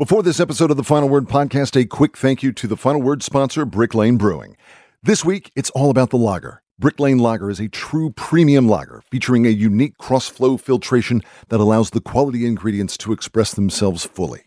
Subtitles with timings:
[0.00, 3.02] Before this episode of the Final Word podcast, a quick thank you to the Final
[3.02, 4.56] Word sponsor, Brick Lane Brewing.
[5.02, 6.62] This week, it's all about the lager.
[6.78, 11.60] Brick Lane Lager is a true premium lager featuring a unique cross flow filtration that
[11.60, 14.44] allows the quality ingredients to express themselves fully.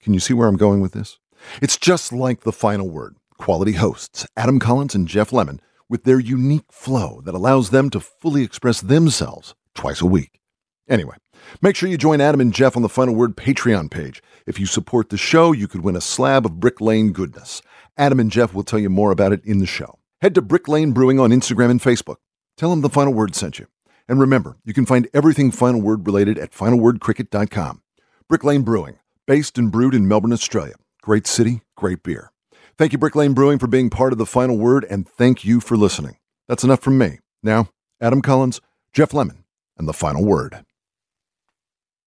[0.00, 1.18] Can you see where I'm going with this?
[1.60, 3.16] It's just like the Final Word.
[3.36, 8.00] Quality hosts, Adam Collins and Geoff Lemon, with their unique flow that allows them to
[8.00, 10.40] fully express themselves twice a week.
[10.88, 11.16] Anyway,
[11.62, 14.22] make sure you join Adam and Geoff on the Final Word Patreon page.
[14.46, 17.62] If you support the show, you could win a slab of Brick Lane goodness.
[17.96, 19.98] Adam and Geoff will tell you more about it in the show.
[20.20, 22.16] Head to Brick Lane Brewing on Instagram and Facebook.
[22.56, 23.66] Tell them the Final Word sent you.
[24.08, 27.82] And remember, you can find everything Final Word related at finalwordcricket.com.
[28.28, 30.74] Brick Lane Brewing, based and brewed in Melbourne, Australia.
[31.02, 32.30] Great city, great beer.
[32.76, 35.60] Thank you, Brick Lane Brewing, for being part of the Final Word, and thank you
[35.60, 36.16] for listening.
[36.48, 37.20] That's enough from me.
[37.42, 37.68] Now,
[38.00, 38.60] Adam Collins,
[38.92, 39.44] Geoff Lemon,
[39.78, 40.64] and the Final Word.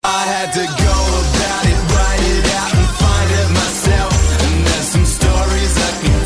[0.03, 4.43] I had to go about it, write it out, and find it myself.
[4.43, 6.19] And there's some stories I can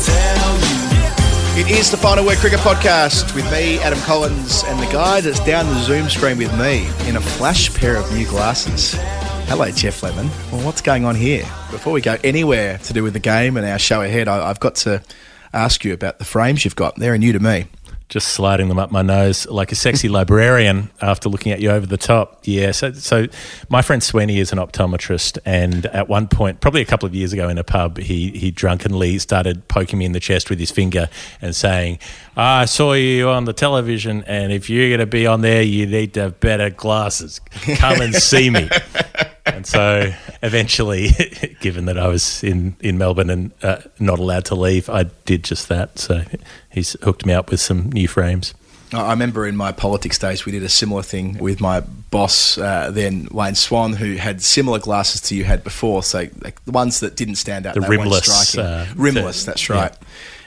[1.58, 1.74] tell you.
[1.74, 5.44] It is the Final Word Cricket Podcast with me, Adam Collins, and the guy that's
[5.44, 8.94] down the Zoom screen with me in a flash pair of new glasses.
[9.48, 10.28] Hello, Geoff Lemon.
[10.52, 11.42] Well, what's going on here?
[11.72, 14.60] Before we go anywhere to do with the game and our show ahead, I, I've
[14.60, 15.02] got to
[15.52, 16.94] ask you about the frames you've got.
[16.94, 17.66] They're new to me.
[18.08, 21.86] Just sliding them up my nose like a sexy librarian after looking at you over
[21.86, 22.40] the top.
[22.44, 22.70] Yeah.
[22.72, 23.26] So, so
[23.68, 27.32] my friend Sweeney is an optometrist, and at one point, probably a couple of years
[27.32, 30.70] ago in a pub, he he drunkenly started poking me in the chest with his
[30.70, 31.08] finger
[31.40, 31.98] and saying,
[32.36, 35.62] ah, "I saw you on the television, and if you're going to be on there,
[35.62, 37.40] you need to have better glasses.
[37.76, 38.68] Come and see me."
[39.46, 40.10] And so
[40.42, 41.08] eventually,
[41.60, 45.44] given that I was in, in Melbourne and uh, not allowed to leave, I did
[45.44, 45.98] just that.
[45.98, 46.22] So
[46.70, 48.54] he's hooked me up with some new frames.
[48.92, 52.90] I remember in my politics days, we did a similar thing with my boss uh,
[52.92, 56.02] then, Wayne Swan, who had similar glasses to you had before.
[56.04, 58.70] So like the ones that didn't stand out, The rimless, striking.
[58.70, 59.76] uh, rimless, the- that's yeah.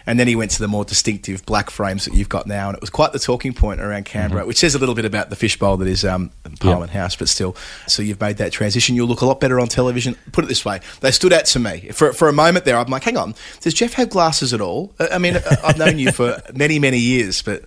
[0.07, 2.75] And then he went to the more distinctive black frames that you've got now, and
[2.75, 4.47] it was quite the talking point around Canberra, Mm-hmm.
[4.47, 7.55] which says a little bit about the fishbowl that is um, Parliament House, but still.
[7.87, 8.95] So you've made that transition.
[8.95, 10.15] You'll look a lot better on television.
[10.31, 12.77] Put it this way, they stood out to me for for a moment there.
[12.77, 14.93] I'm like, hang on, does Geoff have glasses at all?
[14.99, 17.65] I mean, I've known you for many many years, but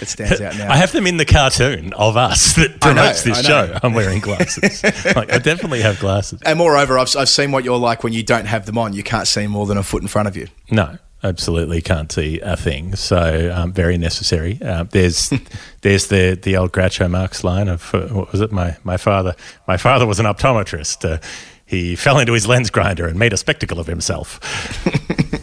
[0.00, 0.70] it stands out now.
[0.72, 3.78] I have them in the cartoon of us that I know, promotes this show.
[3.82, 4.82] I'm wearing glasses.
[5.16, 6.42] like, I definitely have glasses.
[6.42, 8.92] And moreover, I've, I've seen what you're like when you don't have them on.
[8.92, 10.48] You can't see more than a foot in front of you.
[10.70, 12.94] No, absolutely can't see a thing.
[12.96, 14.58] So um, very necessary.
[14.62, 15.32] Uh, there's
[15.82, 18.52] there's the the old Groucho Marx line of uh, what was it?
[18.52, 19.34] My my father
[19.66, 21.08] my father was an optometrist.
[21.08, 21.18] Uh,
[21.64, 24.40] he fell into his lens grinder and made a spectacle of himself.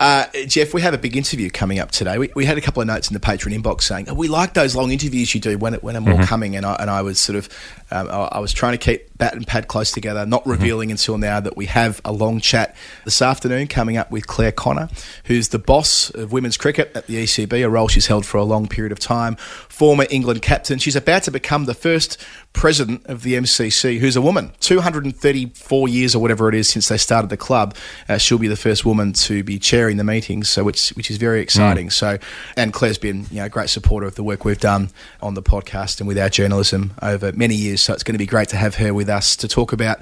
[0.00, 2.16] Uh, Geoff, we have a big interview coming up today.
[2.16, 4.54] We, we had a couple of notes in the Patreon inbox saying, oh, we like
[4.54, 6.56] those long interviews you do when, it, when are more coming.
[6.56, 7.50] And I, and I was sort of
[7.90, 11.18] Um, I, I was trying to keep bat and pad close together, not revealing until
[11.18, 14.88] now that we have a long chat this afternoon coming up with Clare Connor,
[15.24, 18.44] who's the boss of women's cricket at the ECB, a role she's held for a
[18.44, 20.78] long period of time, former England captain.
[20.78, 22.16] She's about to become the first
[22.52, 24.52] president of the MCC, who's a woman.
[24.60, 27.76] 234 years or whatever it is since they started the club,
[28.08, 31.16] uh, she'll be the first woman to be chairing the meetings, so which which is
[31.18, 31.90] very exciting.
[31.90, 32.18] So,
[32.56, 34.90] and Clare's been you know a great supporter of the work we've done
[35.22, 37.79] on the podcast and with our journalism over many years.
[37.82, 40.00] So it's going to be great to have her with us to talk about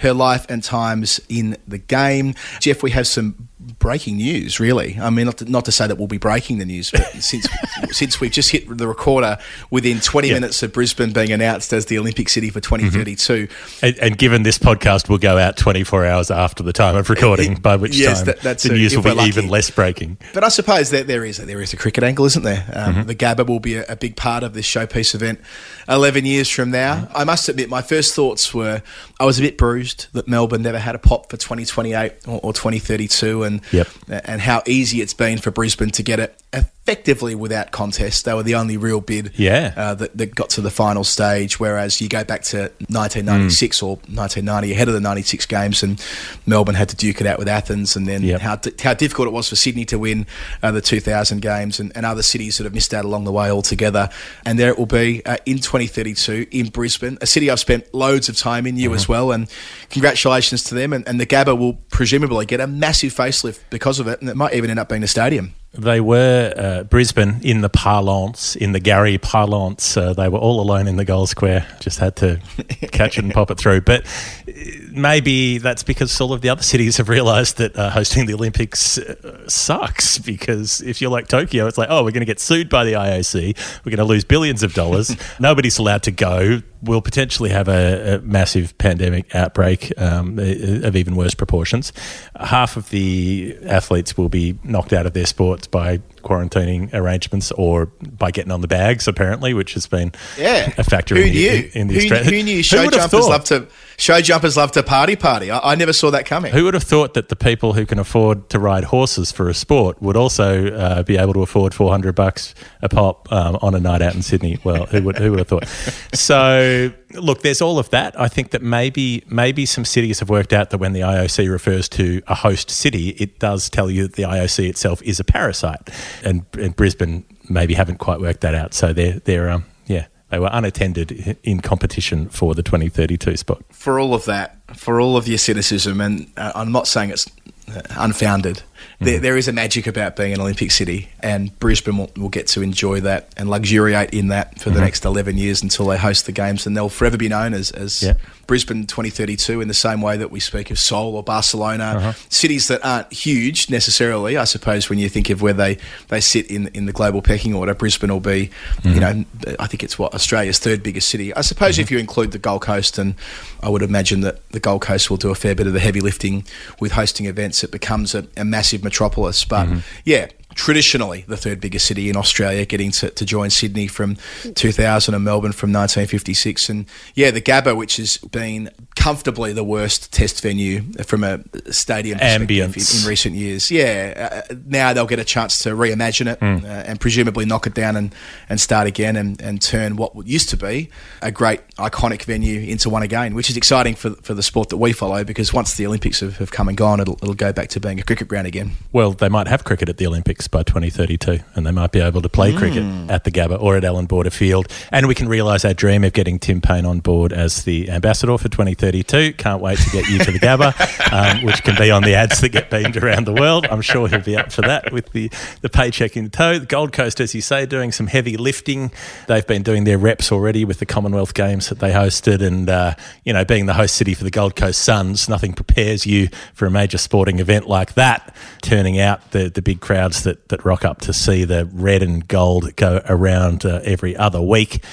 [0.00, 2.34] her life and times in the game.
[2.60, 4.98] Geoff, we have some breaking news, really.
[5.00, 7.46] I mean, not to, not to say that we'll be breaking the news, but since
[7.92, 9.38] since we've just hit the recorder
[9.70, 10.34] within 20 Yeah.
[10.34, 13.48] minutes of Brisbane being announced as the Olympic city for 2032,
[13.82, 17.54] And, and given this podcast will go out 24 hours after the time of recording,
[17.54, 20.18] by which Yes, time that- that's the it, news will be we're even less breaking.
[20.34, 22.64] But I suppose that there is a, there is a cricket angle, isn't there?
[22.74, 23.06] Um, Mm-hmm.
[23.06, 25.40] The Gabba will be a, a big part of this showpiece event.
[25.88, 27.16] Eleven years from now, Mm-hmm.
[27.16, 28.82] I must admit, my first thoughts were
[29.20, 32.52] I was a bit bruised that Melbourne never had a pop for 2028 or, or
[32.52, 33.88] 2032, and Yep.
[34.08, 38.24] and how easy it's been for Brisbane to get it effectively without contest.
[38.24, 39.72] They were the only real bid Yeah.
[39.76, 41.60] uh, that, that got to the final stage.
[41.60, 43.82] Whereas you go back to 1996 Mm.
[43.86, 46.02] or 1990, ahead of the 96 games, and
[46.46, 48.40] Melbourne had to duke it out with Athens, and then Yep.
[48.40, 50.26] how di- how difficult it was for Sydney to win
[50.62, 53.48] uh, the 2000 games, and, and other cities that have missed out along the way
[53.50, 54.08] altogether.
[54.44, 58.28] And there it will be uh, in 2032 in Brisbane, a city I've spent loads
[58.28, 59.12] of time in, you as Mm-hmm.
[59.12, 59.30] well.
[59.32, 59.46] And
[59.90, 60.92] congratulations to them.
[60.92, 64.36] And, and the Gabba will presumably get a massive facelift because of it, and it
[64.36, 65.54] might even end up being a stadium.
[65.72, 69.96] They were uh, Brisbane in the parlance, in the Gary parlance.
[69.96, 71.64] Uh, they were all alone in the goal square.
[71.78, 72.40] Just had to
[72.90, 73.82] catch it and pop it through.
[73.82, 74.04] But
[74.48, 74.52] uh,
[74.92, 78.98] maybe that's because all of the other cities have realised that uh, hosting the Olympics
[78.98, 80.18] uh, sucks.
[80.18, 82.92] Because if you're like Tokyo, it's like, oh, we're going to get sued by the
[82.92, 83.84] IOC.
[83.84, 85.16] We're going to lose billions of dollars.
[85.40, 86.62] Nobody's allowed to go.
[86.82, 91.92] We'll potentially have a, a massive pandemic outbreak um, of even worse proportions.
[92.38, 96.00] Half of the athletes will be knocked out of their sports by
[96.30, 101.16] quarantining arrangements or by getting on the bags, apparently, which has been Yeah, a factor
[101.16, 101.50] Who in, knew?
[101.62, 102.30] the, in the who, Australia.
[102.30, 103.66] who knew show have jumpers love to
[103.98, 105.50] show jumpers love to party party?
[105.50, 106.52] I, I never saw that coming.
[106.52, 109.54] Who would have thought that the people who can afford to ride horses for a
[109.54, 113.80] sport would also uh, be able to afford 400 bucks a pop um, on a
[113.80, 114.58] night out in Sydney?
[114.62, 115.66] Well, who would, who would have thought?
[116.14, 118.18] So, look, there's all of that.
[118.18, 121.88] I think that maybe maybe some cities have worked out that when the IOC refers
[121.90, 125.90] to a host city, it does tell you that the IOC itself is a parasite,
[126.24, 128.74] and, and Brisbane maybe haven't quite worked that out.
[128.74, 130.06] So they're they're um, yeah.
[130.30, 133.64] They were unattended in competition for the 2032 spot.
[133.72, 137.28] for all of that, for all of your cynicism, and uh, I'm not saying it's
[137.74, 138.62] uh, unfounded.
[139.00, 139.22] There, mm.
[139.22, 142.62] there is a magic about being an Olympic city, and Brisbane will, will get to
[142.62, 144.84] enjoy that and luxuriate in that for the mm-hmm.
[144.84, 148.02] next 11 years until they host the games, and they'll forever be known as, as
[148.02, 148.14] Yeah.
[148.50, 152.12] Brisbane 2032 in the same way that we speak of Seoul or Barcelona, uh-huh.
[152.30, 154.36] cities that aren't huge necessarily.
[154.36, 157.54] I suppose when you think of where they, they sit in in the global pecking
[157.54, 158.50] order, Brisbane will be,
[158.82, 158.98] you mm-hmm.
[158.98, 161.32] know, I think it's what Australia's third biggest city.
[161.32, 161.94] I suppose if mm-hmm.
[161.94, 163.14] you include the Gold Coast, and
[163.62, 166.00] I would imagine that the Gold Coast will do a fair bit of the heavy
[166.00, 166.44] lifting
[166.80, 167.62] with hosting events.
[167.62, 169.80] It becomes a, a massive metropolis, but mm-hmm.
[170.04, 170.26] yeah.
[170.54, 174.16] Traditionally, the third biggest city in Australia, getting to, to join Sydney from
[174.54, 176.68] 2000 and Melbourne from 1956.
[176.68, 181.40] And yeah, the Gabba, which has been comfortably the worst test venue from a
[181.72, 182.94] stadium Ambience.
[182.96, 183.70] in, in recent years.
[183.70, 187.74] Yeah, uh, now they'll get a chance to reimagine it uh, and presumably knock it
[187.74, 188.14] down and,
[188.48, 190.90] and start again and, and turn what used to be
[191.22, 194.76] a great iconic venue into one again, which is exciting for, for the sport that
[194.76, 197.68] we follow because once the Olympics have, have come and gone, it'll, it'll go back
[197.68, 198.72] to being a cricket ground again.
[198.92, 202.22] Well, they might have cricket at the Olympics by 2032, and they might be able
[202.22, 204.68] to play cricket at the Gabba or at Allan Border Field.
[204.92, 208.36] And we can realise our dream of getting Tim Paine on board as the ambassador
[208.38, 209.34] for 2032.
[209.34, 210.72] Can't wait to get you to the Gabba,
[211.12, 213.66] um, which can be on the ads that get beamed around the world.
[213.70, 215.30] I'm sure he'll be up for that with the,
[215.62, 216.58] the paycheck in tow.
[216.58, 218.90] The Gold Coast, as you say, doing some heavy lifting.
[219.26, 222.94] They've been doing their reps already with the Commonwealth Games that they hosted, and uh,
[223.24, 226.66] you know, being the host city for the Gold Coast Suns, nothing prepares you for
[226.66, 228.34] a major sporting event like that.
[228.62, 232.26] Turning out the the big crowds that that rock up to see the red and
[232.26, 234.84] gold go around uh, every other week.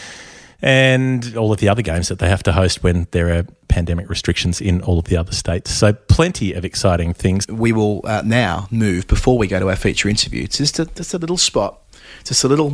[0.59, 4.09] And all of the other games that they have to host when there are pandemic
[4.09, 5.69] restrictions in all of the other states.
[5.69, 7.47] So, plenty of exciting things.
[7.47, 10.45] we will uh, now move before we go to our feature interview.
[10.45, 11.79] It's just a, just a little spot,
[12.23, 12.71] just a little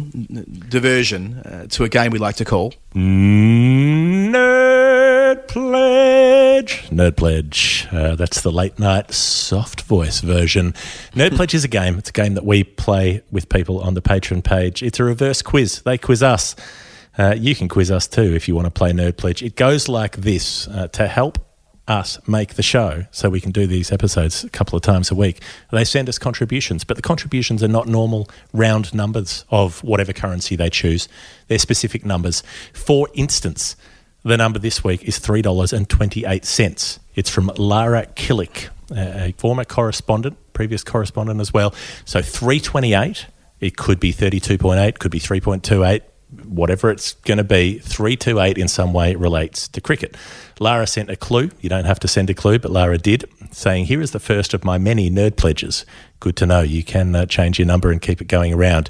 [0.70, 2.74] diversion uh, to a game we like to call.
[2.96, 5.02] Nerd
[5.35, 6.83] Pledge.
[6.89, 7.87] Nerd Pledge.
[7.91, 10.73] Uh, that's the late night soft voice version.
[11.13, 11.97] Nerd Pledge is a game.
[11.97, 14.81] It's a game that we play with people on the Patreon page.
[14.83, 15.81] It's a reverse quiz.
[15.81, 16.55] They quiz us.
[17.17, 19.43] Uh, you can quiz us too if you want to play Nerd Pledge.
[19.43, 21.39] It goes like this uh, to help
[21.87, 25.15] us make the show so we can do these episodes a couple of times a
[25.15, 25.41] week.
[25.71, 30.55] They send us contributions, but the contributions are not normal round numbers of whatever currency
[30.55, 31.09] they choose.
[31.47, 32.41] They're specific numbers.
[32.73, 33.75] For instance,
[34.24, 37.00] the number this week is $3.28.
[37.15, 41.74] It's from Lara Killick, a former correspondent, previous correspondent as well.
[42.06, 43.27] So 328,
[43.60, 46.01] it could be 32.8, could be 3.28,
[46.46, 50.15] whatever it's going to be, 328 in some way relates to cricket.
[50.60, 51.51] Lara sent a clue.
[51.62, 54.53] You don't have to send a clue, but Lara did, saying, Here is the first
[54.53, 55.86] of my many nerd pledges.
[56.20, 56.62] Good to know.
[56.62, 58.89] You can uh, change your number and keep it going around.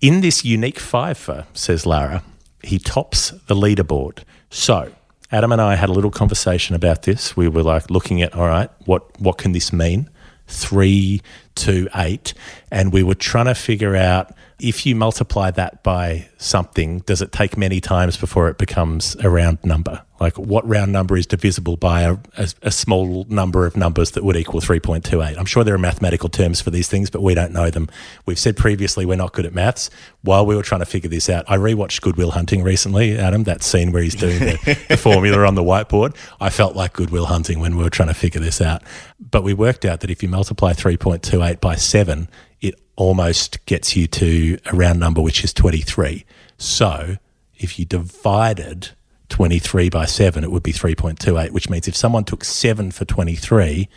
[0.00, 2.22] In this unique fiver, says Lara,
[2.62, 4.20] he tops the leaderboard.
[4.50, 4.92] So,
[5.30, 7.36] Adam and I had a little conversation about this.
[7.36, 10.10] We were like looking at, all right, what, what can this mean?
[10.46, 11.22] Three
[11.56, 12.34] to eight.
[12.70, 14.32] And we were trying to figure out
[14.62, 19.28] if you multiply that by something, does it take many times before it becomes a
[19.28, 20.02] round number?
[20.20, 24.22] Like what round number is divisible by a, a, a small number of numbers that
[24.22, 25.36] would equal 3.28?
[25.36, 27.88] I'm sure there are mathematical terms for these things, but we don't know them.
[28.24, 29.90] We've said previously we're not good at maths.
[30.22, 33.42] While we were trying to figure this out, I rewatched Good Will Hunting recently, Adam,
[33.44, 36.14] that scene where he's doing the, the formula on the whiteboard.
[36.40, 38.84] I felt like Good Will Hunting when we were trying to figure this out.
[39.18, 42.28] But we worked out that if you multiply 3.28 by 7,
[42.60, 46.24] it almost gets you to a round number, which is 23.
[46.58, 47.16] So
[47.56, 48.90] if you divided
[49.28, 53.88] 23 by 7, it would be 3.28, which means if someone took 7 for 23,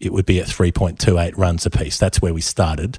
[0.00, 1.98] it would be at 3.28 runs apiece.
[1.98, 2.98] That's where we started.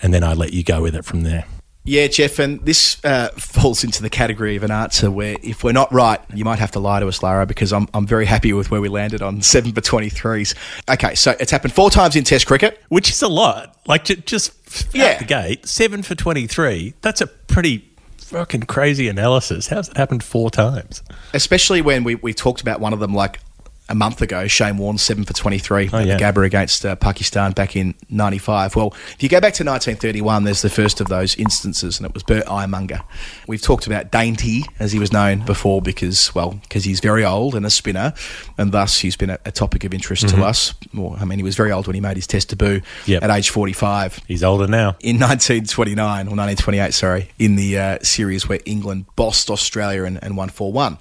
[0.00, 1.44] And then I let you go with it from there.
[1.88, 5.72] Yeah, Geoff, and this uh, falls into the category of an answer where if we're
[5.72, 8.52] not right, you might have to lie to us, Lara, because I'm, I'm very happy
[8.52, 10.54] with where we landed on 7 for 23s.
[10.90, 12.82] Okay, so it's happened four times in Test cricket.
[12.90, 13.76] Which is a lot.
[13.86, 14.52] Like ju- just
[14.94, 15.12] Yeah.
[15.12, 16.92] out the gate, 7 for 23.
[17.00, 19.68] That's a pretty fucking crazy analysis.
[19.68, 21.02] How's it happened four times?
[21.32, 23.40] especially when we, we talked about one of them like
[23.88, 26.16] a month ago, Shane Warne, 7 for 23 Oh, yeah.
[26.16, 28.76] the Gabba against uh, Pakistan back in 95.
[28.76, 32.12] Well, if you go back to 1931, there's the first of those instances, and it
[32.14, 33.00] was Bert Ironmonger.
[33.46, 37.54] We've talked about Dainty, as he was known before, because, well, because he's very old
[37.54, 38.12] and a spinner,
[38.58, 40.74] and thus he's been a, a topic of interest to us.
[40.92, 43.10] Well, I mean, he was very old when he made his test debut Mm-hmm.
[43.12, 43.22] Yep.
[43.24, 44.96] at age 45 He's older now.
[45.00, 50.36] in 1929 or 1928, sorry, in the uh, series where England bossed Australia and, and
[50.36, 50.98] won 4 1.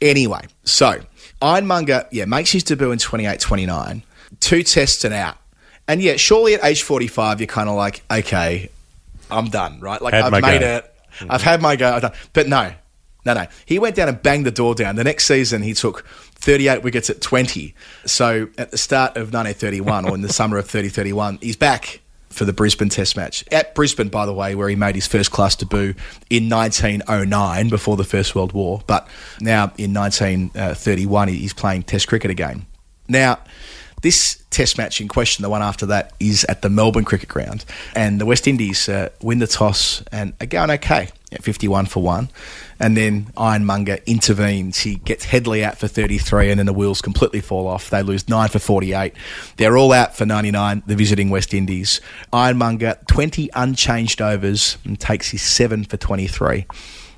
[0.00, 1.00] Anyway, so
[1.40, 4.02] Ironmonger, yeah, makes his debut in 28 29,
[4.40, 5.36] two tests and out.
[5.86, 8.70] And yeah, surely at age 45, you're kind of like, okay,
[9.30, 10.00] I'm done, right?
[10.00, 10.66] Like, Had I've made go.
[10.76, 10.94] it.
[11.30, 11.92] I've had my go.
[11.92, 12.12] I've done.
[12.32, 12.72] But no,
[13.24, 13.46] no, no.
[13.66, 14.96] He went down and banged the door down.
[14.96, 17.74] The next season, he took 38 wickets at 20.
[18.06, 22.00] So at the start of 1931, or in the summer of 3031, he's back
[22.38, 23.44] for the Brisbane Test match.
[23.52, 25.94] At Brisbane, by the way, where he made his first class debut
[26.30, 28.80] in 1909 before the First World War.
[28.86, 29.08] But
[29.40, 32.66] now in 1931, he's playing Test cricket again.
[33.08, 33.38] Now,
[34.02, 37.64] this test match in question, the one after that, is at the Melbourne Cricket Ground.
[37.96, 42.02] And the West Indies uh, win the toss and are going okay at 51 for
[42.02, 42.30] 1.
[42.80, 44.78] And then Ironmonger intervenes.
[44.78, 47.90] He gets Headley out for 33, and then the wheels completely fall off.
[47.90, 49.12] They lose 9 for 48.
[49.56, 52.00] They're all out for 99, the visiting West Indies.
[52.32, 56.66] Ironmonger, 20 unchanged overs, and takes his 7 for 23.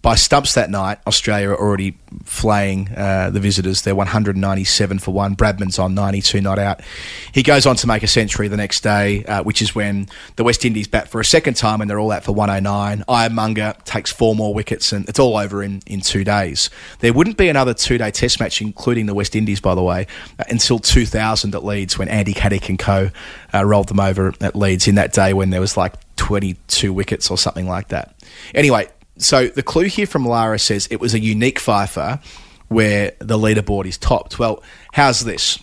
[0.03, 3.83] By stumps that night, Australia are already flaying uh, the visitors.
[3.83, 5.37] They're 197 for one.
[5.37, 6.81] Bradman's on 92 not out.
[7.33, 10.45] He goes on to make a century the next day, uh, which is when the
[10.45, 13.05] West Indies bat for a second time and they're all out for 109.
[13.09, 16.71] Ironmonger takes four more wickets and it's all over in, in two days.
[17.01, 20.07] There wouldn't be another two day test match, including the West Indies, by the way,
[20.39, 23.11] uh, until 2000 at Leeds when Andy Caddick and co
[23.53, 27.31] uh, rolled them over at Leeds in that day when there was like 22 wickets
[27.31, 28.15] or something like that.
[28.55, 28.89] Anyway,
[29.23, 32.21] so the clue here from Lara says it was a unique fifer
[32.69, 34.39] where the leaderboard is topped.
[34.39, 34.63] Well,
[34.93, 35.59] how's this?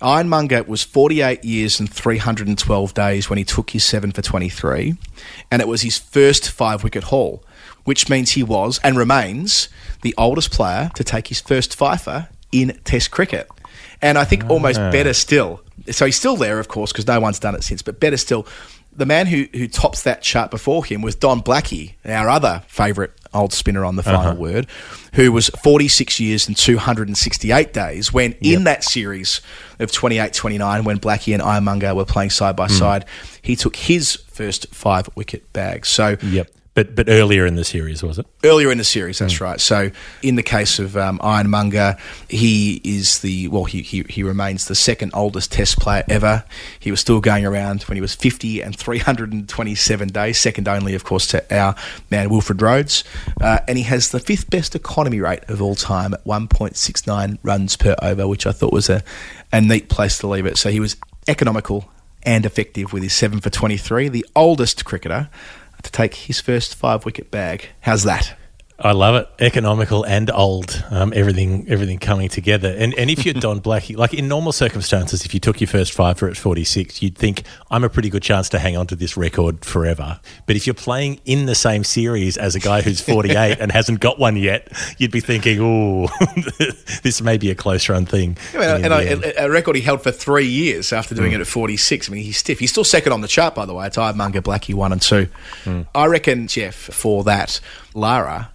[0.00, 4.96] Ironmonger was 48 years and 312 days when he took his 7 for 23,
[5.50, 7.42] and it was his first five wicket haul,
[7.84, 9.68] which means he was and remains
[10.02, 13.48] the oldest player to take his first fifer in Test cricket.
[14.00, 14.92] And I think almost ah.
[14.92, 15.60] better still,
[15.90, 18.46] so he's still there, of course, because no one's done it since, but better still,
[18.92, 23.10] the man who, who tops that chart before him was Don Blackie, our other favourite
[23.34, 24.34] old spinner on the final uh-huh.
[24.34, 24.66] word,
[25.14, 29.40] who was 46 years and 268 days when in that series
[29.78, 32.74] of 28 29, when Blackie and Ironmonger were playing side by hmm.
[32.74, 33.04] side,
[33.42, 35.86] he took his first five wicket bag.
[35.86, 36.50] So Yep.
[36.78, 38.26] But but earlier in the series, was it?
[38.44, 39.18] earlier in the series.
[39.18, 39.60] That's right.
[39.60, 39.90] So,
[40.22, 41.96] in the case of um, Ironmonger,
[42.28, 46.44] he is the well, he, he he remains the second oldest Test player ever.
[46.78, 50.40] He was still going around when he was fifty and three hundred and twenty-seven days,
[50.40, 51.74] second only, of course, to our
[52.12, 53.02] man Wilfred Rhodes,
[53.40, 56.76] uh, and he has the fifth best economy rate of all time at one point
[56.76, 59.02] six nine runs per over, which I thought was a
[59.52, 60.56] a neat place to leave it.
[60.56, 61.90] So he was economical
[62.22, 65.28] and effective with his seven for twenty-three, the oldest cricketer
[65.82, 67.68] to take his first five wicket bag.
[67.80, 68.37] How's that?
[68.80, 69.28] I love it.
[69.40, 70.84] Economical and old.
[70.90, 72.72] Um, everything everything coming together.
[72.78, 75.92] And and if you're Don Blackie, like in normal circumstances, if you took your first
[75.92, 77.42] five for at 46, you'd think
[77.72, 80.20] I'm a pretty good chance to hang on to this record forever.
[80.46, 83.98] But if you're playing in the same series as a guy who's 48 and hasn't
[83.98, 84.68] got one yet,
[84.98, 86.06] you'd be thinking, oh,
[87.02, 88.38] this may be a close run thing.
[88.54, 91.48] Yeah, and the a a record he held for three years after doing it at
[91.48, 92.08] 46.
[92.08, 92.60] I mean, he's stiff.
[92.60, 93.88] He's still second on the chart, by the way.
[93.88, 95.26] It's Ironmonger, Blackie, one and two.
[95.96, 97.58] I reckon, Geoff, for that,
[97.92, 98.52] Lara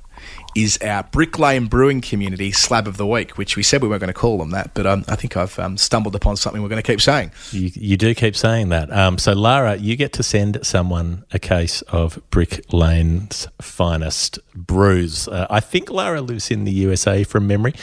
[0.56, 4.02] is our Brick Lane Brewing Community Slab of the Week, which we said we weren't
[4.02, 6.70] going to call them that, but um, I think I've um, stumbled upon something we're
[6.70, 7.32] going to keep saying.
[7.52, 8.92] You, you do keep saying that.
[8.92, 15.28] Um, so, Lara, you get to send someone a case of Brick Lane's finest brews.
[15.28, 17.74] Uh, I think Lara lives in the USA from memory,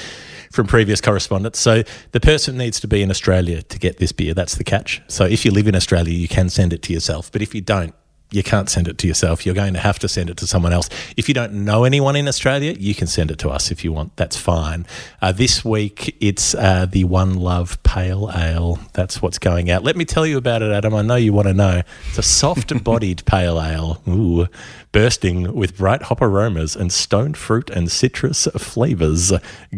[0.52, 1.58] from previous correspondence.
[1.58, 4.34] So, the person needs to be in Australia to get this beer.
[4.34, 5.02] That's the catch.
[5.08, 7.30] So, if you live in Australia, you can send it to yourself.
[7.32, 7.94] But if you don't,
[8.30, 9.44] you can't send it to yourself.
[9.44, 10.88] You're going to have to send it to someone else.
[11.16, 13.92] If you don't know anyone in Australia, you can send it to us if you
[13.92, 14.16] want.
[14.16, 14.87] That's fine.
[15.20, 18.78] Uh, this week, it's uh, the One Love Pale Ale.
[18.92, 19.82] That's what's going out.
[19.82, 20.94] Let me tell you about it, Adam.
[20.94, 21.82] I know you want to know.
[22.08, 24.46] It's a soft bodied pale ale, Ooh,
[24.92, 29.32] bursting with bright hop aromas and stone fruit and citrus flavors.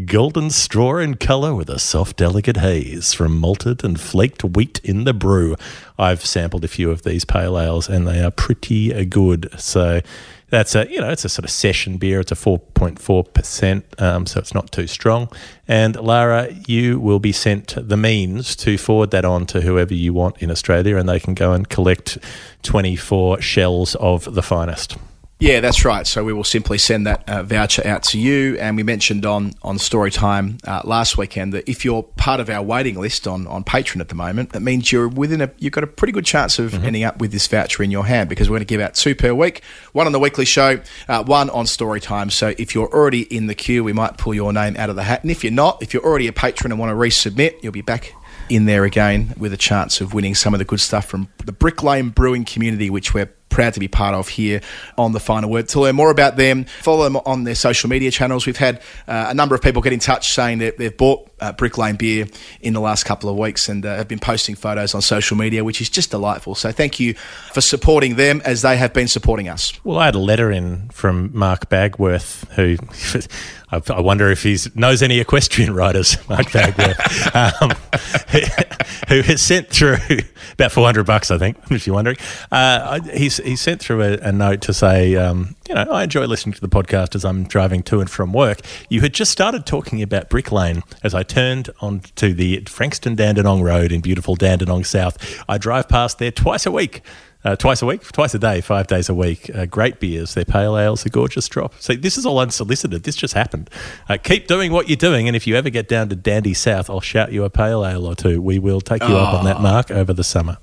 [0.05, 5.05] Golden straw in color with a soft, delicate haze from malted and flaked wheat in
[5.05, 5.57] the brew.
[5.99, 9.49] I've sampled a few of these pale ales and they are pretty good.
[9.59, 10.01] So
[10.53, 12.21] that's a you know it's a sort of session beer.
[12.21, 15.29] It's a four point four percent, um, so it's not too strong.
[15.67, 20.13] And Lara, you will be sent the means to forward that on to whoever you
[20.13, 22.19] want in Australia, and they can go and collect
[22.63, 24.99] twenty four shells of the finest.
[25.43, 26.07] Yeah, that's right.
[26.07, 28.57] So we will simply send that uh, voucher out to you.
[28.59, 32.63] And we mentioned on on Storytime uh, last weekend that if you're part of our
[32.63, 35.83] waiting list on on Patreon at the moment, that means you're within a you've got
[35.83, 38.59] a pretty good chance of ending up with this voucher in your hand because we're
[38.59, 41.65] going to give out two per week, one on the weekly show, uh, one on
[41.65, 42.31] Storytime.
[42.31, 45.03] So if you're already in the queue, we might pull your name out of the
[45.03, 45.23] hat.
[45.23, 47.83] And if you're not, if you're already a patron and want to resubmit, you'll be
[47.83, 48.15] back
[48.49, 51.53] in there again with a chance of winning some of the good stuff from the
[51.53, 54.61] Brick Lane Brewing community, which we're proud to be part of here
[54.99, 55.69] on the final word.
[55.69, 58.47] To learn more about them, follow them on their social media channels.
[58.47, 61.53] We've had uh, a number of people get in touch saying that they've bought uh,
[61.53, 62.27] Brick Lane beer
[62.61, 65.65] in the last couple of weeks and uh, have been posting photos on social media,
[65.65, 66.55] which is just delightful.
[66.55, 67.15] So thank you
[67.53, 69.73] for supporting them as they have been supporting us.
[69.85, 72.77] Well, I had a letter in from Mark Bagworth, who
[73.73, 77.71] I wonder if he knows any equestrian riders, Mark Bagworth, um,
[79.09, 79.97] who has sent through
[80.53, 82.19] about 400 bucks, I think, if you're wondering.
[82.51, 86.27] Uh, he's, he sent through a, a note to say, um, you know, I enjoy
[86.27, 88.61] listening to the podcast as I'm driving to and from work.
[88.89, 93.63] You had just started talking about Brick Lane as I turned onto the Frankston Dandenong
[93.63, 95.17] Road in beautiful Dandenong South.
[95.49, 97.03] I drive past there twice a week.
[97.45, 99.51] Uh, twice a week, twice a day, five days a week.
[99.53, 100.35] Uh, great beers.
[100.35, 101.75] Their pale ales, a gorgeous drop.
[101.81, 103.03] So this is all unsolicited.
[103.03, 103.69] This just happened.
[104.09, 106.89] Uh, keep doing what you're doing, and if you ever get down to Dandy South,
[106.89, 108.41] I'll shout you a pale ale or two.
[108.41, 110.59] We will take you up on that mark over the summer.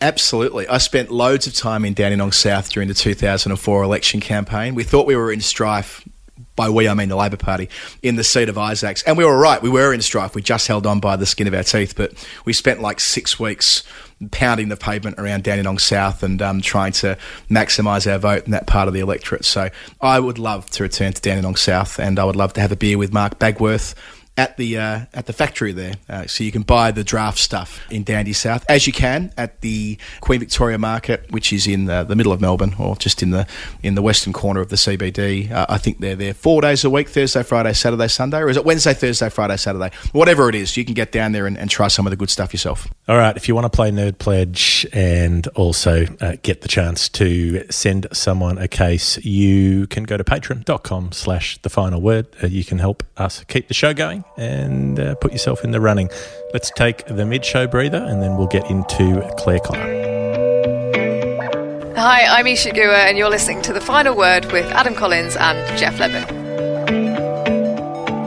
[0.00, 0.68] Absolutely.
[0.68, 4.74] I spent loads of time in Dandenong South during the 2004 election campaign.
[4.74, 6.06] We thought we were in strife.
[6.54, 7.68] By we, I mean the Labor Party,
[8.02, 9.04] in the seat of Isaacs.
[9.04, 10.34] And we were right, we were in strife.
[10.34, 12.12] We just held on by the skin of our teeth, but
[12.44, 13.84] we spent like six weeks
[14.32, 17.16] pounding the pavement around Dandenong South and um, trying to
[17.48, 19.44] maximise our vote in that part of the electorate.
[19.44, 22.72] So I would love to return to Dandenong South and I would love to have
[22.72, 23.94] a beer with Mark Bagworth
[24.38, 27.84] at the uh, at the factory there, uh, so you can buy the draft stuff
[27.90, 32.04] in Dandy South as you can at the Queen Victoria Market, which is in the,
[32.04, 33.48] the middle of Melbourne or just in the
[33.82, 35.50] in the western corner of the CBD.
[35.50, 38.56] Uh, I think they're there four days a week: Thursday, Friday, Saturday, Sunday, or is
[38.56, 39.90] it Wednesday, Thursday, Friday, Saturday?
[40.12, 42.30] Whatever it is, you can get down there and, and try some of the good
[42.30, 42.86] stuff yourself.
[43.08, 47.08] All right, if you want to play Nerd Pledge and also uh, get the chance
[47.08, 52.28] to send someone a case, you can go to patreon.com slash the final word.
[52.40, 55.80] Uh, you can help us keep the show going and uh, put yourself in the
[55.80, 56.10] running.
[56.52, 59.98] Let's take the mid-show breather and then we'll get into Clare Connor.
[61.96, 65.78] Hi, I'm Isa Guha, and you're listening to The Final Word with Adam Collins and
[65.78, 66.22] Geoff Lemon.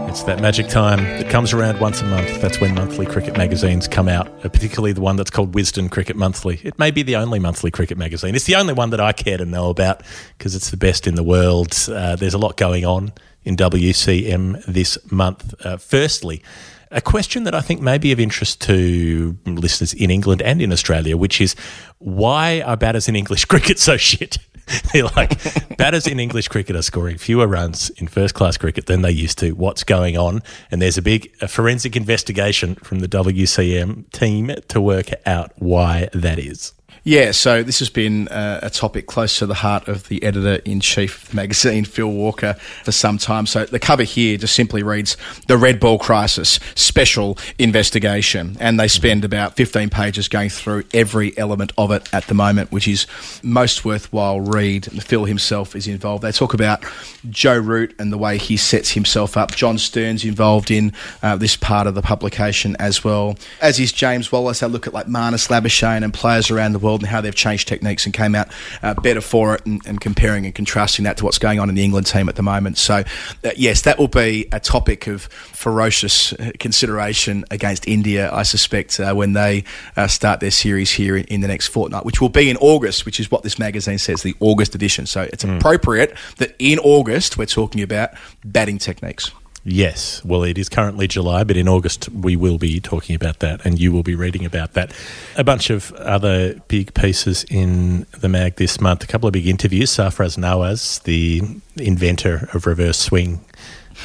[0.10, 2.42] It's that magic time that comes around once a month.
[2.42, 6.18] That's when monthly cricket magazines come out, uh, particularly the one that's called Wisden Cricket
[6.18, 6.60] Monthly.
[6.64, 8.36] It may be the only monthly cricket magazine.
[8.36, 10.04] It's the only one that I care to know about
[10.38, 11.74] because it's the best in the world.
[11.88, 15.54] Uh, there's a lot going on in WCM this month.
[15.66, 16.44] Uh, firstly,
[16.92, 20.72] a question that I think may be of interest to listeners in England and in
[20.72, 21.56] Australia, which is
[22.00, 24.38] why are batters in English cricket so shit?
[24.94, 29.02] They're like batters in English cricket are scoring fewer runs in first class cricket than
[29.02, 29.52] they used to.
[29.54, 30.42] What's going on?
[30.70, 36.10] And there's a big a forensic investigation from the WCM team to work out why
[36.14, 36.74] that is.
[37.04, 40.62] Yeah, so this has been uh, a topic close to the heart of the editor
[40.66, 43.48] in chief magazine, Phil Walker, for some time.
[43.48, 48.56] So the cover here just simply reads The Red Ball Crisis Special Investigation.
[48.60, 52.72] And they spend about 15 pages going through every element of it at the moment,
[52.72, 53.08] which is
[53.42, 54.86] most worthwhile read.
[55.04, 56.22] Phil himself is involved.
[56.22, 56.86] They talk about
[57.32, 59.56] Joe Root and the way he sets himself up.
[59.56, 64.32] John Stern's involved in uh, this part of the publication as well, as is James
[64.32, 64.60] Wallace.
[64.60, 67.68] They look at like Marnus Labuschagne and players around the world and how they've changed
[67.68, 68.50] techniques and came out
[68.84, 71.76] uh, better for it, and, and, comparing and contrasting that to what's going on in
[71.76, 72.78] the England team at the moment.
[72.78, 73.04] So,
[73.44, 79.00] uh, yes, that will be a topic of ferocious uh, consideration against India, I suspect,
[79.00, 79.64] uh, when they
[79.96, 83.06] uh, start their series here in, in, the next fortnight, which will be in August,
[83.06, 85.06] which is what this magazine says, the August edition.
[85.06, 85.58] So, it's mm.
[85.58, 88.12] appropriate that in August we're talking about
[88.44, 89.32] batting techniques.
[89.64, 90.26] Yes.
[90.26, 93.80] Well, it is currently July, but in August we will be talking about that and
[93.80, 94.92] you will be reading about that.
[95.36, 99.04] A bunch of other big pieces in the mag this month.
[99.04, 99.92] A couple of big interviews.
[99.92, 101.42] Sarfraz Nawaz, the
[101.76, 103.46] inventor of reverse swing,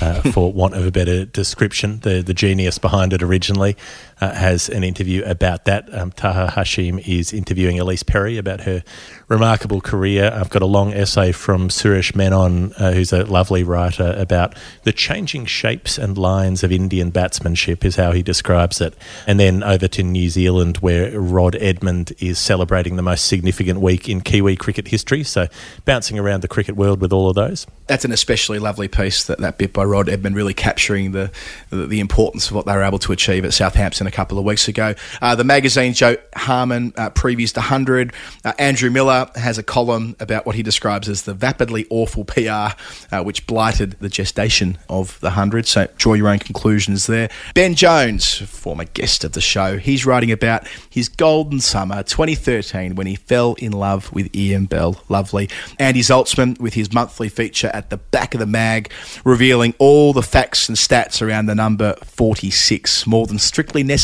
[0.00, 3.76] uh, for want of a better description, the, the genius behind it originally,
[4.20, 5.92] uh, has an interview about that.
[5.92, 8.82] Um, Taha Hashim is interviewing Ellyse Perry about her
[9.28, 10.30] remarkable career.
[10.32, 14.92] I've got a long essay from Suresh Menon, uh, who's a lovely writer, about the
[14.92, 18.94] changing shapes and lines of Indian batsmanship, is how he describes it.
[19.26, 24.08] And then over to New Zealand, where Rod Edmond is celebrating the most significant week
[24.08, 25.24] in Kiwi cricket history.
[25.24, 25.46] So
[25.84, 27.66] bouncing around the cricket world with all of those.
[27.86, 31.30] That's an especially lovely piece, that, that bit by Rod Edmond, really capturing the,
[31.70, 34.44] the, the importance of what they were able to achieve at Southampton a couple of
[34.44, 34.94] weeks ago.
[35.20, 38.12] Uh, the magazine, Jo Harman uh, previewed 100.
[38.44, 42.76] Uh, Andrew Miller has a column about what he describes as the vapidly awful PR,
[43.14, 45.66] uh, which blighted the gestation of the 100.
[45.66, 47.28] So draw your own conclusions there.
[47.54, 53.06] Ben Jones, former guest of the show, he's writing about his golden summer 2013 when
[53.06, 55.00] he fell in love with Ian Bell.
[55.08, 55.48] Lovely.
[55.78, 58.90] Andy Zaltzman with his monthly feature at the back of the mag,
[59.24, 63.95] revealing all the facts and stats around the number 46, more than strictly necessary,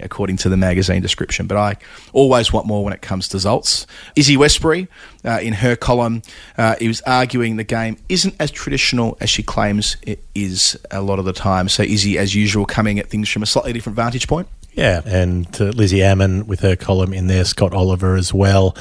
[0.00, 1.46] according to the magazine description.
[1.46, 1.76] But I
[2.12, 3.86] always want more when it comes to Zaltz.
[4.16, 4.88] Izzy Westbury,
[5.24, 6.22] uh, in her column,
[6.58, 11.18] uh, was arguing the game isn't as traditional as she claims it is a lot
[11.18, 11.68] of the time.
[11.68, 14.48] So Izzy, as usual, coming at things from a slightly different vantage point.
[14.74, 18.74] Yeah, and uh, Lizzie Ammon with her column in there, Scott Oliver as well,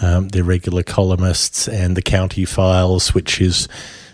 [0.00, 3.68] um, the regular columnists, and the County Files, which is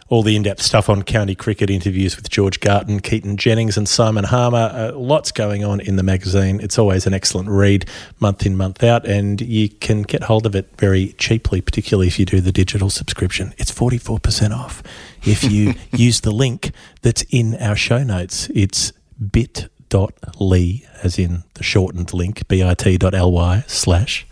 [0.08, 4.24] all the in-depth stuff on county cricket interviews with George Garton, Keaton Jennings, and Simon
[4.24, 4.70] Harmer.
[4.72, 6.60] Uh, lots going on in the magazine.
[6.60, 7.86] It's always an excellent read,
[8.20, 12.18] month in, month out, and you can get hold of it very cheaply, particularly if
[12.18, 13.54] you do the digital subscription.
[13.58, 14.82] It's forty four percent off
[15.22, 18.50] if you use the link that's in our show notes.
[18.54, 18.92] It's
[19.30, 24.26] bit.ly, as in the shortened link, bit.ly slash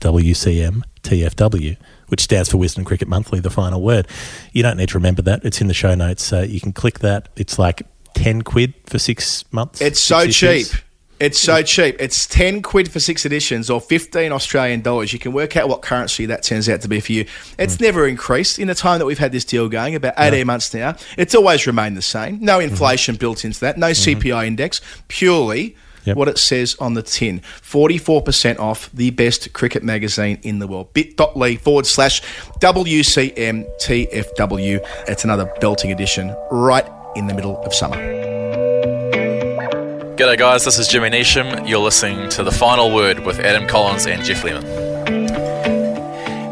[0.00, 1.76] WCM TFW
[2.12, 4.06] which stands for Wisden Cricket Monthly, the final word.
[4.52, 5.46] You don't need to remember that.
[5.46, 6.30] It's in the show notes.
[6.30, 7.30] Uh, you can click that.
[7.36, 9.80] It's like 10 quid for six months.
[9.80, 10.66] It's so cheap.
[11.18, 11.96] It's so cheap.
[11.98, 15.14] It's 10 quid for six editions or 15 Australian dollars.
[15.14, 17.24] You can work out what currency that turns out to be for you.
[17.58, 17.80] It's mm.
[17.80, 20.44] never increased in the time that we've had this deal going, about 18 no.
[20.44, 20.96] months now.
[21.16, 22.40] It's always remained the same.
[22.40, 22.72] No mm-hmm.
[22.72, 23.20] inflation mm-hmm.
[23.20, 24.20] built into that, no mm-hmm.
[24.20, 26.16] CPI index, purely Yep.
[26.16, 27.40] what it says on the tin.
[27.40, 30.92] 44% off the best cricket magazine in the world.
[30.92, 32.22] bit.ly forward slash
[32.60, 34.80] WCMTFW.
[35.08, 37.96] It's another belting edition right in the middle of summer.
[40.16, 40.64] G'day, guys.
[40.64, 41.68] This is Jimmy Neesham.
[41.68, 44.62] You're listening to The Final Word with Adam Collins and Geoff Lemon.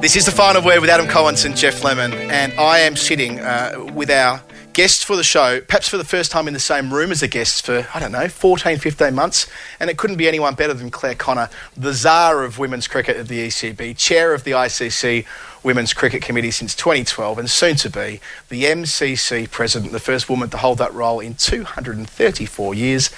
[0.00, 3.38] This is The Final Word with Adam Collins and Geoff Lemon, and I am sitting
[3.38, 6.92] uh, with our guests for the show, perhaps for the first time in the same
[6.92, 9.46] room as a guest for, I don't know, 14, 15 months.
[9.78, 13.28] And it couldn't be anyone better than Clare Connor, the czar of women's cricket at
[13.28, 15.26] the ECB, chair of the ICC
[15.62, 20.48] Women's Cricket Committee since 2012, and soon to be the MCC president, the first woman
[20.50, 23.10] to hold that role in 234 years.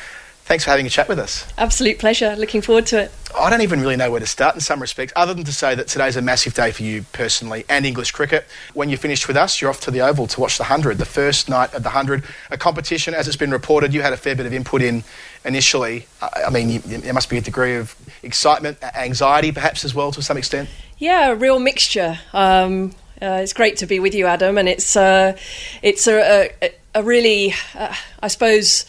[0.45, 1.47] Thanks for having a chat with us.
[1.57, 2.35] Absolute pleasure.
[2.37, 3.13] Looking forward to it.
[3.39, 5.75] I don't even really know where to start in some respects, other than to say
[5.75, 8.45] that today's a massive day for you personally and English cricket.
[8.75, 11.05] When you're finished with us, you're off to the Oval to watch the 100, the
[11.05, 14.35] first night of the 100, a competition, as it's been reported, you had a fair
[14.35, 15.05] bit of input in
[15.45, 16.07] initially.
[16.21, 20.23] I mean, you, there must be a degree of excitement, anxiety perhaps as well to
[20.23, 20.69] some extent.
[20.99, 22.19] Yeah, a real mixture.
[22.33, 25.37] Um, uh, it's great to be with you, Adam, and it's uh,
[25.81, 28.85] it's a, a, a really, uh, I suppose,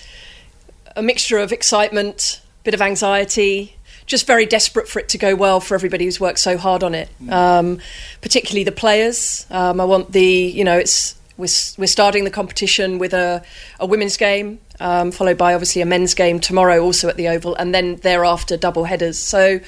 [0.95, 3.75] a mixture of excitement, bit of anxiety,
[4.05, 6.93] just very desperate for it to go well for everybody who's worked so hard on
[6.93, 7.79] it, um,
[8.21, 9.45] particularly the players.
[9.49, 13.43] Um, I want the, you know, it's we're, we're starting the competition with a,
[13.79, 17.55] a women's game, um, followed by obviously a men's game tomorrow, also at the Oval,
[17.55, 19.17] and then thereafter double headers.
[19.17, 19.59] So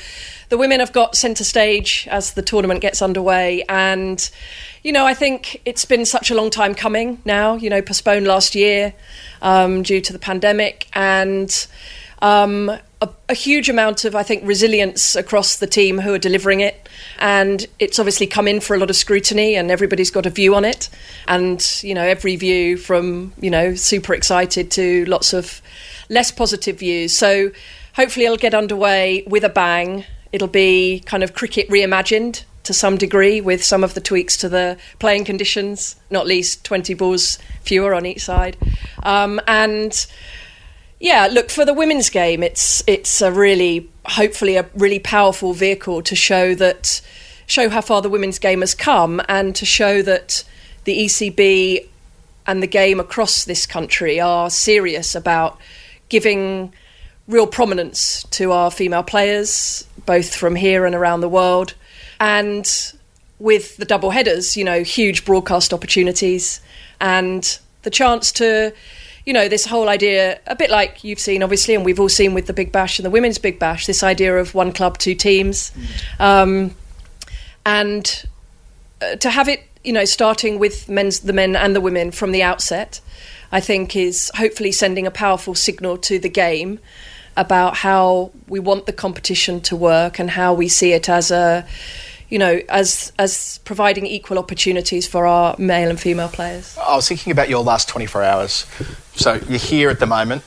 [0.50, 4.30] the women have got centre stage as the tournament gets underway, and
[4.84, 7.56] you know, I think it's been such a long time coming now.
[7.56, 8.94] You know, postponed last year
[9.42, 11.68] um, due to the pandemic, and
[12.22, 12.70] um,
[13.02, 16.88] a, a huge amount of, I think, resilience across the team who are delivering it.
[17.20, 20.56] And it's obviously come in for a lot of scrutiny, and everybody's got a view
[20.56, 20.90] on it.
[21.28, 25.62] And, you know, every view from, you know, super excited to lots of
[26.10, 27.16] less positive views.
[27.18, 27.52] So
[27.96, 30.06] hopefully it'll get underway with a bang.
[30.32, 34.50] It'll be kind of cricket reimagined to some degree with some of the tweaks to
[34.50, 38.58] the playing conditions, not least 20 balls fewer on each side.
[39.04, 40.06] Um, and
[41.00, 42.44] yeah, look for the women's game.
[42.44, 47.02] It's it's a really hopefully a really powerful vehicle to show that
[47.48, 50.44] show how far the women's game has come and to show that
[50.86, 51.88] the ECB
[52.48, 55.60] and the game across this country are serious about
[56.10, 56.72] giving
[57.28, 61.74] real prominence to our female players, both from here and around the world.
[62.20, 62.72] And
[63.40, 66.62] with the double headers, you know, huge broadcast opportunities
[67.02, 68.74] and the chance to,
[69.26, 72.34] you know, this whole idea, a bit like you've seen, obviously, and we've all seen
[72.34, 75.16] with the Big Bash and the Women's Big Bash, this idea of one club, two
[75.16, 75.72] teams.
[76.20, 76.76] Um,
[77.66, 78.26] and
[79.02, 82.32] uh, to have it, you know, starting with men's, the men and the women from
[82.32, 83.02] the outset,
[83.52, 86.80] I think is hopefully sending a powerful signal to the game
[87.36, 91.66] about how we want the competition to work and how we see it as a,
[92.30, 96.78] you know, as as providing equal opportunities for our male and female players.
[96.78, 98.66] I was thinking about your last 24 hours.
[99.16, 100.44] So you're here at the moment.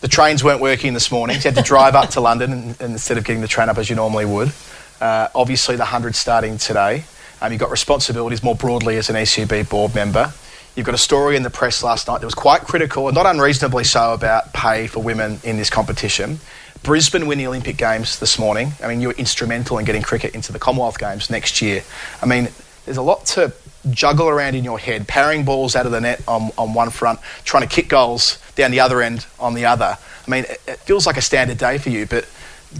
[0.00, 1.36] The trains weren't working this morning.
[1.40, 3.68] So you had to drive up to London and, and instead of getting the train
[3.68, 4.52] up as you normally would.
[5.00, 7.04] Uh, obviously, the 100 starting today.
[7.40, 10.32] Um, you've got responsibilities more broadly as an ECB board member.
[10.74, 13.26] You've got a story in the press last night that was quite critical, and not
[13.26, 16.40] unreasonably so, about pay for women in this competition.
[16.82, 18.72] Brisbane win the Olympic Games this morning.
[18.82, 21.82] I mean, you were instrumental in getting cricket into the Commonwealth Games next year.
[22.22, 22.48] I mean,
[22.84, 23.52] there's a lot to
[23.90, 27.20] juggle around in your head, parrying balls out of the net on, on one front,
[27.44, 29.98] trying to kick goals down the other end on the other.
[30.26, 32.28] I mean, it, it feels like a standard day for you, but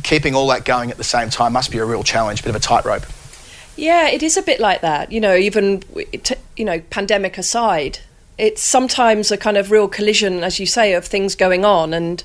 [0.03, 2.51] keeping all that going at the same time must be a real challenge, a bit
[2.51, 3.05] of a tightrope.
[3.77, 5.13] Yeah, it is a bit like that.
[5.13, 5.83] You know, even
[6.57, 8.01] you know, pandemic aside,
[8.37, 12.25] it's sometimes a kind of real collision, as you say, of things going on and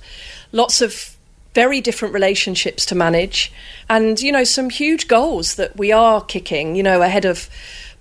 [0.52, 1.16] lots of
[1.54, 3.52] very different relationships to manage,
[3.88, 6.76] and you know, some huge goals that we are kicking.
[6.76, 7.48] You know, ahead of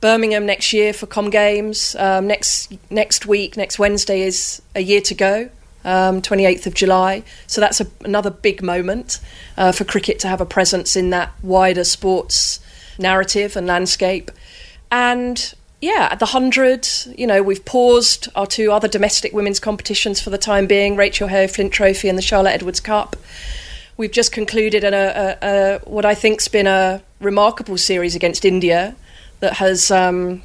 [0.03, 1.97] Birmingham next year for Com Games.
[1.97, 5.49] Um, next next week, next Wednesday is a year to go.
[5.85, 7.25] Um, 28th of July.
[7.49, 9.19] So that's a, another big moment
[9.57, 12.61] uh, for cricket to have a presence in that wider sports
[12.99, 14.31] narrative and landscape.
[14.93, 16.89] And yeah, at the 100,
[17.19, 21.27] you know, we've paused our two other domestic women's competitions for the time being Rachael
[21.27, 23.17] Heyhoe Flint Trophy and the Charlotte Edwards Cup.
[23.97, 28.95] We've just concluded a, a, a, what I think's been a remarkable series against India
[29.43, 30.41] that has, um,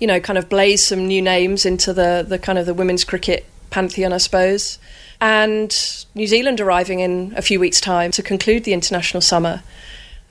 [0.00, 3.04] you know, kind of blazed some new names into the, the kind of the women's
[3.04, 4.78] cricket pantheon, I suppose.
[5.20, 9.62] And New Zealand arriving in a few weeks' time to conclude the international summer.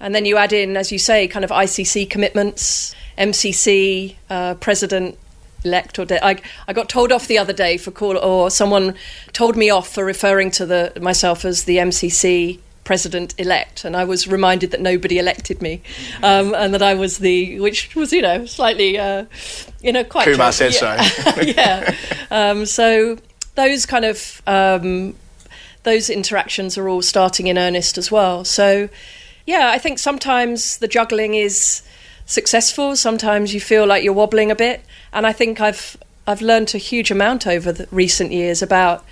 [0.01, 5.17] And then you add in, as you say, kind of ICC commitments, MCC, uh, president
[5.63, 8.95] elect or de- I, I got told off the other day for call or someone
[9.31, 14.03] told me off for referring to the myself as the MCC president elect and I
[14.03, 15.81] was reminded that nobody elected me
[16.23, 19.25] um, and that I was the which was you know slightly uh,
[19.81, 21.01] you know quite Kumar said yeah.
[21.01, 21.41] so.
[21.41, 21.95] yeah
[22.31, 23.17] um, so
[23.55, 25.15] those kind of um,
[25.83, 28.89] those interactions are all starting in earnest as well so
[29.45, 31.83] yeah I think sometimes the juggling is
[32.25, 36.73] successful sometimes you feel like you're wobbling a bit and I think I've I've learned
[36.73, 39.05] a huge amount over the recent years about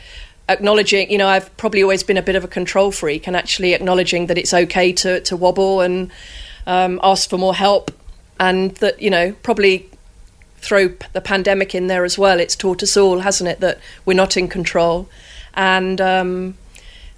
[0.50, 3.74] acknowledging you know I've probably always been a bit of a control freak and actually
[3.74, 6.12] acknowledging that it's okay to to wobble and
[6.68, 7.92] um, ask for more help
[8.40, 9.90] and that you know probably
[10.58, 14.14] throw the pandemic in there as well it's taught us all hasn't it that we're
[14.14, 15.08] not in control
[15.54, 16.58] and um,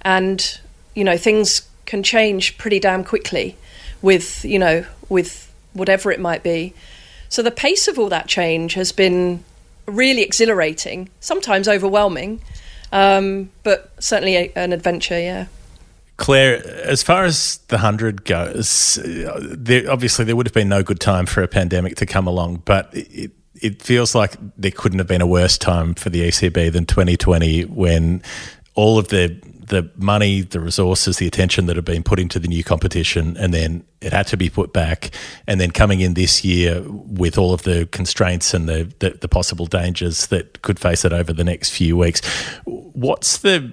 [0.02, 0.60] and
[0.94, 3.56] you know things can change pretty damn quickly
[4.00, 6.74] with you know with whatever it might be.
[7.28, 9.44] So the pace of all that change has been
[9.86, 12.40] really exhilarating, sometimes overwhelming,
[12.92, 15.18] um, but certainly a, an adventure.
[15.18, 15.46] Yeah.
[16.18, 21.00] Clare, as far as the 100 goes, there, obviously there would have been no good
[21.00, 25.08] time for a pandemic to come along, but it, it feels like there couldn't have
[25.08, 28.22] been a worse time for the ECB than 2020 when
[28.74, 29.36] all of the
[29.72, 33.52] the money, the resources, the attention that had been put into the new competition, and
[33.52, 35.10] then it had to be put back.
[35.46, 39.28] And then coming in this year with all of the constraints and the, the, the
[39.28, 42.20] possible dangers that could face it over the next few weeks,
[42.64, 43.72] what's the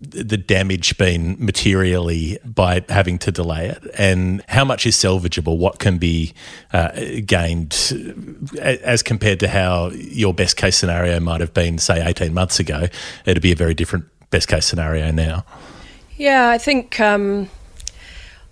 [0.00, 5.58] the damage been materially by having to delay it, and how much is salvageable?
[5.58, 6.32] What can be
[6.72, 6.90] uh,
[7.26, 7.72] gained
[8.60, 12.86] as compared to how your best case scenario might have been, say, eighteen months ago?
[13.26, 15.44] It'd be a very different best case scenario now.
[16.16, 17.00] Yeah, I think.
[17.00, 17.48] Um,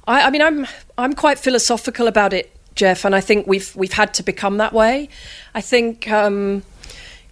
[0.06, 3.92] I, I mean, I'm I'm quite philosophical about it, Geoff, and I think we've we've
[3.92, 5.08] had to become that way.
[5.54, 6.08] I think.
[6.10, 6.62] Um,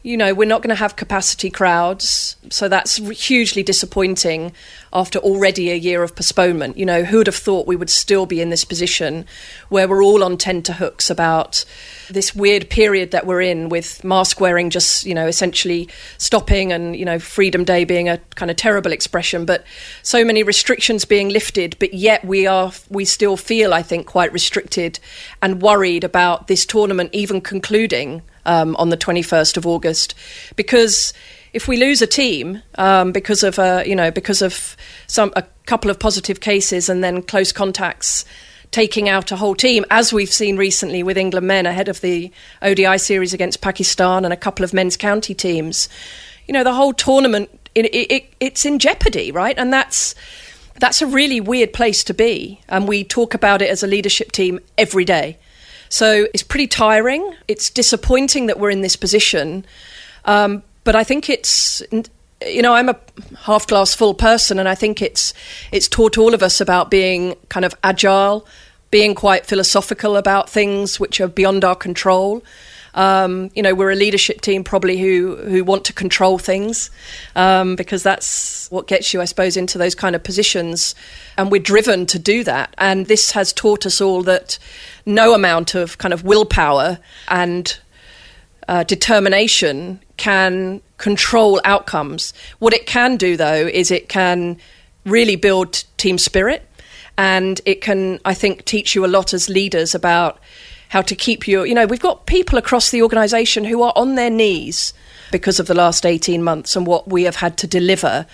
[0.05, 2.37] you know, we're not going to have capacity crowds.
[2.51, 4.53] So that's hugely disappointing
[4.93, 6.77] after already a year of postponement.
[6.77, 9.25] You know, who would have thought we would still be in this position
[9.71, 11.65] where we're all on tenterhooks about
[12.11, 15.89] this weird period that we're in with mask wearing just, you know, essentially
[16.19, 19.65] stopping and, you know, Freedom Day being a kind of terrible expression, but
[20.03, 24.35] so many restrictions being lifted, but yet we are, we still feel, I think, quite
[24.35, 24.99] restricted
[25.41, 30.15] and worried about this tournament even concluding um, on the 21st of August,
[30.57, 31.13] because
[31.53, 34.77] if we lose a team um, because of a, you know because of
[35.07, 38.25] some a couple of positive cases and then close contacts
[38.71, 42.33] taking out a whole team, as we've seen recently with England men ahead of the
[42.61, 45.89] ODI series against Pakistan and a couple of men's county teams,
[46.47, 49.57] you know the whole tournament it, it, it's in jeopardy, right?
[49.59, 50.15] And that's
[50.79, 54.33] that's a really weird place to be, and we talk about it as a leadership
[54.33, 55.39] team every day.
[55.95, 57.37] So it's pretty tiring.
[57.47, 59.65] It's disappointing that we're in this position.
[60.25, 61.85] Um, but I think it's
[62.45, 62.99] you know I'm a
[63.43, 65.33] half glass full person, and I think it's
[65.71, 68.45] it's taught all of us about being kind of agile,
[68.91, 72.43] being quite philosophical about things which are beyond our control.
[72.95, 76.91] Um, you know, we're a leadership team probably who who want to control things
[77.37, 80.97] um, because that's what gets you, I suppose, into those kind of positions,
[81.37, 82.75] and we're driven to do that.
[82.79, 84.59] And this has taught us all that
[85.07, 87.79] no amount of kind of willpower and
[88.69, 92.33] uh, determination can control outcomes.
[92.59, 94.59] What it can do, though, is it can
[95.05, 96.67] really build team spirit,
[97.19, 100.39] and it can, I think, teach you a lot as leaders about
[100.89, 104.15] how to keep your, you know, we've got people across the organisation who are on
[104.15, 104.95] their knees
[105.33, 108.27] because of the last 18 months and what we have had to deliver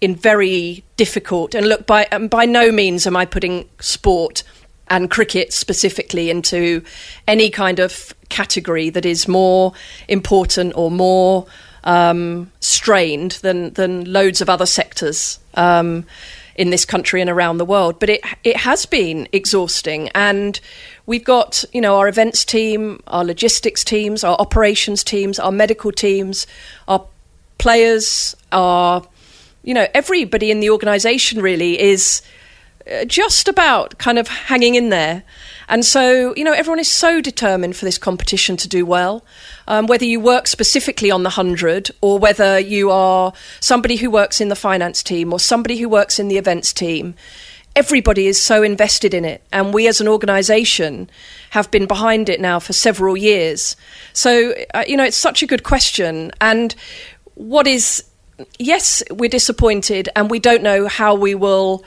[0.00, 4.42] in very difficult, and look, by, and by no means am I putting sport
[4.88, 6.82] and cricket specifically into
[7.26, 9.72] any kind of category that is more
[10.08, 11.46] important or more
[11.84, 15.38] um, strained than, than loads of other sectors.
[15.54, 16.06] Um,
[16.54, 17.98] in this country and around the world.
[17.98, 20.60] But it it has been exhausting, and
[21.06, 25.92] we've got you know our events team, our logistics teams, our operations teams, our medical
[25.92, 26.46] teams,
[26.88, 27.06] our
[27.58, 29.02] players, our
[29.62, 32.22] you know everybody in the organisation really is
[33.06, 35.22] just about kind of hanging in there.
[35.68, 39.24] And so, you know, everyone is so determined for this competition to do well.
[39.66, 44.40] Um, whether you work specifically on the 100 or whether you are somebody who works
[44.40, 47.14] in the finance team or somebody who works in the events team,
[47.74, 49.42] everybody is so invested in it.
[49.52, 51.08] And we as an organisation
[51.50, 53.76] have been behind it now for several years.
[54.12, 56.32] So, uh, you know, it's such a good question.
[56.40, 56.74] And
[57.34, 58.04] what is,
[58.58, 61.84] yes, we're disappointed and we don't know how we will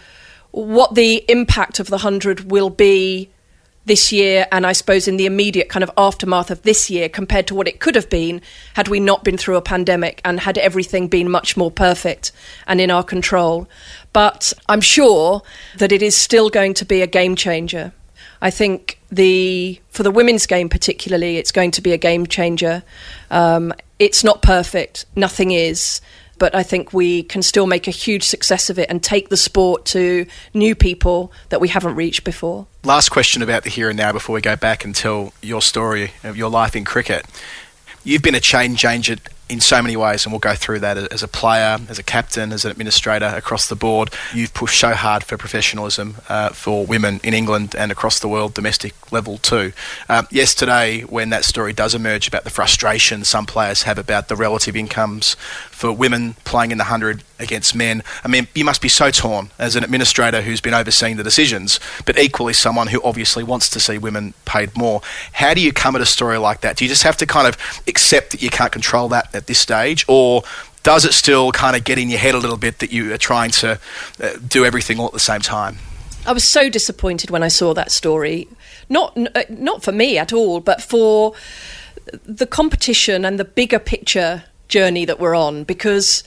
[0.55, 3.29] what the impact of the 100 will be
[3.83, 7.45] this year and I suppose in the immediate kind of aftermath of this year compared
[7.47, 8.41] to what it could have been
[8.73, 12.31] had we not been through a pandemic and had everything been much more perfect
[12.67, 13.67] and in our control.
[14.13, 15.41] But I'm sure
[15.77, 17.91] that it is still going to be a game changer.
[18.41, 22.83] I think the for the women's game particularly, it's going to be a game changer.
[23.29, 26.01] Um, it's not perfect, nothing is,
[26.37, 29.37] but I think we can still make a huge success of it and take the
[29.37, 32.67] sport to new people that we haven't reached before.
[32.83, 36.11] Last question about the here and now before we go back and tell your story
[36.23, 37.25] of your life in cricket.
[38.03, 41.21] You've been a change agent in so many ways, and we'll go through that as
[41.21, 44.11] a player, as a captain, as an administrator across the board.
[44.33, 48.55] You've pushed so hard for professionalism uh, for women in England and across the world,
[48.55, 49.73] domestic level too.
[50.09, 54.35] Um, yesterday, when that story does emerge about the frustration some players have about the
[54.35, 55.35] relative incomes
[55.75, 59.51] for women playing in the 100 against men, I mean, you must be so torn
[59.59, 63.79] as an administrator who's been overseeing the decisions, but equally someone who obviously wants to
[63.81, 65.01] see women paid more.
[65.33, 66.77] How do you come at a story like that?
[66.77, 67.57] Do you just have to kind of
[67.87, 70.43] accept that you can't control that at this stage, or
[70.83, 73.17] does it still kind of get in your head a little bit that you are
[73.17, 73.77] trying to
[74.23, 75.77] uh, do everything all at the same time?
[76.25, 78.47] I was so disappointed when I saw that story.
[78.87, 81.33] Not uh, not for me at all, but for
[82.25, 86.23] the competition and the bigger picture journey that we're on because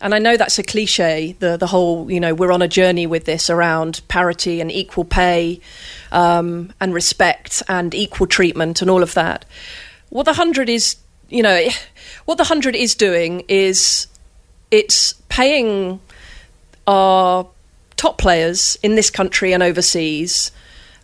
[0.00, 3.06] and I know that's a cliche the the whole you know we're on a journey
[3.06, 5.60] with this around parity and equal pay
[6.12, 9.44] um, and respect and equal treatment and all of that.
[10.08, 10.96] What the 100 is
[11.28, 11.68] you know
[12.24, 14.06] what the 100 is doing is
[14.70, 16.00] it's paying
[16.86, 17.46] our
[17.96, 20.52] top players in this country and overseas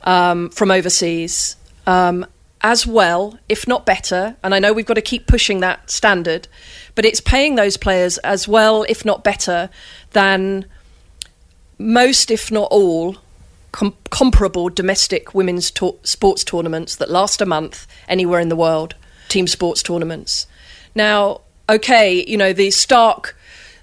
[0.04, 1.56] um, from overseas
[1.86, 2.24] um,
[2.66, 4.34] as well, if not better.
[4.42, 6.48] And I know we've got to keep pushing that standard,
[6.96, 9.70] but it's paying those players as well, if not better,
[10.10, 10.66] than
[11.78, 13.18] most, if not all,
[13.70, 18.96] com- comparable domestic women's sports tournaments that last a month anywhere in the world,
[19.28, 20.48] team sports tournaments.
[20.92, 23.36] Now, okay, you know the stark,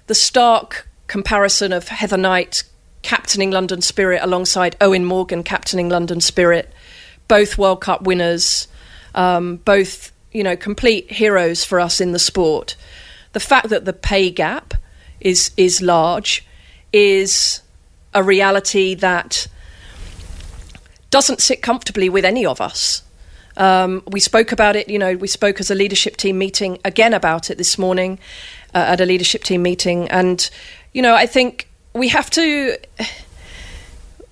[0.08, 2.64] the stark comparison of Heather Knight
[3.00, 6.70] captaining London Spirit alongside Eoin Morgan captaining London Spirit,
[7.28, 8.68] both World Cup winners,
[9.14, 12.76] um, both you know complete heroes for us in the sport.
[13.32, 14.74] The fact that the pay gap
[15.20, 16.46] is is large
[16.92, 17.62] is
[18.12, 19.48] a reality that
[21.10, 23.02] doesn't sit comfortably with any of us.
[23.56, 27.14] Um, we spoke about it, you know, we spoke as a leadership team meeting again
[27.14, 28.18] about it this morning
[28.74, 30.08] uh, at a leadership team meeting.
[30.08, 30.48] And,
[30.92, 32.76] you know, I think we have to.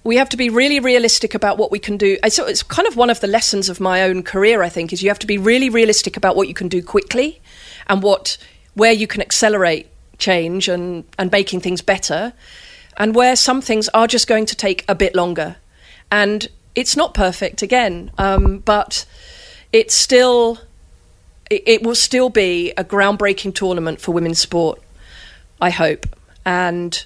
[0.04, 2.18] We have to be really realistic about what we can do.
[2.28, 4.62] So it's kind of one of the lessons of my own career.
[4.62, 7.40] I think is you have to be really realistic about what you can do quickly,
[7.86, 8.36] and what
[8.74, 9.86] where you can accelerate
[10.18, 12.32] change and and making things better,
[12.96, 15.56] and where some things are just going to take a bit longer.
[16.10, 19.06] And it's not perfect again, um, but
[19.72, 20.58] it's still
[21.50, 24.82] it, it will still be a groundbreaking tournament for women's sport.
[25.60, 26.06] I hope,
[26.44, 27.04] and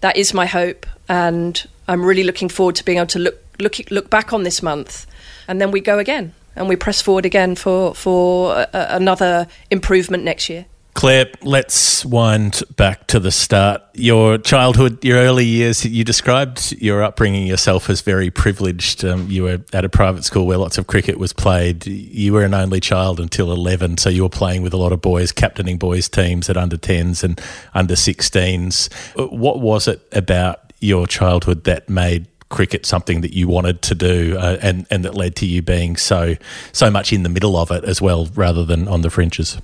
[0.00, 3.76] that is my hope, and I'm really looking forward to being able to look look
[3.90, 5.06] look back on this month,
[5.48, 10.24] and then we go again and we press forward again for for a, another improvement
[10.24, 10.66] next year.
[10.94, 13.82] Clare, let's wind back to the start.
[13.94, 19.04] Your childhood, your early years, you described your upbringing yourself as very privileged.
[19.04, 21.84] Um, you were at a private school where lots of cricket was played.
[21.84, 25.00] You were an only child until 11, so you were playing with a lot of
[25.00, 27.40] boys, captaining boys' teams at under 10s and
[27.74, 28.88] under 16s.
[29.18, 33.94] Uh, what was it about your childhood that made cricket something that you wanted to
[33.94, 36.36] do uh, and, and that led to you being so,
[36.72, 39.58] so much in the middle of it as well rather than on the fringes?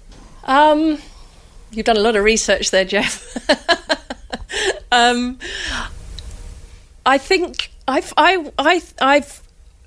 [0.45, 0.99] Um,
[1.73, 3.37] You've done a lot of research there, Geoff.
[4.93, 5.39] um,
[7.07, 9.43] I think I've I, I I've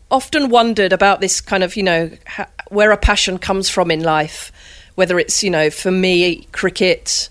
[0.10, 4.02] often wondered about this kind of you know ha- where a passion comes from in
[4.02, 4.52] life,
[4.96, 7.30] whether it's you know for me cricket,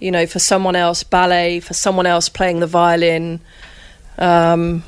[0.00, 3.40] you know for someone else ballet, for someone else playing the violin.
[4.18, 4.82] Um,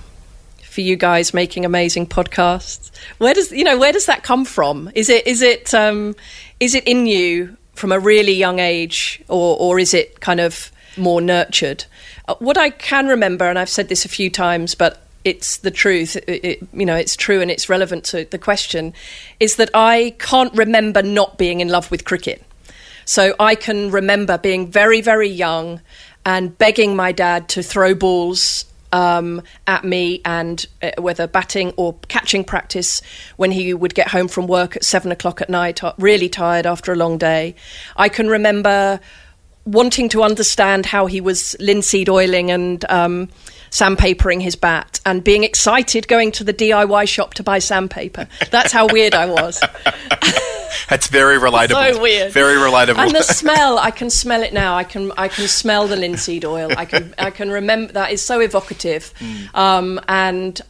[0.78, 2.92] for you guys making amazing podcasts.
[3.18, 4.92] Where does you know where does that come from?
[4.94, 6.14] Is it is it um,
[6.60, 10.70] is it in you from a really young age, or or is it kind of
[10.96, 11.84] more nurtured?
[12.28, 15.72] Uh, what I can remember, and I've said this a few times, but it's the
[15.72, 16.14] truth.
[16.14, 18.94] It, it, you know, it's true and it's relevant to the question.
[19.40, 22.44] Is that I can't remember not being in love with cricket.
[23.08, 25.80] So I can remember being very, very young
[26.26, 31.94] and begging my dad to throw balls um, at me and uh, whether batting or
[32.08, 33.00] catching practice
[33.38, 36.66] when he would get home from work at seven o'clock at night, uh, really tired
[36.66, 37.54] after a long day.
[37.96, 39.00] I can remember
[39.64, 43.30] wanting to understand how he was linseed oiling and um,
[43.70, 48.28] sandpapering his bat and being excited going to the DIY shop to buy sandpaper.
[48.50, 49.60] That's how weird I was.
[50.88, 51.94] That's very relatable.
[51.94, 52.32] so weird.
[52.32, 52.98] Very relatable.
[52.98, 54.74] And the smell, I can smell it now.
[54.74, 56.70] I can I can smell the linseed oil.
[56.76, 59.12] I can I can remember that is so evocative.
[59.54, 60.60] Um, and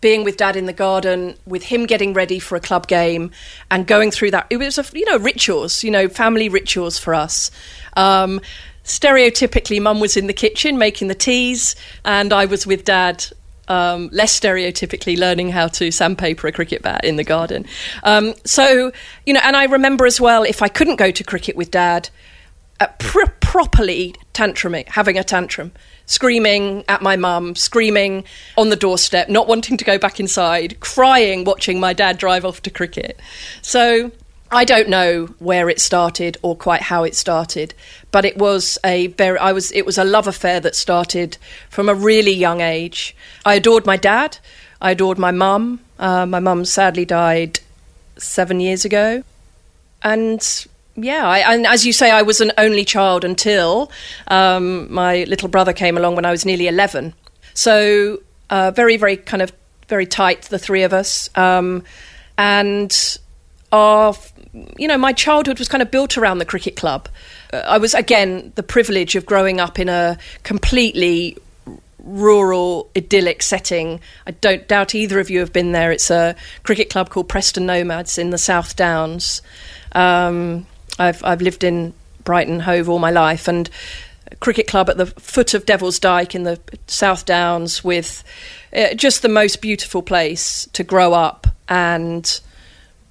[0.00, 3.30] being with dad in the garden, with him getting ready for a club game,
[3.70, 7.14] and going through that, it was a, you know rituals, you know family rituals for
[7.14, 7.50] us.
[7.96, 8.40] Um,
[8.84, 13.24] stereotypically, mum was in the kitchen making the teas, and I was with dad
[13.68, 17.64] um, less stereotypically learning how to sandpaper a cricket bat in the garden.
[18.02, 18.92] Um, so,
[19.24, 22.10] you know, and I remember as well if I couldn't go to cricket with dad,
[22.80, 25.72] uh, pr- properly tantruming, having a tantrum,
[26.06, 28.24] screaming at my mum, screaming
[28.56, 32.60] on the doorstep, not wanting to go back inside, crying watching my dad drive off
[32.62, 33.20] to cricket.
[33.62, 34.10] So
[34.52, 37.72] I don't know where it started or quite how it started,
[38.10, 41.38] but it was a very I was it was a love affair that started
[41.70, 43.16] from a really young age.
[43.46, 44.36] I adored my dad.
[44.80, 45.80] I adored my mum.
[45.98, 47.60] Uh, my mum sadly died
[48.18, 49.24] seven years ago,
[50.02, 53.90] and yeah, I, and as you say, I was an only child until
[54.28, 57.14] um, my little brother came along when I was nearly eleven.
[57.54, 59.52] So uh, very, very kind of
[59.88, 61.84] very tight, the three of us, um,
[62.36, 63.18] and
[63.70, 64.14] our
[64.76, 67.08] you know, my childhood was kind of built around the cricket club.
[67.52, 71.36] Uh, I was, again, the privilege of growing up in a completely
[71.98, 74.00] rural, idyllic setting.
[74.26, 75.92] I don't doubt either of you have been there.
[75.92, 76.34] It's a
[76.64, 79.40] cricket club called Preston Nomads in the South Downs.
[79.92, 80.66] Um,
[80.98, 81.94] I've, I've lived in
[82.24, 83.70] Brighton Hove all my life, and
[84.40, 88.24] cricket club at the foot of Devil's Dyke in the South Downs with
[88.74, 92.40] uh, just the most beautiful place to grow up and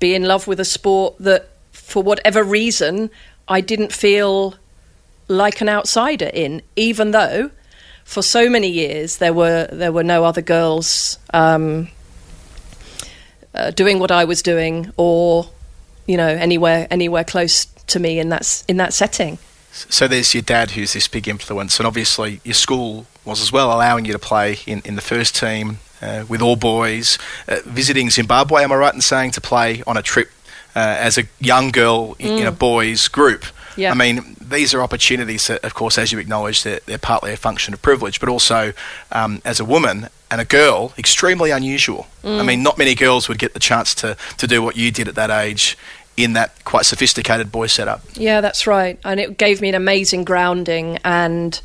[0.02, 3.10] be in love with a sport that, for whatever reason,
[3.48, 4.56] I didn't feel
[5.30, 7.52] like an outsider in, even though
[8.04, 11.88] for so many years there were there were no other girls um,
[13.56, 15.50] uh, doing what I was doing, or
[16.08, 19.38] you know anywhere anywhere close to me in that in that setting.
[19.72, 23.72] So there's your dad, who's this big influence, and obviously your school was as well,
[23.72, 28.10] allowing you to play in, in the first team uh, with all boys, uh, visiting
[28.10, 28.64] Zimbabwe.
[28.64, 30.30] Am I right in saying to play on a trip
[30.76, 33.46] uh, as a young girl in, in a boys' group?
[33.78, 33.92] Yeah.
[33.92, 37.38] I mean, these are opportunities that, of course, as you acknowledge, they're, they're partly a
[37.38, 38.74] function of privilege, but also
[39.12, 42.08] um, as a woman and a girl, extremely unusual.
[42.24, 45.08] I mean, not many girls would get the chance to, to do what you did
[45.08, 45.78] at that age
[46.18, 48.02] in that quite sophisticated boy setup.
[48.14, 49.00] Yeah, that's right.
[49.04, 51.00] And it gave me an amazing grounding.
[51.04, 51.60] And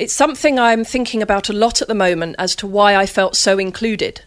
[0.00, 3.36] it's something I'm thinking about a lot at the moment as to why I felt
[3.36, 4.22] so included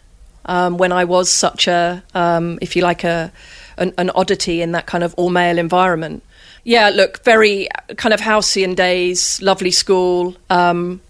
[0.46, 3.32] um, when I was such a, um, if you like, a
[3.76, 6.22] an, an oddity in that kind of all male environment.
[6.62, 7.66] Yeah, look, very
[7.96, 10.36] kind of halcyon days, lovely school.
[10.48, 11.00] Um,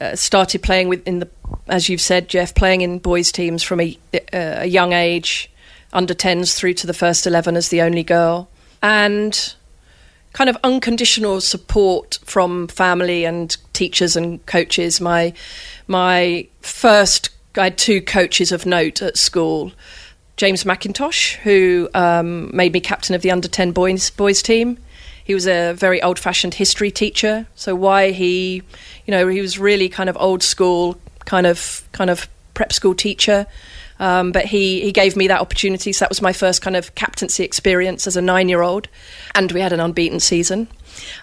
[0.00, 1.28] uh, started playing with in the,
[1.66, 3.98] as you've said, Geoff, playing in boys' teams from a,
[4.32, 5.50] a young age,
[5.92, 8.48] under 10s through to the first 11 as the only girl.
[8.80, 9.54] And
[10.32, 15.00] kind of unconditional support from family and teachers and coaches.
[15.00, 15.32] My
[15.86, 19.72] my first, I had two coaches of note at school.
[20.36, 24.78] James McIntosh, who um, made me captain of the under ten boys boys team.
[25.24, 27.46] He was a very old fashioned history teacher.
[27.54, 28.62] So why he,
[29.06, 32.94] you know, he was really kind of old school, kind of kind of prep school
[32.94, 33.46] teacher.
[33.98, 35.92] Um, but he, he gave me that opportunity.
[35.92, 38.88] So that was my first kind of captaincy experience as a nine year old.
[39.34, 40.68] And we had an unbeaten season.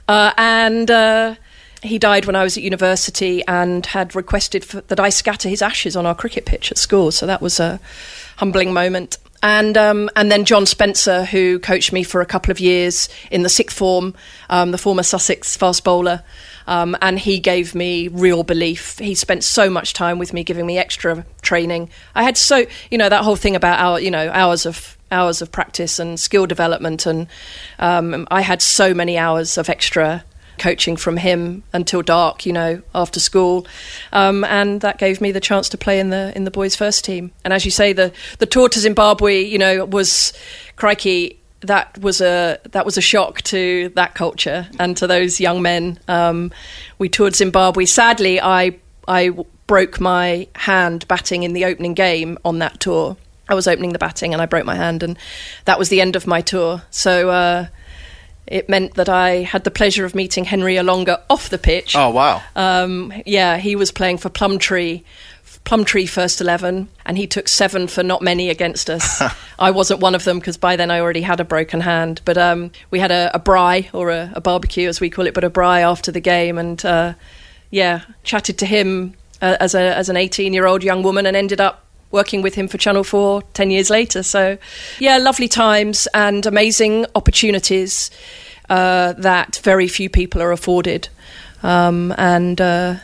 [0.08, 1.36] Uh, and uh,
[1.82, 5.62] he died when I was at university and had requested for, that I scatter his
[5.62, 7.12] ashes on our cricket pitch at school.
[7.12, 7.80] So that was a
[8.38, 9.18] humbling moment.
[9.42, 13.44] And um, and then John Spencer, who coached me for a couple of years in
[13.44, 14.14] the sixth form,
[14.50, 16.24] um, the former Sussex fast bowler,
[16.70, 19.00] um, and he gave me real belief.
[19.00, 21.90] He spent so much time with me, giving me extra training.
[22.14, 25.42] I had so you know that whole thing about our you know hours of hours
[25.42, 27.28] of practice and skill development, and
[27.80, 30.24] um, I had so many hours of extra
[30.60, 33.66] coaching from him until dark, you know, after school,
[34.12, 37.04] um, and that gave me the chance to play in the in the boys' first
[37.04, 37.32] team.
[37.44, 40.34] And as you say, the the tour to Zimbabwe, you know, was
[40.76, 41.39] crikey.
[41.62, 46.00] That was a that was a shock to that culture and to those young men.
[46.08, 46.52] Um,
[46.98, 47.86] we toured Zimbabwe.
[47.86, 49.32] Sadly, I I
[49.68, 53.18] broke my hand batting in the opening game on that tour.
[53.50, 55.18] I was opening the batting and I broke my hand, and
[55.66, 56.84] that was the end of my tour.
[56.92, 57.30] So.
[57.30, 57.68] Uh,
[58.48, 61.96] it meant that I had the pleasure of meeting Henry Olonga off the pitch.
[61.96, 62.42] Oh, wow.
[62.56, 65.04] Um, yeah, he was playing for Plumtree,
[65.64, 69.22] Plumtree first 11, and he took seven for not many against us.
[69.60, 72.22] I wasn't one of them because by then I already had a broken hand.
[72.26, 75.34] But um, we had a, a braai, or a, a barbecue as we call it,
[75.34, 77.14] but a braai after the game, and uh,
[77.70, 81.36] yeah, chatted to him uh, as, a, as an 18 year old young woman and
[81.36, 84.24] ended up working with him for Channel 4 10 years later.
[84.24, 84.58] So,
[85.00, 88.10] yeah, lovely times and amazing opportunities
[88.70, 91.10] uh, that very few people are afforded.
[91.62, 92.96] Um, and uh,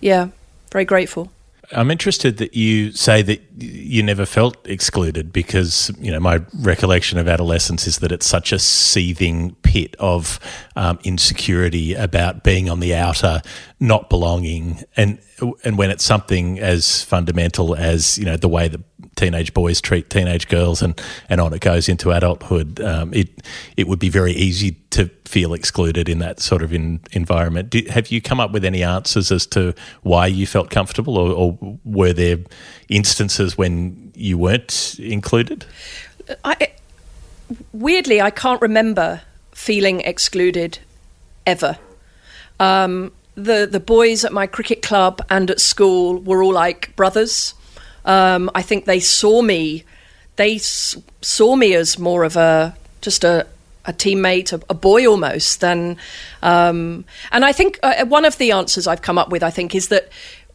[0.00, 0.28] yeah,
[0.70, 1.30] very grateful.
[1.74, 7.18] I'm interested that you say that you never felt excluded because, you know, my recollection
[7.18, 10.38] of adolescence is that it's such a seething pit of
[10.76, 13.42] um, insecurity about being on the outer,
[13.80, 15.18] not belonging, and
[15.64, 18.80] and when it's something as fundamental as you know the way that
[19.16, 23.28] teenage boys treat teenage girls, and and on it goes into adulthood, um, it
[23.76, 27.70] it would be very easy to feel excluded in that sort of in, environment.
[27.70, 31.32] Do, have you come up with any answers as to why you felt comfortable, or,
[31.32, 32.38] or were there
[32.88, 35.64] instances when you weren't included?
[36.44, 36.72] I,
[37.72, 40.78] weirdly, I can't remember feeling excluded
[41.46, 41.78] ever.
[42.60, 47.54] Um, the the boys at my cricket club and at school were all like brothers.
[48.04, 49.84] Um, I think they saw me.
[50.36, 53.46] They s- saw me as more of a just a
[53.84, 55.60] a teammate, a, a boy almost.
[55.60, 55.96] Than,
[56.42, 59.74] um, and I think uh, one of the answers I've come up with, I think,
[59.74, 60.08] is that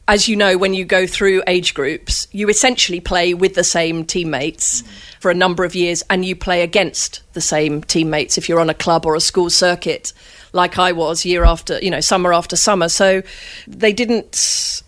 [0.07, 4.05] as you know, when you go through age groups, you essentially play with the same
[4.05, 4.83] teammates
[5.19, 8.69] for a number of years and you play against the same teammates if you're on
[8.69, 10.13] a club or a school circuit,
[10.53, 12.87] like I was year after, you know, summer after summer.
[12.87, 13.21] So
[13.67, 14.81] they didn't.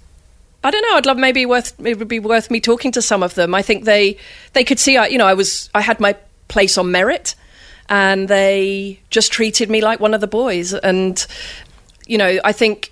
[0.64, 0.95] I don't know.
[0.95, 3.55] I'd love maybe worth it would be worth me talking to some of them.
[3.55, 4.18] I think they
[4.53, 6.16] they could see I you know I was I had my
[6.47, 7.36] place on merit,
[7.88, 10.74] and they just treated me like one of the boys.
[10.74, 11.26] And
[12.07, 12.91] you know I think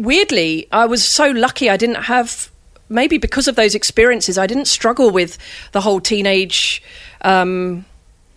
[0.00, 2.50] weirdly, I was so lucky I didn't have,
[2.88, 5.38] maybe because of those experiences, I didn't struggle with
[5.72, 6.82] the whole teenage
[7.22, 7.84] um,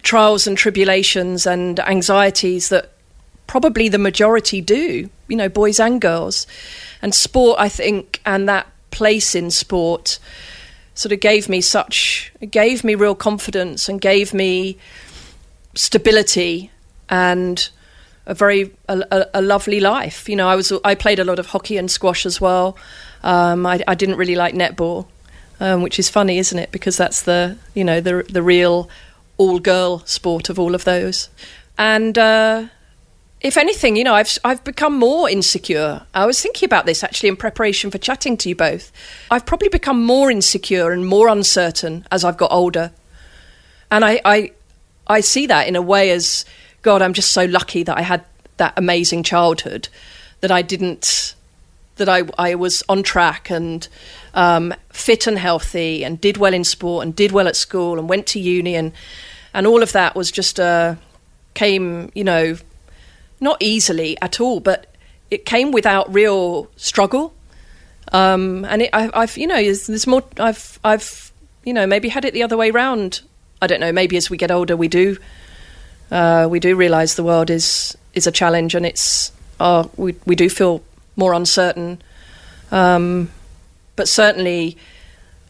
[0.04, 2.92] trials and tribulations and anxieties that
[3.48, 6.46] probably the majority do, you know, boys and girls.
[7.02, 10.20] And sport, I think, and that place in sport
[10.94, 14.78] sort of gave me such, gave me real confidence and gave me
[15.74, 16.70] stability
[17.10, 17.68] and
[18.28, 20.30] a very a, a, a, lovely life.
[20.30, 22.78] You know, I was I played a lot of hockey and squash as well.
[23.24, 25.08] Um, I, I, didn't really like netball,
[25.60, 26.72] um, which is funny, isn't it?
[26.72, 28.88] Because that's the you know the the real
[29.38, 31.30] all girl sport of all of those.
[31.76, 32.68] And uh,
[33.44, 36.06] if anything, you know, I've I've become more insecure.
[36.14, 38.92] I was thinking about this actually in preparation for chatting to you both.
[39.30, 42.92] I've probably become more insecure and more uncertain as I've got older,
[43.92, 44.52] and I I,
[45.06, 46.46] I see that in a way as
[46.82, 48.24] God, I'm just so lucky that I had
[48.58, 49.90] that amazing childhood
[50.40, 51.36] that I didn't
[51.98, 53.86] that I I was on track and
[54.34, 58.08] um, fit and healthy and did well in sport and did well at school and
[58.08, 58.94] went to uni and
[59.54, 60.96] and all of that was just uh,
[61.56, 62.56] came you know
[63.44, 64.94] not easily at all but
[65.30, 67.34] it came without real struggle
[68.12, 71.32] um, and it, I, have you know there's, more I've I've
[71.64, 73.22] you know maybe had it the other way round
[73.62, 75.18] I don't know maybe as we get older we do
[76.14, 80.36] uh, we do realise the world is is a challenge, and it's uh, we we
[80.36, 80.84] do feel
[81.16, 82.02] more uncertain.
[82.72, 83.32] Um,
[83.96, 84.78] but certainly,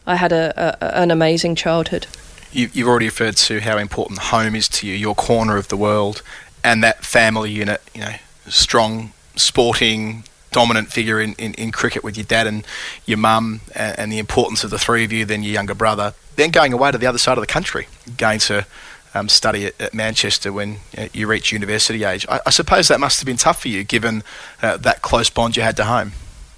[0.06, 2.06] I had a, a, an amazing childhood.
[2.52, 6.22] You've already referred to how important home is to you, your corner of the world,
[6.64, 7.80] and that family unit.
[7.94, 8.14] You know,
[8.48, 12.66] strong, sporting, dominant figure in, in, in cricket with your dad and
[13.06, 16.14] your mum, and, and the importance of the three of you, then your younger brother,
[16.36, 17.86] then going away to the other side of the country,
[18.16, 18.66] going to
[19.14, 22.26] um, study at, at, Manchester when uh, you reach university age.
[22.28, 24.24] I, I, suppose that must have been tough for you, given
[24.62, 26.12] uh, that close bond you had to home.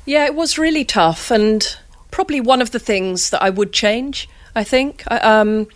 [0.06, 1.76] Yeah, it was really tough, and
[2.10, 4.28] probably one of the things that I would change.
[4.54, 5.04] I think.
[5.10, 5.68] Um,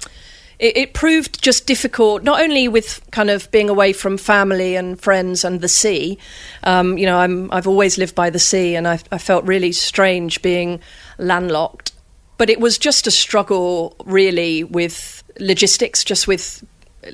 [0.61, 5.01] it, it, proved just difficult, not only with kind of being away from family and
[5.01, 6.19] friends and the sea.
[6.65, 9.73] Um, you know, I'm, I've always lived by the sea, and I, I felt really
[9.73, 10.81] strange being
[11.19, 11.93] landlocked.
[12.37, 16.65] But it was just a struggle, really, with logistics, just with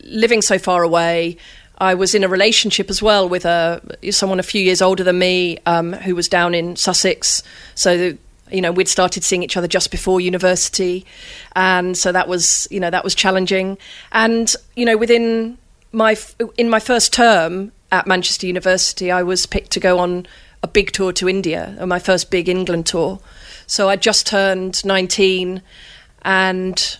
[0.02, 1.36] living so far away.
[1.78, 3.80] I was in a relationship as well with a
[4.10, 7.42] someone a few years older than me um, who was down in Sussex.
[7.74, 8.16] So
[8.50, 11.04] you know we'd started seeing each other just before university,
[11.54, 13.78] and so that was you know that was challenging.
[14.12, 15.58] And you know within
[15.92, 16.16] my
[16.56, 20.26] in my first term at Manchester University, I was picked to go on
[20.62, 23.20] a big tour to India, my first big England tour.
[23.66, 25.62] So I just turned nineteen,
[26.22, 26.98] and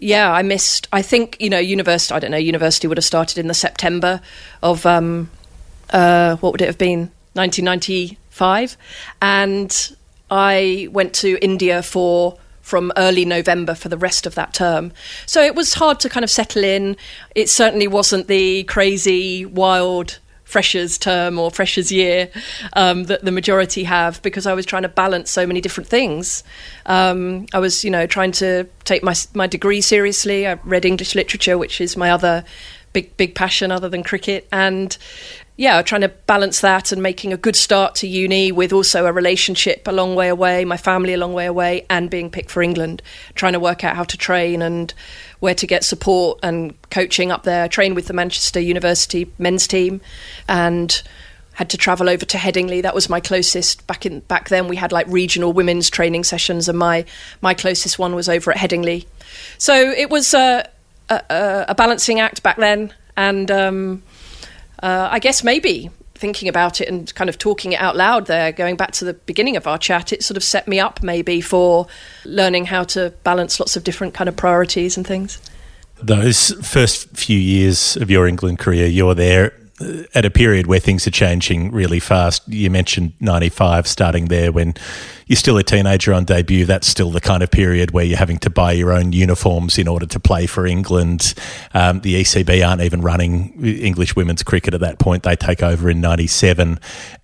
[0.00, 0.88] yeah, I missed.
[0.92, 2.14] I think you know, university.
[2.14, 2.36] I don't know.
[2.36, 4.20] University would have started in the September
[4.62, 5.30] of um,
[5.90, 7.10] uh, what would it have been?
[7.34, 8.76] 1995,
[9.22, 9.96] and
[10.32, 14.92] I went to India for from early November for the rest of that term.
[15.26, 16.96] So it was hard to kind of settle in.
[17.34, 22.30] It certainly wasn't the crazy, wild freshers term or freshers year
[22.74, 26.44] um, that the majority have because I was trying to balance so many different things.
[26.86, 30.46] Um, I was, you know, trying to take my my degree seriously.
[30.46, 32.44] I read English literature, which is my other
[32.92, 34.96] big big passion other than cricket, and
[35.56, 39.12] yeah, trying to balance that and making a good start to uni with also a
[39.12, 42.62] relationship a long way away, my family a long way away, and being picked for
[42.62, 43.02] England.
[43.34, 44.92] Trying to work out how to train and
[45.40, 47.64] where to get support and coaching up there.
[47.64, 50.00] I Trained with the Manchester University men's team,
[50.48, 51.02] and
[51.54, 52.80] had to travel over to Headingley.
[52.80, 54.68] That was my closest back in back then.
[54.68, 57.04] We had like regional women's training sessions, and my
[57.42, 59.06] my closest one was over at Headingley.
[59.58, 60.66] So it was a
[61.10, 63.50] a, a balancing act back then, and.
[63.50, 64.02] Um,
[64.82, 68.52] uh, I guess maybe thinking about it and kind of talking it out loud there,
[68.52, 71.40] going back to the beginning of our chat, it sort of set me up maybe
[71.40, 71.86] for
[72.24, 75.40] learning how to balance lots of different kind of priorities and things.
[76.00, 79.52] Those first few years of your England career, you're there
[80.14, 82.46] at a period where things are changing really fast.
[82.48, 84.74] You mentioned 95 starting there when
[85.32, 86.66] you're still a teenager on debut.
[86.66, 89.88] That's still the kind of period where you're having to buy your own uniforms in
[89.88, 91.32] order to play for England.
[91.72, 95.22] Um, the ECB aren't even running English women's cricket at that point.
[95.22, 96.78] They take over in 97.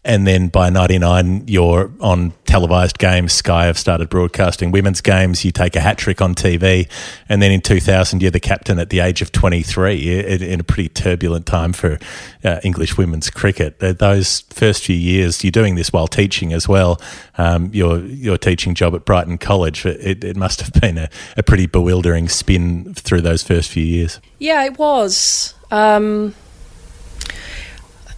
[0.06, 3.34] And then by 99, you're on televised games.
[3.34, 5.44] Sky have started broadcasting women's games.
[5.44, 6.90] You take a hat trick on TV.
[7.28, 10.88] And then in 2000, you're the captain at the age of 23 in a pretty
[10.88, 11.98] turbulent time for
[12.42, 13.80] uh, English women's cricket.
[13.80, 16.98] Those first few years, you're doing this while teaching as well.
[17.36, 17.68] Um,
[18.06, 19.86] your teaching job at Brighton College.
[19.86, 24.20] It, it must have been a, a, pretty bewildering spin through those first few years.
[24.38, 25.54] Yeah, it was.
[25.70, 26.34] Um,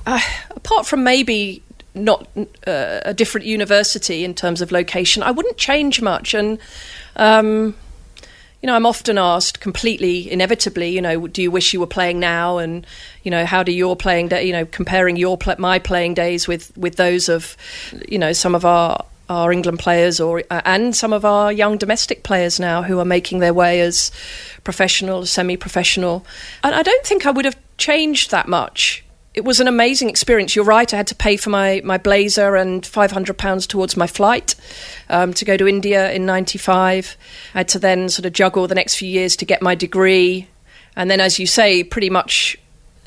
[0.07, 0.21] uh,
[0.51, 1.63] apart from maybe
[1.95, 2.29] not
[2.67, 6.35] uh, a different university in terms of location, I wouldn't change much.
[6.35, 6.59] And
[7.17, 7.75] um,
[8.63, 12.21] you know, I'm often asked completely inevitably, you know, do you wish you were playing
[12.21, 12.59] now?
[12.59, 12.87] And,
[13.23, 16.77] you know, how do your playing day, you know, comparing your my playing days with,
[16.77, 17.57] with those of,
[18.07, 21.79] you know, some of our, our England players or uh, and some of our young
[21.79, 24.11] domestic players now who are making their way as
[24.65, 26.27] professional, semi-professional.
[26.63, 30.57] And I don't think I would have changed that much it was an amazing experience.
[30.57, 30.93] You're right.
[30.93, 34.55] I had to pay for my, my blazer and five hundred pounds towards my flight
[35.09, 37.17] um, to go to India in '95.
[37.55, 40.49] I had to then sort of juggle the next few years to get my degree,
[40.97, 42.57] and then, as you say, pretty much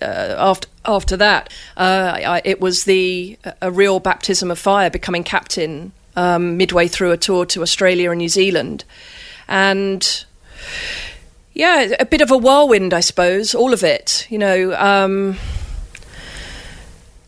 [0.02, 5.26] uh, after after that, uh, I, it was the a real baptism of fire, becoming
[5.26, 8.84] captain um, midway through a tour to Australia and New Zealand,
[9.48, 10.26] and
[11.54, 13.54] yeah, a bit of a whirlwind, I suppose.
[13.54, 14.74] All of it, you know.
[14.74, 15.38] Um,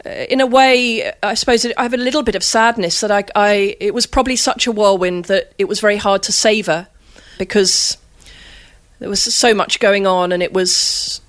[0.05, 3.23] uh, in a way, I suppose I have a little bit of sadness that I,
[3.35, 6.87] I, it was probably such a whirlwind that it was very hard to savour
[7.39, 7.97] because
[8.99, 11.21] there was so much going on and it was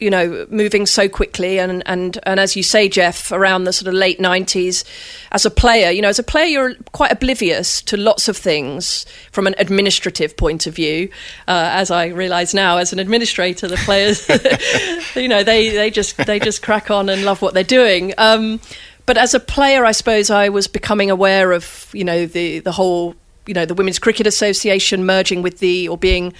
[0.00, 1.58] you know, moving so quickly.
[1.58, 4.84] And, and, and as you say, Geoff, around the sort of late 90s,
[5.32, 9.06] as a player, you know, as a player, you're quite oblivious to lots of things
[9.32, 11.08] from an administrative point of view.
[11.46, 14.28] Uh, as I realise now, as an administrator, the players,
[15.16, 18.14] you know, they, they, just, they just crack on and love what they're doing.
[18.18, 18.60] Um,
[19.06, 22.72] but as a player, I suppose I was becoming aware of, you know, the, the
[22.72, 23.14] whole
[23.48, 26.34] you know the Women's Cricket Association merging with the or being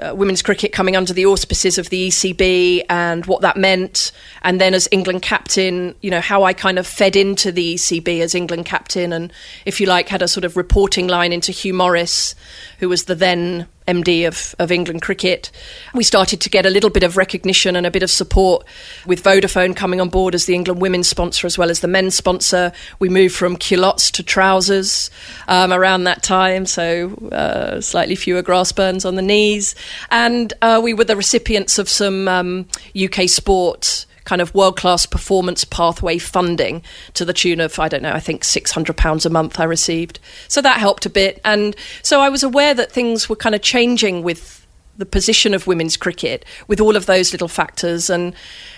[0.00, 4.12] uh, women's cricket coming under the auspices of the ECB and what that meant.
[4.42, 8.20] And then as England captain, you know, how I kind of fed into the ECB
[8.20, 9.32] as England captain and,
[9.64, 12.34] if you like, had a sort of reporting line into Hugh Morris,
[12.78, 15.50] who was the then MD of, of England Cricket.
[15.94, 18.64] We started to get a little bit of recognition and a bit of support
[19.06, 22.14] with Vodafone coming on board as the England women's sponsor as well as the men's
[22.14, 22.72] sponsor.
[22.98, 25.10] We moved from culottes to trousers
[25.48, 29.74] um, around that time, so uh, slightly fewer grass burns on the knees.
[30.10, 32.66] And uh, we were the recipients of some um,
[32.96, 36.80] UK sport kind of world class performance pathway funding
[37.14, 40.20] to the tune of, I don't know, I think £600 a month I received.
[40.46, 41.40] So that helped a bit.
[41.44, 41.74] And
[42.04, 44.64] so I was aware that things were kind of changing with
[44.96, 48.08] the position of women's cricket, with all of those little factors.
[48.08, 48.32] And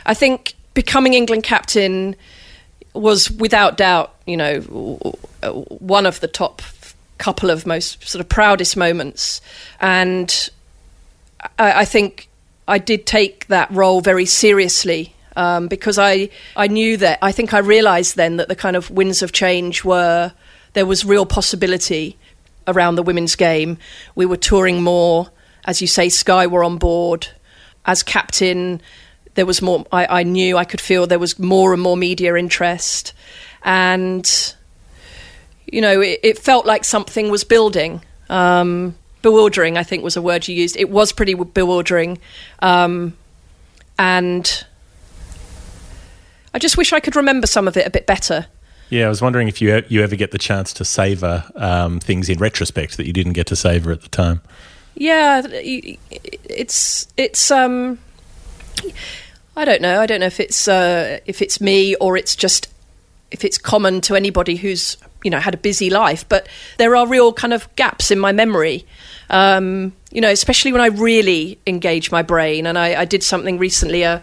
[0.06, 2.16] I think becoming England captain
[2.94, 4.60] was without doubt, you know,
[5.68, 6.62] one of the top
[7.18, 9.42] couple of most sort of proudest moments.
[9.82, 10.48] And
[11.58, 12.30] I, I think
[12.66, 17.54] I did take that role very seriously um, because I I knew that I think
[17.54, 20.32] I realised then that the kind of winds of change were
[20.72, 22.16] there was real possibility
[22.66, 23.78] around the women's game.
[24.14, 25.30] We were touring more,
[25.64, 26.08] as you say.
[26.08, 27.28] Sky were on board
[27.84, 28.80] as captain.
[29.34, 29.86] There was more.
[29.92, 33.12] I, I knew I could feel there was more and more media interest,
[33.64, 34.54] and
[35.66, 38.02] you know it, it felt like something was building.
[38.28, 40.76] Um, bewildering, I think, was a word you used.
[40.76, 42.18] It was pretty bewildering,
[42.60, 43.16] um,
[43.98, 44.64] and
[46.54, 48.46] I just wish I could remember some of it a bit better.
[48.90, 52.28] Yeah, I was wondering if you you ever get the chance to savor um, things
[52.28, 54.42] in retrospect that you didn't get to savor at the time.
[54.94, 57.98] Yeah, it's it's um,
[59.56, 60.00] I don't know.
[60.00, 62.68] I don't know if it's uh, if it's me or it's just
[63.30, 66.28] if it's common to anybody who's you know had a busy life.
[66.28, 66.46] But
[66.76, 68.84] there are real kind of gaps in my memory.
[69.30, 72.66] Um, you know, especially when I really engage my brain.
[72.66, 74.22] And I, I did something recently a,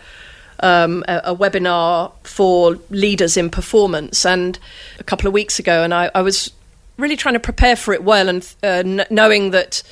[0.61, 4.59] um, a a webinar for leaders in performance, and
[4.99, 6.51] a couple of weeks ago, and I, I was
[6.97, 9.83] really trying to prepare for it well, and uh, kn- knowing that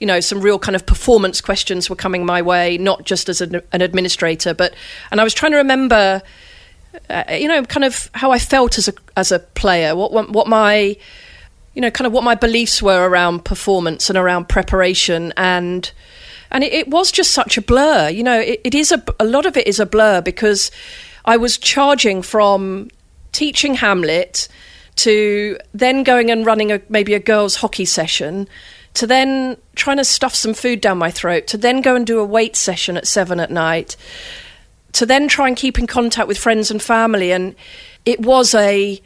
[0.00, 3.40] you know some real kind of performance questions were coming my way, not just as
[3.40, 4.74] an, an administrator, but
[5.10, 6.22] and I was trying to remember,
[7.10, 10.30] uh, you know, kind of how I felt as a as a player, what what,
[10.30, 10.96] what my
[11.74, 15.32] you know, kind of what my beliefs were around performance and around preparation.
[15.36, 15.90] And
[16.52, 18.08] and it, it was just such a blur.
[18.08, 20.70] You know, it, it is a a lot of it is a blur because
[21.24, 22.90] I was charging from
[23.32, 24.46] teaching Hamlet
[24.96, 28.46] to then going and running a maybe a girls' hockey session
[28.94, 32.20] to then trying to stuff some food down my throat to then go and do
[32.20, 33.96] a weight session at seven at night
[34.92, 37.54] to then try and keep in contact with friends and family and
[38.04, 39.00] it was a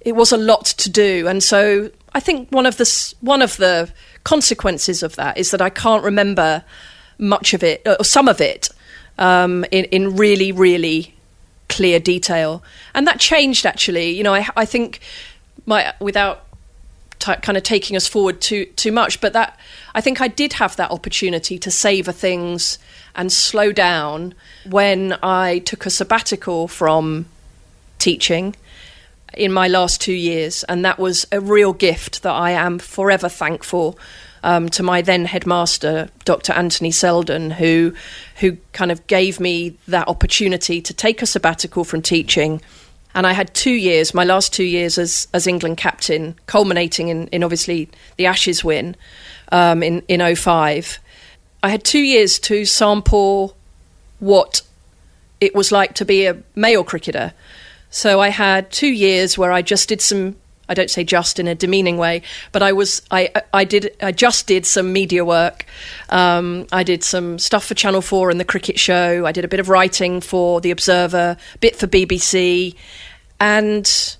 [0.00, 3.56] it was a lot to do and so i think one of the one of
[3.56, 3.92] the
[4.32, 6.50] consequences of that is that i can't remember
[7.34, 8.68] much of it or some of it
[9.18, 11.14] um, in in really really
[11.68, 12.62] clear detail.
[12.94, 14.10] And that changed actually.
[14.10, 15.00] You know i i think
[15.66, 16.36] my without
[17.18, 19.50] t- kind of taking us forward too too much but that
[19.94, 22.78] i think i did have that opportunity to savor things
[23.14, 24.34] and slow down
[24.78, 27.26] when i took a sabbatical from
[27.98, 28.54] teaching
[29.34, 33.28] in my last two years, and that was a real gift that I am forever
[33.28, 33.98] thankful
[34.42, 36.52] um, to my then headmaster, Dr.
[36.52, 37.94] Anthony Seldon, who
[38.36, 42.60] who kind of gave me that opportunity to take a sabbatical from teaching.
[43.14, 47.26] And I had two years, my last two years as as England captain, culminating in,
[47.28, 48.96] in obviously the Ashes win
[49.52, 50.98] um, in in 05.
[51.62, 53.56] I had two years to sample
[54.20, 54.62] what
[55.40, 57.32] it was like to be a male cricketer.
[57.90, 60.36] So I had two years where I just did some.
[60.70, 62.22] I don't say just in a demeaning way,
[62.52, 65.64] but I was I I did I just did some media work.
[66.10, 69.24] Um, I did some stuff for Channel Four and the Cricket Show.
[69.24, 72.74] I did a bit of writing for the Observer, bit for BBC,
[73.40, 74.16] and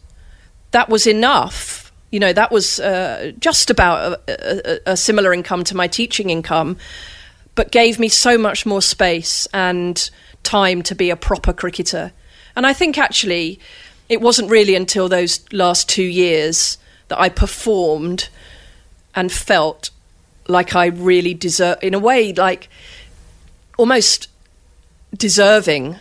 [0.70, 1.92] that was enough.
[2.10, 6.30] You know, that was uh, just about a, a, a similar income to my teaching
[6.30, 6.78] income,
[7.54, 10.08] but gave me so much more space and
[10.42, 12.12] time to be a proper cricketer.
[12.58, 13.60] And I think actually
[14.08, 18.30] it wasn't really until those last two years that I performed
[19.14, 19.90] and felt
[20.48, 22.68] like I really deserve, in a way, like
[23.76, 24.28] almost
[25.16, 26.00] deserving.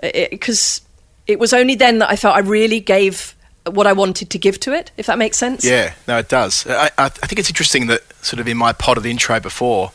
[0.00, 0.80] Because
[1.26, 3.34] it, was only then that I felt I really gave
[3.68, 5.64] what I wanted to give to it, if that makes sense.
[5.64, 6.68] Yeah, no, it does.
[6.68, 9.90] I, I, think it's interesting that sort of in my pod of intro before,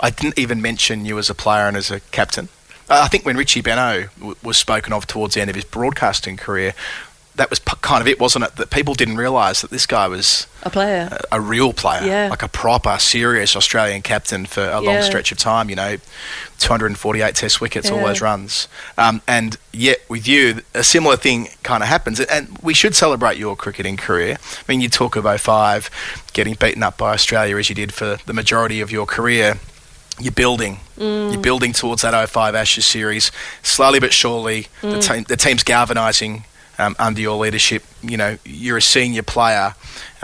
[0.00, 2.48] I didn't even mention you as a player and as a captain.
[2.88, 5.64] Uh, I think when Richie Benaud w- was spoken of towards the end of his
[5.64, 6.72] broadcasting career,
[7.34, 8.56] that was p- kind of it, wasn't it?
[8.56, 11.08] That people didn't realise that this guy was A player.
[11.30, 12.28] a, a real player, Yeah.
[12.30, 15.68] like a proper, serious Australian captain for a long stretch of time.
[15.68, 15.96] You know,
[16.58, 21.82] 248 Test wickets, all those runs, um, and yet with you, a similar thing kind
[21.82, 22.20] of happens.
[22.20, 24.38] And we should celebrate your cricketing career.
[24.40, 25.90] I mean, you talk of 05,
[26.32, 29.58] getting beaten up by Australia as you did for the majority of your career.
[30.18, 30.80] You're building.
[30.98, 31.32] Mm.
[31.32, 33.30] You're building towards that 05 Ashes series.
[33.62, 35.02] Slowly but surely, the, Mm.
[35.06, 36.44] team, the team's galvanising
[36.78, 37.84] um, under your leadership.
[38.02, 39.74] You know, you're a senior player.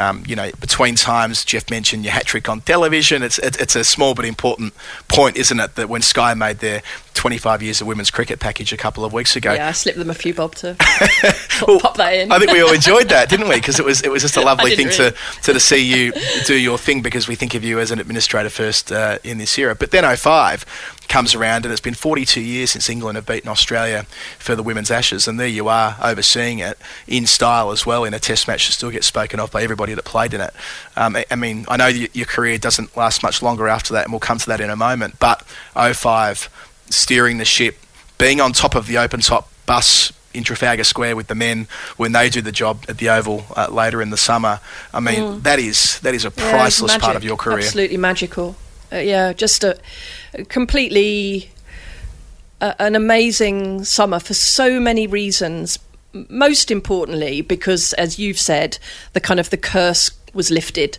[0.03, 3.22] Um, you know, between times, Geoff mentioned your hat trick on television.
[3.22, 4.74] It's, it's it's a small but important
[5.09, 5.74] point, isn't it?
[5.76, 6.82] That when Sky made their
[7.14, 10.11] 25 years of women's cricket package a couple of weeks ago, Yeah, I slipped them
[10.11, 10.74] a few bob to
[11.61, 12.32] pop, pop that in.
[12.32, 13.57] I think we all enjoyed that, didn't we?
[13.57, 16.12] Because it was it was just a lovely thing didn't to, to to see you
[16.46, 19.57] do your thing because we think of you as an administrator first uh, in this
[19.59, 19.74] era.
[19.74, 20.64] But then 05
[21.09, 24.07] comes around and it's been 42 years since England have beaten Australia
[24.38, 28.14] for the women's Ashes, and there you are overseeing it in style as well in
[28.14, 30.53] a Test match that still gets spoken of by everybody that played in it.
[30.97, 34.12] Um, I, I mean, I know your career doesn't last much longer after that, and
[34.12, 35.18] we'll come to that in a moment.
[35.18, 35.43] But
[35.74, 36.49] 05
[36.90, 37.76] steering the ship,
[38.18, 41.66] being on top of the open top bus in Trafalgar Square with the men
[41.97, 44.61] when they do the job at the Oval uh, later in the summer.
[44.95, 45.43] I mean, Mm.
[45.43, 47.59] that is that is a Yeah, priceless part of your career.
[47.59, 48.57] Absolutely magical.
[48.90, 49.78] Uh, yeah, just a,
[50.34, 51.51] a completely
[52.61, 55.78] uh, an amazing summer for so many reasons.
[56.29, 58.79] Most importantly, because as you've said,
[59.13, 60.99] the kind of the curse was lifted.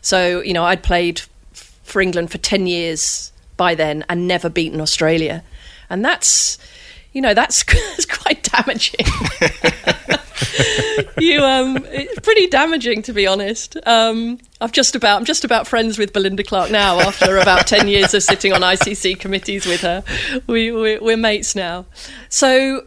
[0.00, 1.20] So you know, I'd played
[1.52, 5.44] for England for ten years by then and never beaten Australia,
[5.90, 6.58] and that's
[7.12, 9.06] you know that's, that's quite damaging.
[11.18, 13.76] you um, it's pretty damaging to be honest.
[13.86, 17.88] Um, I've just about I'm just about friends with Belinda Clark now after about ten
[17.88, 20.02] years of sitting on ICC committees with her.
[20.46, 21.86] We, we we're mates now.
[22.28, 22.86] So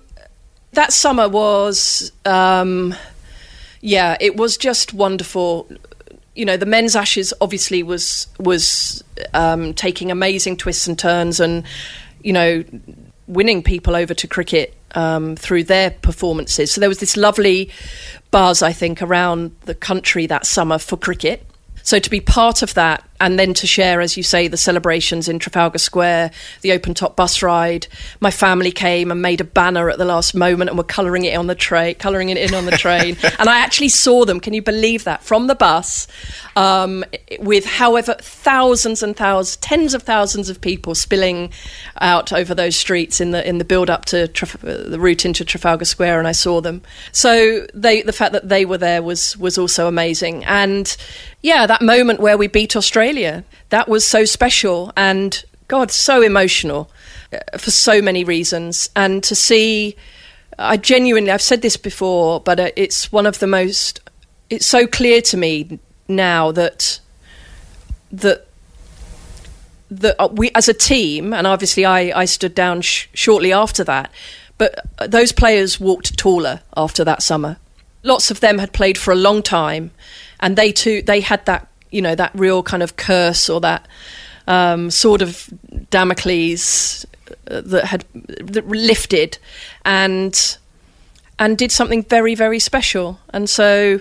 [0.73, 2.95] that summer was um,
[3.81, 5.69] yeah, it was just wonderful.
[6.35, 9.03] You know, the men's ashes obviously was was
[9.33, 11.63] um, taking amazing twists and turns, and
[12.21, 12.63] you know,
[13.27, 16.71] winning people over to cricket um, through their performances.
[16.71, 17.71] So there was this lovely
[18.31, 21.45] buzz, I think, around the country that summer for cricket.
[21.83, 25.27] So to be part of that and then to share, as you say, the celebrations
[25.27, 27.87] in Trafalgar Square, the open top bus ride.
[28.19, 31.35] My family came and made a banner at the last moment and were colouring it
[31.35, 33.17] on the train, colouring it in on the train.
[33.39, 34.39] and I actually saw them.
[34.39, 36.07] Can you believe that from the bus,
[36.55, 37.03] um,
[37.39, 41.51] with however thousands and thousands, tens of thousands of people spilling
[41.99, 45.43] out over those streets in the in the build up to Traf- the route into
[45.43, 46.83] Trafalgar Square, and I saw them.
[47.11, 50.45] So they, the fact that they were there was was also amazing.
[50.45, 50.95] And
[51.41, 53.06] yeah, that moment where we beat Australia.
[53.69, 56.89] That was so special and God, so emotional
[57.33, 58.89] uh, for so many reasons.
[58.95, 59.95] And to see,
[60.57, 63.99] I genuinely, I've said this before, but uh, it's one of the most.
[64.49, 66.99] It's so clear to me now that
[68.11, 68.47] that
[69.91, 73.83] that uh, we, as a team, and obviously I, I stood down sh- shortly after
[73.85, 74.11] that,
[74.57, 77.57] but those players walked taller after that summer.
[78.03, 79.91] Lots of them had played for a long time,
[80.39, 83.87] and they too they had that you know that real kind of curse or that
[84.47, 85.49] um, sort of
[85.89, 87.05] Damocles
[87.49, 89.37] uh, that had that lifted
[89.85, 90.57] and
[91.39, 93.19] and did something very very special.
[93.29, 93.99] And so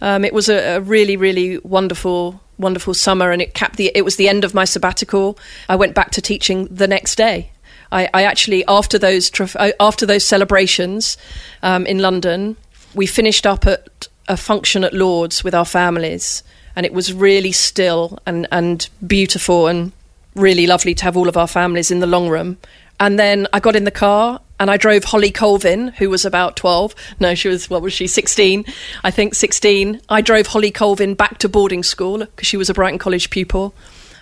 [0.00, 4.04] um, it was a, a really really wonderful wonderful summer and it capped the it
[4.04, 5.38] was the end of my sabbatical.
[5.68, 7.50] I went back to teaching the next day.
[7.92, 11.16] I, I actually after those uh, after those celebrations
[11.62, 12.56] um, in London
[12.94, 16.42] we finished up at a function at Lords with our families
[16.76, 19.92] and it was really still and, and beautiful and
[20.34, 22.58] really lovely to have all of our families in the long room.
[23.00, 26.56] And then I got in the car and I drove Holly Colvin, who was about
[26.56, 26.94] 12.
[27.20, 28.64] No, she was, what was she, 16?
[29.02, 30.00] I think 16.
[30.08, 33.74] I drove Holly Colvin back to boarding school because she was a Brighton College pupil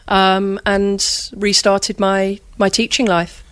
[0.08, 3.44] um, and restarted my, my teaching life.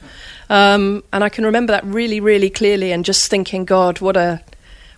[0.48, 4.42] Um, and I can remember that really, really clearly and just thinking, God, what a,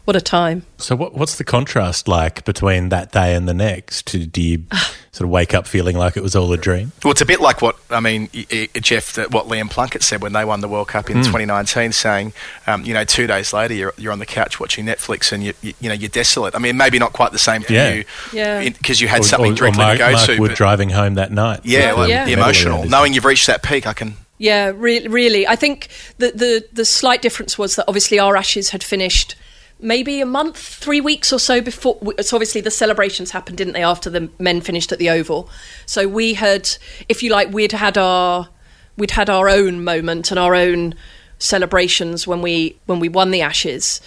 [0.04, 0.64] what a time.
[0.78, 4.06] So, what, what's the contrast like between that day and the next?
[4.32, 4.64] Do you
[5.12, 6.92] sort of wake up feeling like it was all a dream?
[7.04, 9.16] Well, it's a bit like what I mean, y- y- Geoff.
[9.30, 11.24] What Liam Plunkett said when they won the World Cup in Mm.
[11.24, 12.32] 2019, saying,
[12.66, 15.52] um, you know, two days later you're, you're on the couch watching Netflix and you,
[15.62, 16.54] you, you know you're desolate.
[16.54, 17.92] I mean, maybe not quite the same for Yeah.
[17.92, 18.68] you, Yeah.
[18.70, 20.38] because you had Or- something or- or directly Mark, to go Mark to.
[20.38, 21.60] Wood but- driving home that night.
[21.64, 22.24] yeah, well, Yeah.
[22.24, 23.86] the emotional, around knowing you've reached that peak.
[23.86, 24.16] I can.
[24.38, 25.46] Yeah, re- really.
[25.46, 25.88] I think
[26.18, 29.36] the, the the slight difference was that obviously our ashes had finished
[29.82, 31.98] maybe a month, three weeks or so before.
[32.20, 33.82] So obviously the celebrations happened, didn't they?
[33.82, 35.50] After the men finished at the Oval,
[35.86, 36.70] so we had,
[37.08, 38.48] if you like, we'd had our
[38.96, 40.94] we'd had our own moment and our own
[41.38, 44.00] celebrations when we when we won the Ashes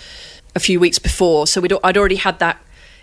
[0.55, 1.47] a few weeks before.
[1.47, 2.59] So we'd I'd already had that,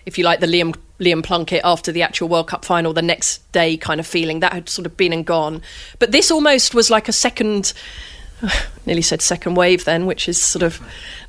[0.06, 3.50] if you like, the Liam Liam Plunkett after the actual World Cup final, the next
[3.52, 5.62] day kind of feeling that had sort of been and gone.
[5.98, 7.72] But this almost was like a second.
[8.86, 10.80] Nearly said second wave then, which is sort of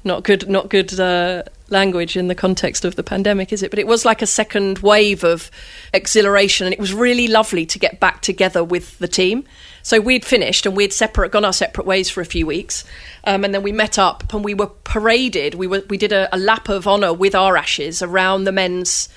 [0.04, 3.70] not good, not good uh, language in the context of the pandemic, is it?
[3.70, 5.52] But it was like a second wave of
[5.94, 9.46] exhilaration, and it was really lovely to get back together with the team.
[9.82, 12.86] So we'd finished and we'd separate, gone our separate ways for a few weeks,
[13.26, 15.56] um, and then we met up and we were paraded.
[15.56, 19.10] We were we did a, a lap of honour with our ashes around the men's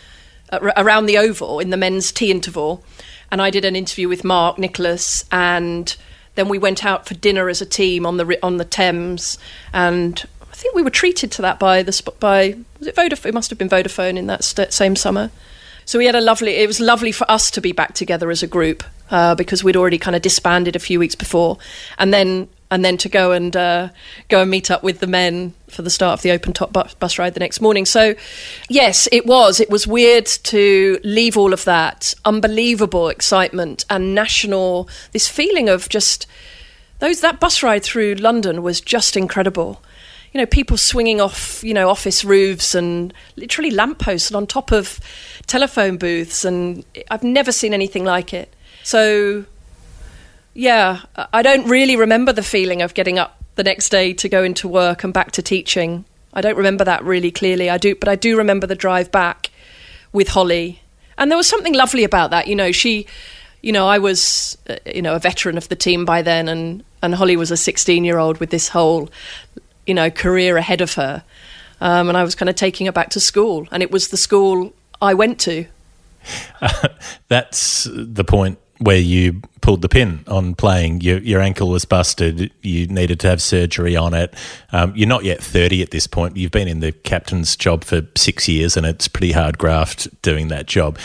[0.51, 2.85] uh, around the oval in the men's tea interval,
[3.31, 5.95] and I did an interview with Mark Nicholas, and
[6.37, 9.39] then we went out for dinner as a team on the on the Thames,
[9.73, 13.27] and I think we were treated to that by the by was it Vodafone?
[13.27, 15.31] It must have been Vodafone in that st- same summer.
[15.85, 16.57] So we had a lovely.
[16.57, 19.77] It was lovely for us to be back together as a group uh, because we'd
[19.77, 21.59] already kind of disbanded a few weeks before,
[21.99, 23.89] and then and then to go and uh,
[24.29, 26.95] go and meet up with the men for the start of the open top bu-
[26.99, 27.85] bus ride the next morning.
[27.85, 28.15] So,
[28.69, 29.61] yes, it was.
[29.61, 35.89] It was weird to leave all of that unbelievable excitement and national this feeling of
[35.89, 36.27] just
[36.99, 39.83] those that bus ride through London was just incredible.
[40.33, 44.73] You know, people swinging off, you know, office roofs and literally lampposts and on top
[44.73, 45.01] of
[45.47, 48.53] telephone booths, and I've never seen anything like it.
[48.83, 49.45] So,
[50.57, 51.01] yeah,
[51.33, 54.69] I- don't really remember the feeling of getting up the next day to go into
[54.69, 56.05] work and back to teaching.
[56.33, 57.71] I don't remember that really clearly.
[57.71, 59.51] I do, but I do remember the drive back
[60.13, 60.81] with Holly,
[61.19, 62.47] and there was something lovely about that.
[62.47, 63.07] You know, she,
[63.63, 66.85] you know, I was, uh, you know, a veteran of the team by then, and
[67.03, 69.09] and Holly was a 16 year old with this whole,
[69.87, 71.23] you know, career ahead of her.
[71.81, 74.17] um, and I was kind of taking her back to school, and it was the
[74.17, 75.67] school I went to.
[77.29, 81.01] That's the point where you pulled the pin on playing.
[81.01, 82.53] Your, your ankle was busted.
[82.63, 84.35] You needed to have surgery on it.
[84.73, 86.37] Um, you're not yet 30 at this point.
[86.37, 90.49] You've been in the captain's job for six years, and it's pretty hard graft doing
[90.49, 90.99] that job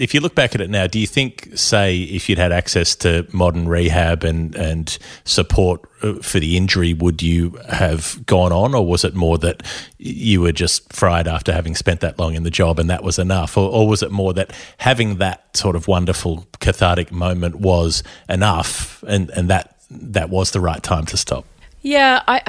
[0.00, 2.96] if you look back at it now, do you think, say, if you'd had access
[2.96, 8.74] to modern rehab and, and support uh, for the injury, would you have gone on,
[8.74, 9.62] or was it more that
[9.98, 13.18] you were just fried after having spent that long in the job and that was
[13.18, 13.58] enough?
[13.58, 19.04] Or, or was it more that having that sort of wonderful cathartic moment was enough
[19.06, 21.44] and, and that, that was the right time to stop?
[21.82, 22.42] Yeah, I.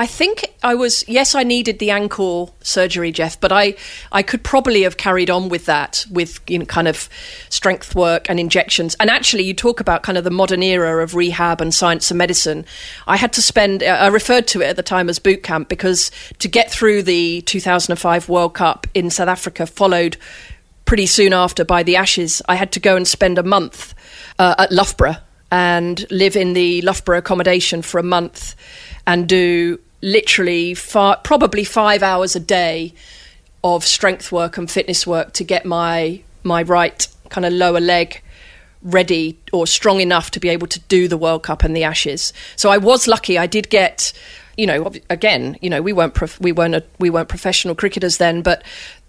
[0.00, 3.74] I think I was yes, I needed the ankle surgery, Geoff, but I
[4.10, 7.10] I could probably have carried on with that with you know kind of
[7.50, 8.96] strength work and injections.
[8.98, 12.16] And actually, you talk about kind of the modern era of rehab and science and
[12.16, 12.64] medicine.
[13.06, 16.10] I had to spend I referred to it at the time as boot camp because
[16.38, 20.16] to get through the 2005 World Cup in South Africa followed
[20.86, 22.40] pretty soon after by the Ashes.
[22.48, 23.94] I had to go and spend a month
[24.38, 25.16] uh, at Loughborough
[25.52, 28.54] and live in the Loughborough accommodation for a month
[29.06, 32.94] and do literally far, probably five hours a day
[33.62, 38.22] of strength work and fitness work to get my my right kind of lower leg
[38.82, 42.32] ready or strong enough to be able to do the World Cup and the Ashes.
[42.56, 43.36] So I was lucky.
[43.36, 44.12] I did get,
[44.56, 48.16] you know, again, you know, we weren't prof- we weren't a, we weren't professional cricketers
[48.16, 48.62] then, but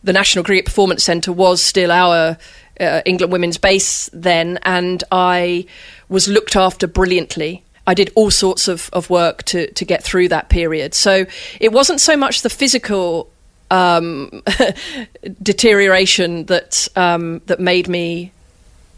[0.04, 2.38] the National Cricket Performance Centre was still our
[2.80, 5.66] uh, England women's base then, and I
[6.10, 7.64] was looked after brilliantly.
[7.88, 10.94] I did all sorts of, of work to, to get through that period.
[10.94, 11.26] So
[11.60, 13.32] it wasn't so much the physical
[13.72, 14.44] um,
[15.42, 18.32] deterioration that um, that made me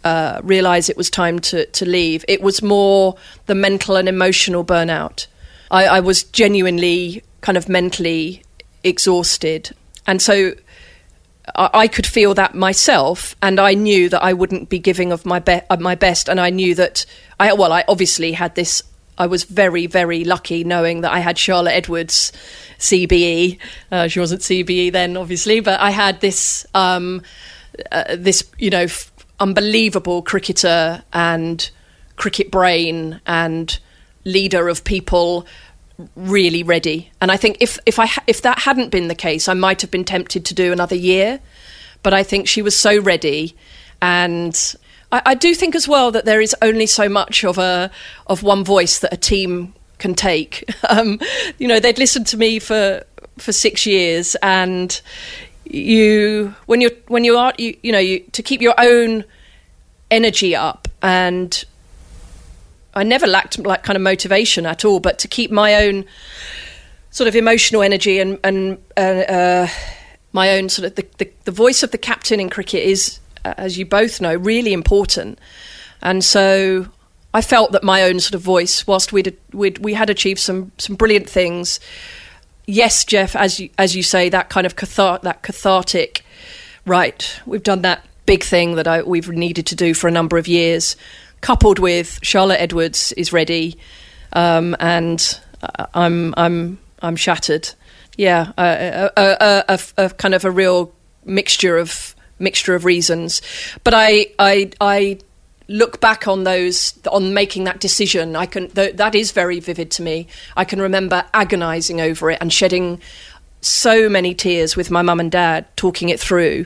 [0.03, 2.25] uh, realize it was time to, to leave.
[2.27, 3.15] It was more
[3.45, 5.27] the mental and emotional burnout.
[5.71, 8.43] I, I was genuinely kind of mentally
[8.84, 9.75] exhausted.
[10.05, 10.53] And so
[11.55, 15.39] I could feel that myself, and I knew that I wouldn't be giving of my
[15.39, 17.05] be- of my best, and I knew that
[17.43, 18.81] I well, I obviously had this.
[19.17, 22.31] I was very very lucky knowing that I had Charlotte Edwards,
[22.79, 23.59] CBE.
[23.91, 27.21] Uh, she wasn't CBE then, obviously, but I had this um,
[27.91, 31.69] uh, this you know f- unbelievable cricketer and
[32.15, 33.77] cricket brain and
[34.23, 35.45] leader of people
[36.15, 37.11] really ready.
[37.19, 39.91] And I think if if I if that hadn't been the case, I might have
[39.91, 41.41] been tempted to do another year.
[42.03, 43.55] But I think she was so ready,
[44.01, 44.75] and
[45.14, 47.89] I, I do think as well that there is only so much of a
[48.28, 50.70] of one voice that a team can take.
[50.89, 51.20] Um,
[51.57, 53.03] you know, they'd listened to me for
[53.38, 55.01] for six years, and
[55.64, 59.24] you when you're when you are you, you know you, to keep your own
[60.11, 61.66] energy up and
[62.93, 66.05] I never lacked like kind of motivation at all, but to keep my own
[67.11, 69.68] sort of emotional energy and and uh, uh,
[70.32, 73.77] my own sort of the, the, the voice of the captain in cricket is, as
[73.77, 75.39] you both know, really important.
[76.01, 76.87] And so
[77.33, 80.71] I felt that my own sort of voice, whilst we'd, we'd we had achieved some
[80.77, 81.79] some brilliant things.
[82.65, 86.25] Yes, Geoff, as you as you say, that kind of cathar- that cathartic.
[86.85, 90.37] Right, we've done that big thing that I, we've needed to do for a number
[90.37, 90.97] of years
[91.43, 93.77] coupled with Charlotte Edwards is ready,
[94.31, 95.39] um, and
[95.93, 97.69] I'm I'm I'm shattered.
[98.17, 100.93] Yeah, a, a, a, a, kind of a real
[101.25, 103.41] mixture of mixture of reasons.
[103.84, 105.19] But I I I
[105.67, 108.36] look back on those on making that decision.
[108.36, 110.27] I can th- that is very vivid to me.
[110.55, 113.01] I can remember agonising over it and shedding
[113.61, 116.65] so many tears with my mum and dad talking it through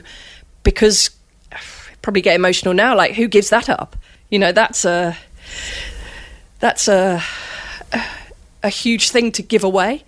[0.62, 1.10] because
[2.02, 2.96] probably get emotional now.
[2.96, 3.96] Like who gives that up?
[4.30, 5.16] You know, that's a
[6.58, 7.22] that's a
[8.62, 10.04] a huge thing to give away.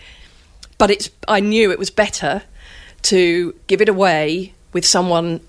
[0.78, 2.42] But it's I knew it was better
[3.02, 5.40] to give it away with someone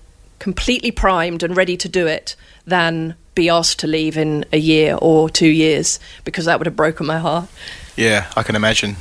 [0.42, 2.36] completely primed and ready to do it
[2.66, 6.76] than be asked to leave in a year or two years because that would have
[6.76, 7.48] broken my heart.
[7.96, 8.96] Yeah, I can imagine.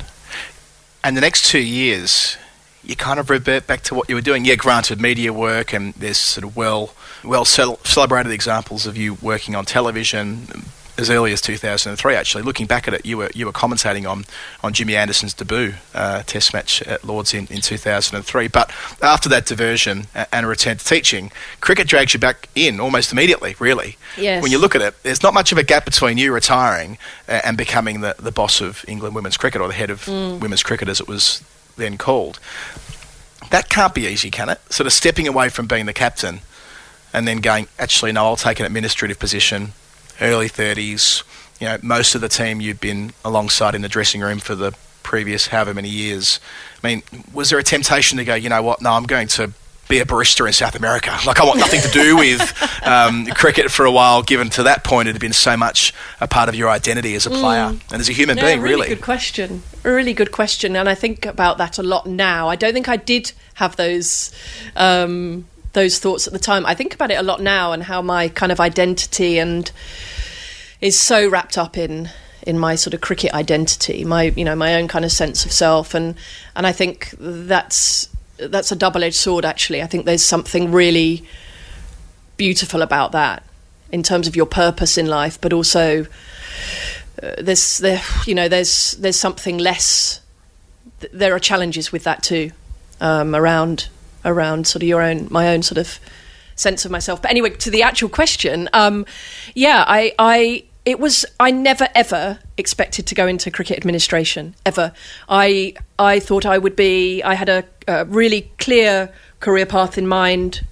[1.03, 2.37] And the next two years,
[2.83, 4.45] you kind of revert back to what you were doing.
[4.45, 9.55] Yeah, granted, media work, and there's sort of well, well celebrated examples of you working
[9.55, 10.47] on television
[11.01, 12.15] as early as 2003.
[12.15, 14.25] Actually, looking back at it, you were you were commentating on
[14.63, 18.47] on Jimmy Anderson's debut uh, Test match at Lords in, in 2003.
[18.47, 18.71] But
[19.01, 23.55] after that diversion and a return to teaching, cricket drags you back in almost immediately.
[23.59, 24.41] Really, yes.
[24.41, 26.97] when you look at it, there's not much of a gap between you retiring
[27.27, 30.39] and becoming the, the boss of England women's cricket or the head of mm.
[30.39, 31.43] women's cricket as it was
[31.77, 32.39] then called.
[33.49, 34.59] That can't be easy, can it?
[34.71, 36.41] Sort of stepping away from being the captain
[37.13, 39.73] and then going, actually, no, I'll take an administrative position,
[40.21, 41.23] early 30s.
[41.59, 44.73] You know, most of the team you've been alongside in the dressing room for the
[45.03, 46.39] previous however many years.
[46.83, 47.03] I mean,
[47.33, 49.51] was there a temptation to go, you know what, no, I'm going to
[49.89, 51.15] be a barista in South America.
[51.27, 52.41] Like I want nothing to do with
[52.85, 54.23] um, cricket for a while.
[54.23, 57.25] Given to that point, it had been so much a part of your identity as
[57.25, 58.61] a player and as a human Yeah, being.
[58.61, 59.63] really Really, good question.
[59.83, 62.47] A really good question, and I think about that a lot now.
[62.47, 64.31] I don't think I did have those
[64.77, 66.65] um, those thoughts at the time.
[66.65, 69.71] I think about it a lot now, and how my kind of identity and
[70.81, 72.09] is so wrapped up in
[72.47, 75.51] in my sort of cricket identity, my you know my own kind of sense of
[75.51, 76.15] self, and
[76.55, 79.45] and I think that's that's a double edged sword.
[79.45, 81.23] Actually, I think there's something really
[82.37, 83.43] beautiful about that
[83.91, 86.05] in terms of your purpose in life, but also
[87.21, 90.19] uh, there's there you know there's there's something less.
[90.99, 92.51] th- There are challenges with that too,
[92.99, 93.89] um, around
[94.25, 95.99] around sort of your own my own sort of
[96.55, 97.21] sense of myself.
[97.21, 99.05] But anyway, to the actual question, um,
[99.55, 104.93] yeah, I I it was I never ever expected to go into cricket administration ever.
[105.29, 107.21] I I thought I would be.
[107.23, 110.65] I had a, a really clear career path in mind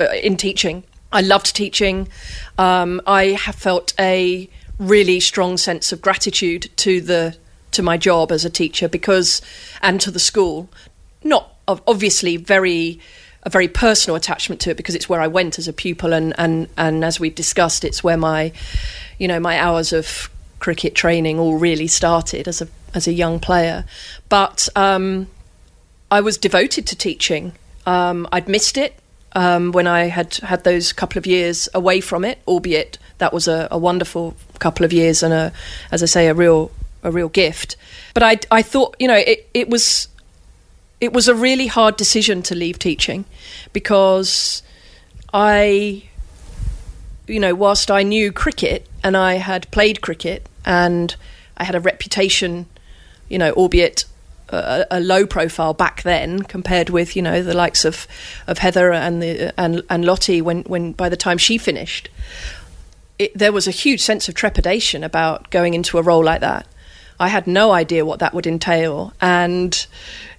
[0.00, 0.84] uh, in teaching.
[1.12, 2.08] I loved teaching.
[2.56, 4.48] Um, I have felt a
[4.78, 7.36] really strong sense of gratitude to the
[7.72, 9.42] to my job as a teacher because
[9.82, 10.70] and to the school.
[11.24, 13.00] Not obviously very
[13.44, 16.34] a very personal attachment to it because it's where I went as a pupil and
[16.38, 18.52] and and as we've discussed, it's where my
[19.18, 23.40] you know my hours of cricket training all really started as a as a young
[23.40, 23.84] player.
[24.28, 25.28] But um,
[26.10, 27.52] I was devoted to teaching.
[27.84, 28.94] Um, I'd missed it
[29.32, 33.48] um, when I had had those couple of years away from it, albeit that was
[33.48, 35.52] a, a wonderful couple of years and a,
[35.90, 36.70] as I say, a real
[37.02, 37.76] a real gift.
[38.14, 40.08] But I I thought you know it it was
[41.02, 43.24] it was a really hard decision to leave teaching
[43.72, 44.62] because
[45.34, 46.04] I
[47.26, 51.14] you know whilst I knew cricket and I had played cricket and
[51.56, 52.66] I had a reputation
[53.28, 54.04] you know albeit
[54.50, 58.06] a, a low profile back then compared with you know the likes of
[58.46, 62.10] of Heather and the and and Lottie when when by the time she finished
[63.18, 66.66] it, there was a huge sense of trepidation about going into a role like that.
[67.22, 69.12] I had no idea what that would entail.
[69.20, 69.86] And,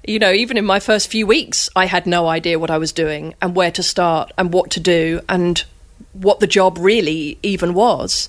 [0.06, 2.92] you know, even in my first few weeks, I had no idea what I was
[2.92, 5.64] doing and where to start and what to do and
[6.12, 8.28] what the job really even was.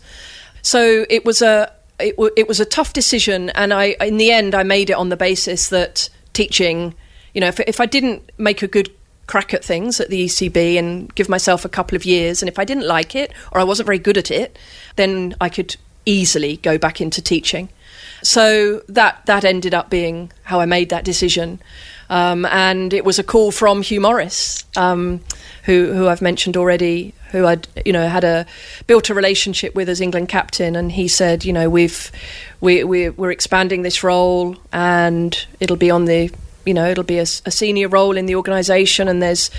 [0.63, 1.73] So it was a.
[1.99, 4.95] It, w- it was a tough decision, and I, in the end, I made it
[4.95, 6.93] on the basis that teaching,
[7.35, 8.91] you know, if, if I didn't make a good
[9.29, 12.43] crack at things at the ECB and give myself a couple of years.
[12.43, 14.59] And if I didn't like it or I wasn't very good at it,
[14.97, 17.69] then I could easily go back into teaching.
[18.25, 21.61] So that that ended up being how I made that decision.
[22.09, 25.21] Um, and it was a call from Hugh Morris, um,
[25.65, 28.47] who who I've mentioned already, who I'd you know had a
[28.87, 32.11] built a relationship with as England captain, and he said, you know, we've
[32.61, 36.31] we, we we're expanding this role, and it'll be on the
[36.65, 39.51] you know it'll be a, a senior role in the organisation, and there's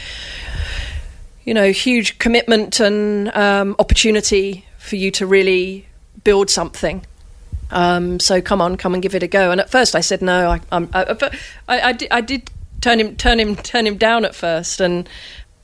[1.44, 5.86] you know huge commitment and um, opportunity for you to really
[6.24, 7.06] build something.
[7.72, 9.52] Um, so come on, come and give it a go.
[9.52, 10.52] And at first, I said no.
[10.52, 11.32] I, I'm, I,
[11.68, 12.50] I, I, did, I did
[12.82, 14.80] turn him, turn him, turn him down at first.
[14.80, 15.10] And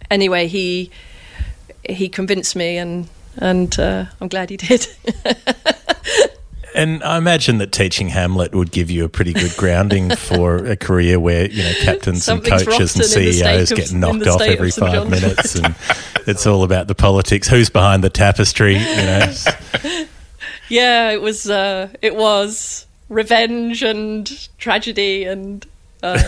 [0.10, 0.92] anyway, he
[1.88, 3.08] he convinced me, and
[3.38, 4.88] and uh, I'm glad he did.
[6.74, 10.78] And I imagine that teaching Hamlet would give you a pretty good grounding for a
[10.78, 13.94] career where you know captains and coaches and rotten in the state CEOs of- get
[13.94, 15.76] knocked off every five minutes, and
[16.28, 17.48] it's all about the politics.
[17.48, 18.78] Who's behind the tapestry?
[18.78, 19.34] You know,
[20.72, 25.66] yeah, it was uh, it was revenge and tragedy and.
[26.04, 26.18] Uh,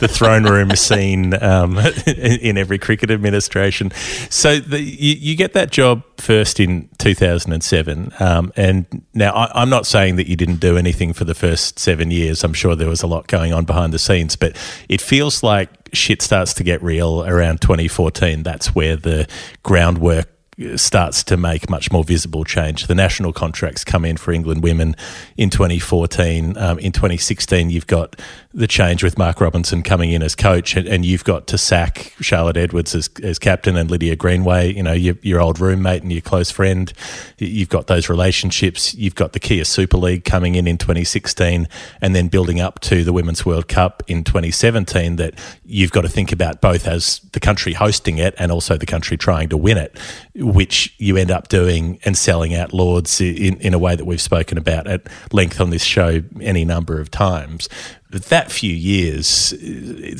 [0.00, 3.90] the throne room scene um, in every cricket administration.
[4.28, 9.70] So the, you, you get that job first in 2007, um, and now I, I'm
[9.70, 12.44] not saying that you didn't do anything for the first seven years.
[12.44, 14.54] I'm sure there was a lot going on behind the scenes, but
[14.90, 18.42] it feels like shit starts to get real around 2014.
[18.42, 19.26] That's where the
[19.62, 20.28] groundwork
[20.76, 22.86] starts to make much more visible change.
[22.86, 24.94] The national contracts come in for England women
[25.36, 26.56] in 2014.
[26.56, 28.20] Um, in 2016, you've got
[28.52, 32.14] the change with Mark Robinson coming in as coach, and, and you've got to sack
[32.20, 36.12] Charlotte Edwards as, as captain and Lydia Greenway, you know, your, your old roommate and
[36.12, 36.92] your close friend.
[37.38, 38.94] You've got those relationships.
[38.94, 41.68] You've got the Kia Super League coming in in 2016,
[42.00, 46.08] and then building up to the Women's World Cup in 2017 that you've got to
[46.08, 49.76] think about both as the country hosting it and also the country trying to win
[49.76, 49.98] it
[50.44, 54.20] which you end up doing and selling out Lords in, in a way that we've
[54.20, 55.02] spoken about at
[55.32, 57.68] length on this show any number of times.
[58.10, 59.54] But that few years,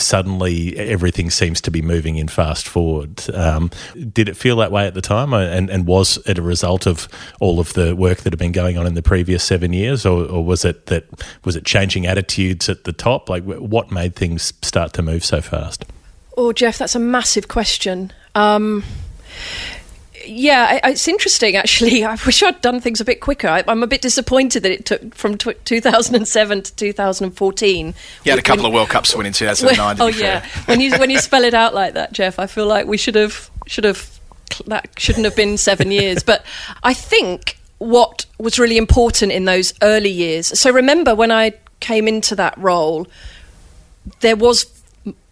[0.03, 3.23] suddenly everything seems to be moving in fast forward.
[3.33, 3.71] Um,
[4.13, 7.07] did it feel that way at the time, and, and was it a result of
[7.39, 10.25] all of the work that had been going on in the previous seven years, or,
[10.25, 11.05] or was it that
[11.45, 13.29] was it changing attitudes at the top?
[13.29, 15.85] Like, what made things start to move so fast?
[16.37, 18.13] Oh, Geoff, that's a massive question.
[18.35, 18.83] Um,
[20.27, 22.05] yeah, it's interesting actually.
[22.05, 23.49] I wish I'd done things a bit quicker.
[23.49, 27.95] I, I'm a bit disappointed that it took from 2007 to 2014.
[28.25, 29.97] You had a couple When- of World Cups to win in 2009.
[29.97, 32.67] to oh yeah, when you when you spell it out like that, Geoff, I feel
[32.67, 34.19] like we should have should have
[34.67, 36.23] that shouldn't have been seven years.
[36.23, 36.45] But
[36.83, 40.59] I think what was really important in those early years.
[40.59, 43.07] So remember when I came into that role,
[44.21, 44.67] there was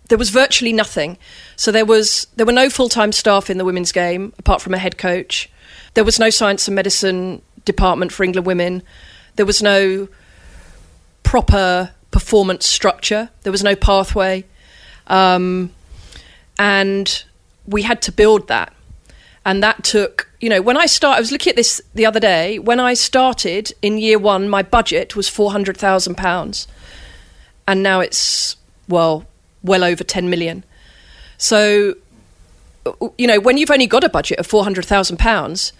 [0.08, 1.16] there was virtually nothing.
[1.56, 4.74] So there was there were no full time staff in the women's game apart from
[4.74, 5.50] a head coach.
[5.94, 8.82] There was no science and medicine department for England women.
[9.36, 10.08] There was no
[11.22, 13.30] proper performance structure.
[13.42, 14.44] There was no pathway,
[15.06, 15.72] um,
[16.58, 17.24] and
[17.66, 18.72] we had to build that.
[19.44, 22.20] And that took, you know, when I start, I was looking at this the other
[22.20, 22.58] day.
[22.60, 26.68] When I started in year one, my budget was four hundred thousand pounds,
[27.66, 28.56] and now it's
[28.88, 29.26] well,
[29.62, 30.64] well over ten million.
[31.42, 31.96] So,
[33.18, 35.72] you know, when you've only got a budget of four hundred thousand pounds,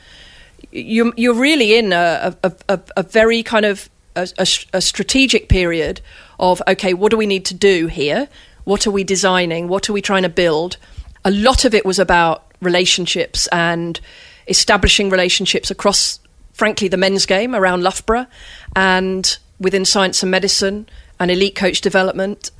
[0.72, 4.26] you're you're really in a a, a, a very kind of a,
[4.72, 6.00] a strategic period
[6.40, 8.28] of okay, what do we need to do here?
[8.64, 9.68] What are we designing?
[9.68, 10.78] What are we trying to build?
[11.24, 14.00] A lot of it was about relationships and
[14.48, 16.18] establishing relationships across,
[16.54, 18.26] frankly, the men's game around Loughborough
[18.74, 20.88] and within science and medicine
[21.20, 22.50] and elite coach development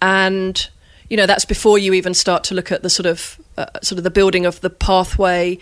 [0.00, 0.70] and
[1.08, 3.98] you know that's before you even start to look at the sort of uh, sort
[3.98, 5.58] of the building of the pathway.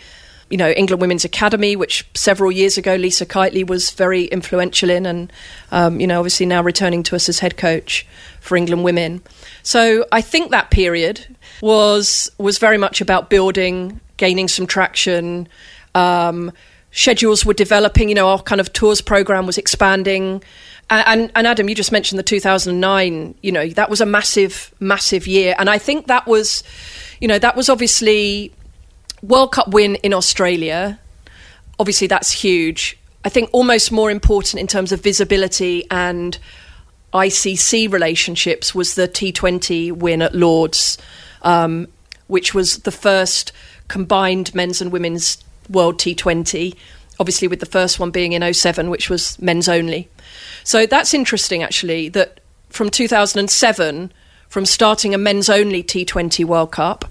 [0.49, 5.07] You know England Women's Academy which several years ago Lisa Keightley was very influential in
[5.07, 5.33] and
[5.71, 8.05] um, you know obviously now returning to us as head coach
[8.41, 9.23] for England women.
[9.63, 15.47] So I think that period was was very much about building gaining some traction.
[15.95, 16.51] Um,
[16.91, 20.43] schedules were developing you know our kind of tours program was expanding
[20.89, 23.35] and, and, Adam, you just mentioned the 2009.
[23.41, 26.63] You know, that was a massive, massive year, and I think that was,
[27.19, 28.53] you know, that was obviously
[29.23, 30.99] World Cup win in Australia.
[31.79, 32.97] Obviously, that's huge.
[33.23, 36.37] I think almost more important in terms of visibility and
[37.13, 40.97] ICC relationships was the T20 win at Lords,
[41.41, 41.87] um,
[42.27, 43.51] which was the first
[43.87, 46.75] combined men's and women's World T20.
[47.19, 50.09] Obviously, with the first one being in 07, which was men's only.
[50.63, 52.39] So that's interesting, actually, that
[52.69, 54.11] from 2007,
[54.49, 57.05] from starting a men's only T20 World Cup,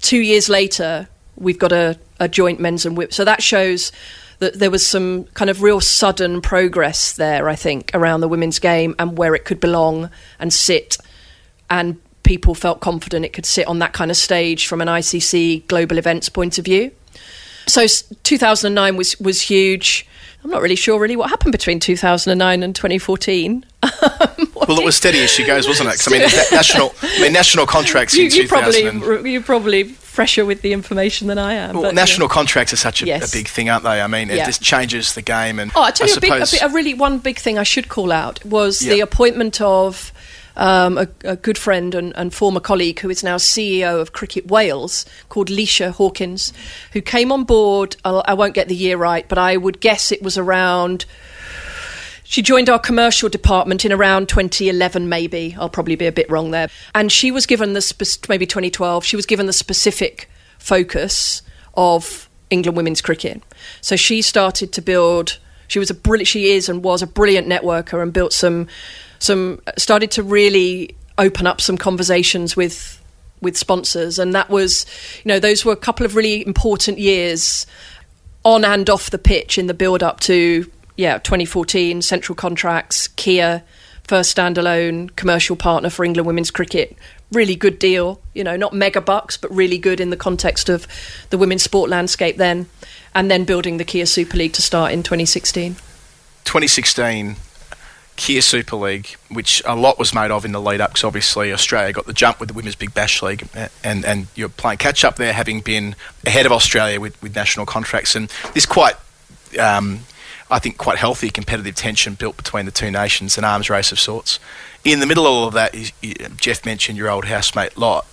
[0.00, 3.14] two years later, we've got a, a joint men's and women's.
[3.14, 3.92] So that shows
[4.38, 8.58] that there was some kind of real sudden progress there, I think, around the women's
[8.58, 10.96] game and where it could belong and sit.
[11.70, 15.66] And people felt confident it could sit on that kind of stage from an ICC
[15.66, 16.92] global events point of view.
[17.68, 17.86] So
[18.24, 20.06] 2009 was was huge.
[20.44, 23.64] I'm not really sure really what happened between 2009 and 2014.
[24.68, 25.92] Well, it was steady as she goes, wasn't it?
[25.92, 29.00] 'Cause, I mean, national, I mean, national contracts you, in you 2000.
[29.00, 31.74] probably you probably fresher with the information than I am.
[31.74, 32.34] well, but, national yeah.
[32.34, 33.32] contracts are such a, Yes.
[33.32, 34.02] a big thing, aren't they?
[34.02, 34.44] I mean, it Yeah.
[34.46, 35.58] just changes the game.
[35.58, 37.62] And Oh, I tell you, a, big, a, big, a really one big thing I
[37.62, 40.12] should call out was the appointment of
[40.58, 44.48] um, a, a good friend and, and former colleague who is now CEO of Cricket
[44.48, 46.52] Wales, called Leshia Hawkins,
[46.92, 47.96] who came on board.
[48.04, 51.06] I'll, I won't get the year right, but I would guess it was around.
[52.24, 55.56] She joined our commercial department in around 2011, maybe.
[55.58, 56.68] I'll probably be a bit wrong there.
[56.94, 59.02] And she was given the spe- maybe 2012.
[59.02, 60.28] She was given the specific
[60.58, 61.40] focus
[61.74, 63.42] of England women's cricket.
[63.80, 65.38] So she started to build.
[65.68, 66.28] She was a brilliant.
[66.28, 68.66] She is and was a brilliant networker and built some,
[69.18, 72.94] some started to really open up some conversations with
[73.40, 74.84] with sponsors, and that was,
[75.24, 77.66] you know, those were a couple of really important years
[78.44, 83.62] on and off the pitch in the build up to yeah 2014 central contracts kia
[84.04, 86.96] first standalone commercial partner for england women's cricket.
[87.30, 90.86] Really good deal you know not mega bucks but really good in the context of
[91.30, 92.66] the women's sport landscape then.
[93.14, 95.74] And then building the kia super league to start in 2016
[96.44, 97.36] 2016
[98.18, 101.52] Kia Super League, which a lot was made of in the lead up, because obviously
[101.52, 103.48] Australia got the jump with the Women's Big Bash League,
[103.82, 105.94] and, and you're playing catch up there, having been
[106.26, 108.16] ahead of Australia with, with national contracts.
[108.16, 108.96] And this quite,
[109.58, 110.00] um,
[110.50, 114.00] I think, quite healthy competitive tension built between the two nations, an arms race of
[114.00, 114.40] sorts.
[114.84, 115.72] In the middle of all of that,
[116.36, 118.04] Geoff mentioned your old housemate Lot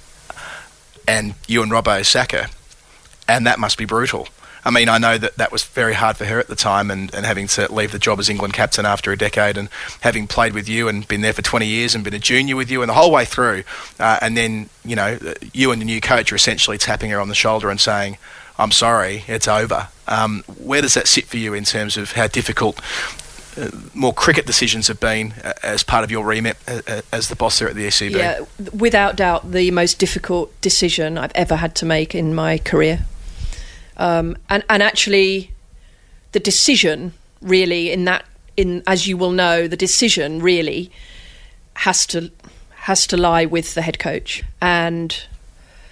[1.07, 2.49] and you and Robbo Saka.
[3.27, 4.27] and that must be brutal.
[4.65, 7.13] I mean, I know that that was very hard for her at the time, and,
[7.13, 9.69] and having to leave the job as England captain after a decade, and
[10.01, 12.71] having played with you and been there for 20 years and been a junior with
[12.71, 13.63] you and the whole way through,
[13.99, 15.19] uh, and then you know
[15.53, 18.17] you and the new coach are essentially tapping her on the shoulder and saying,
[18.57, 22.27] "I'm sorry, it's over." Um, where does that sit for you in terms of how
[22.27, 22.81] difficult?
[23.57, 27.29] Uh, more cricket decisions have been uh, as part of your remit uh, uh, as
[27.29, 28.11] the boss there at the ECB.
[28.11, 28.41] Yeah,
[28.73, 33.05] without doubt, the most difficult decision I've ever had to make in my career.
[33.97, 35.51] Um, and and actually,
[36.31, 38.25] the decision really in that
[38.57, 40.91] in as you will know, the decision really
[41.75, 42.31] has to
[42.71, 44.43] has to lie with the head coach.
[44.61, 45.23] And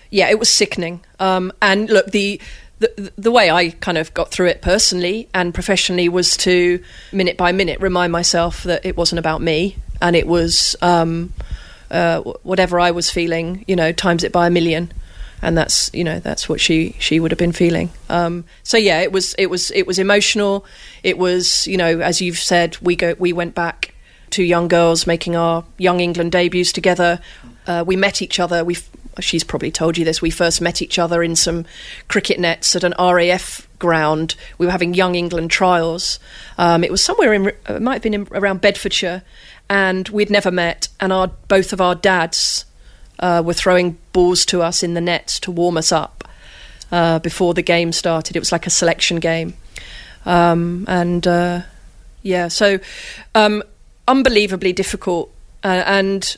[0.09, 1.01] yeah, it was sickening.
[1.19, 2.39] Um, and look, the
[2.79, 7.37] the, the way I kind of got through it personally and professionally was to minute
[7.37, 11.33] by minute remind myself that it wasn't about me and it was um,
[11.89, 14.91] uh, whatever I was feeling, you know, times it by a million.
[15.43, 17.91] And that's you know that's what she she would have been feeling.
[18.09, 20.65] Um, so yeah, it was it was it was emotional.
[21.03, 23.93] It was you know as you've said we go we went back
[24.29, 27.19] two young girls making our young England debuts together.
[27.67, 28.63] Uh, we met each other.
[28.63, 28.77] We
[29.19, 30.21] she's probably told you this.
[30.21, 31.65] We first met each other in some
[32.07, 34.35] cricket nets at an RAF ground.
[34.57, 36.19] We were having Young England trials.
[36.57, 39.23] Um, it was somewhere in, it might have been in, around Bedfordshire,
[39.69, 40.87] and we'd never met.
[40.99, 42.65] And our both of our dads
[43.23, 46.27] uh, were throwing balls to us in the nets to warm us up
[46.91, 48.35] uh, before the game started.
[48.35, 49.53] It was like a selection game,
[50.25, 51.61] um, and uh,
[52.21, 52.79] yeah, so
[53.33, 53.63] um,
[54.09, 55.31] unbelievably difficult,
[55.63, 56.35] uh, and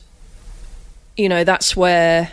[1.16, 2.32] you know that's where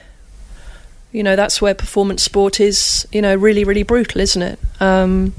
[1.11, 4.59] you know that's where performance sport is you know really really brutal isn't it?
[4.79, 5.33] Um,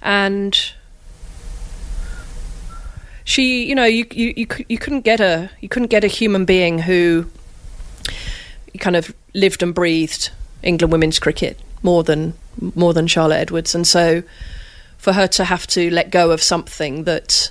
[0.00, 0.72] and
[3.24, 6.44] she you know you, you you you couldn't get a you couldn't get a human
[6.44, 7.26] being who
[8.78, 10.30] kind of lived and breathed
[10.62, 12.34] England women's cricket more than
[12.74, 13.74] more than Charlotte Edwards.
[13.74, 14.22] And so
[14.96, 17.50] for her to have to let go of something that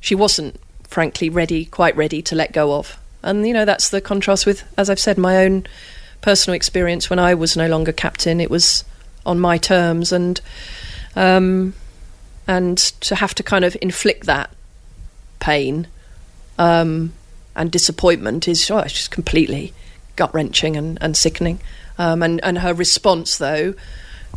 [0.00, 2.98] she wasn't frankly ready quite ready to let go of.
[3.22, 5.66] And you know that's the contrast with as I've said my own
[6.24, 7.10] personal experience.
[7.10, 8.40] When I was no longer captain.
[8.40, 8.82] It was
[9.26, 10.40] on my terms, and
[11.14, 11.74] um,
[12.48, 14.50] and to have to kind of inflict that
[15.38, 15.86] pain
[16.58, 17.12] um,
[17.56, 19.72] and disappointment is oh, it's just completely
[20.16, 21.60] gut wrenching and, and sickening.
[21.98, 23.74] Um, and and her response though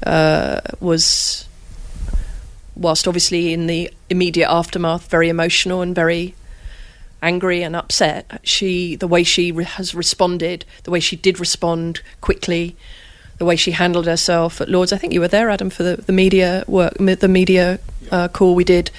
[0.05, 1.47] uh, was,
[2.75, 6.35] whilst obviously in the immediate aftermath, very emotional and very
[7.21, 12.01] angry and upset, she the way she re- has responded, the way she did respond
[12.21, 12.75] quickly,
[13.37, 14.93] the way she handled herself at Lords.
[14.93, 17.79] I think you were there, Adam, for the, the media work, the media
[18.11, 18.91] uh, call we did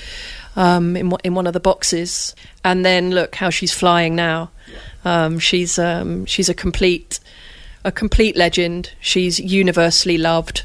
[0.58, 2.34] um, in in one of the boxes.
[2.62, 4.50] And then look how she's flying now.
[5.04, 7.20] Um, she's um, she's a complete
[7.84, 8.92] a complete legend.
[9.00, 10.64] She's universally loved.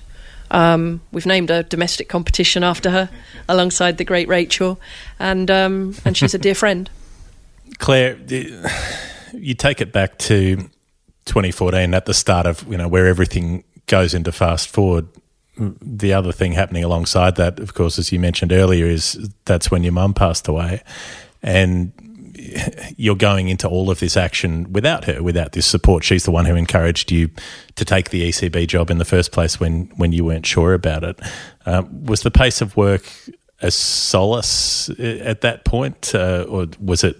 [0.51, 3.09] Um, we've named a domestic competition after her,
[3.47, 4.79] alongside the great Rachael,
[5.19, 6.89] and um, and she's a dear friend.
[7.79, 8.17] Clare,
[9.33, 10.57] you take it back to
[11.25, 15.07] 2014 at the start of you know where everything goes into fast forward.
[15.57, 19.84] The other thing happening alongside that, of course, as you mentioned earlier, is that's when
[19.84, 20.81] your mum passed away,
[21.41, 21.91] and
[22.97, 26.03] you're going into all of this action without her, without this support.
[26.03, 27.30] She's the one who encouraged you
[27.75, 31.03] to take the ECB job in the first place when when you weren't sure about
[31.03, 31.19] it.
[31.65, 33.03] Um, was the pace of work
[33.61, 37.17] a solace at that point, uh, or was it?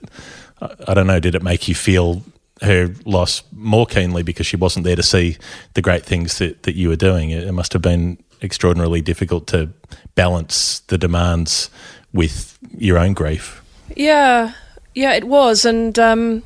[0.88, 1.19] I don't know.
[1.19, 2.23] Did it make you feel
[2.61, 5.38] her loss more keenly because she wasn't there to see
[5.73, 7.31] the great things that, that you were doing?
[7.31, 9.69] It must have been extraordinarily difficult to
[10.15, 11.69] balance the demands
[12.13, 13.63] with your own grief.
[13.95, 14.53] Yeah,
[14.93, 16.43] yeah, it was, and um,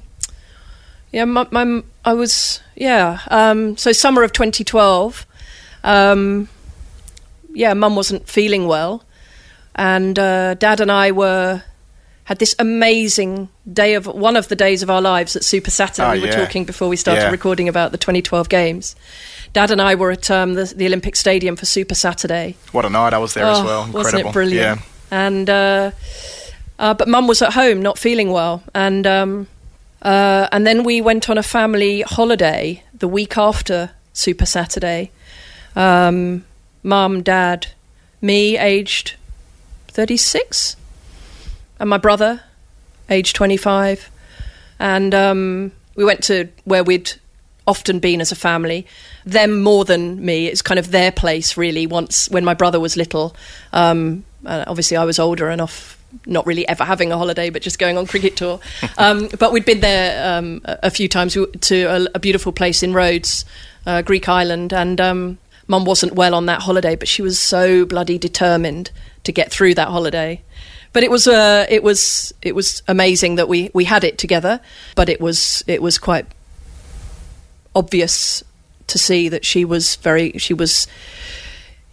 [1.11, 3.19] yeah, my, my, I was yeah.
[3.29, 5.25] Um, so summer of 2012,
[5.83, 6.47] um,
[7.53, 9.03] yeah, mum wasn't feeling well,
[9.75, 11.63] and uh, dad and I were
[12.27, 16.07] had this amazing day of one of the days of our lives at Super Saturday.
[16.07, 16.35] Oh, we were yeah.
[16.45, 17.31] talking before we started Yeah.
[17.31, 18.95] recording about the 2012 games.
[19.53, 22.55] Dad and I were at um, the, the Olympic Stadium for Super Saturday.
[22.73, 23.13] What a night!
[23.13, 23.83] I was there as Oh, well.
[23.85, 24.03] Incredible.
[24.03, 24.79] Wasn't it brilliant?
[24.81, 24.85] Yeah.
[25.09, 25.91] And uh,
[26.79, 29.47] uh, but Mum was at home, not feeling well, and um,
[30.01, 35.11] uh, and then we went on a family holiday the week after Super Saturday.
[35.77, 36.43] Um,
[36.83, 37.67] Mum, Dad,
[38.21, 39.15] me, aged
[39.87, 40.75] thirty six,
[41.79, 42.41] and my brother,
[43.09, 44.09] age twenty five,
[44.79, 47.13] and um, we went to where we'd
[47.67, 48.87] often been as a family.
[49.25, 50.47] Them more than me.
[50.47, 51.85] It's kind of their place, really.
[51.85, 53.35] Once when my brother was little,
[53.73, 57.77] um, obviously I was older and off, not really ever having a holiday, but just
[57.77, 58.59] going on cricket tour.
[58.97, 62.81] um, but we'd been there um, a a few times to a, a beautiful place
[62.81, 63.43] in Rhodes,
[63.85, 65.37] uh, Greek island, and um,
[65.67, 68.91] Mum wasn't well on that holiday, but she was so bloody determined
[69.25, 70.41] to get through that holiday.
[70.93, 74.59] But it was uh, it was it was amazing that we, we had it together.
[74.95, 76.25] But it was it was quite
[77.75, 78.43] obvious
[78.87, 80.87] to see that she was very she was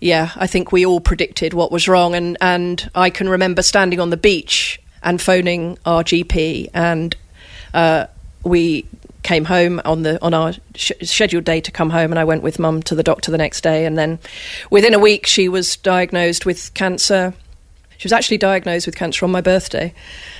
[0.00, 4.00] yeah I think we all predicted what was wrong and and I can remember standing
[4.00, 7.14] on the beach and phoning our GP and
[7.74, 8.06] uh,
[8.44, 8.86] we
[9.22, 12.42] came home on the on our sh- scheduled day to come home and I went
[12.42, 14.18] with mum to the doctor the next day and then
[14.70, 17.34] within a week she was diagnosed with cancer
[17.98, 19.92] she was actually diagnosed with cancer on my birthday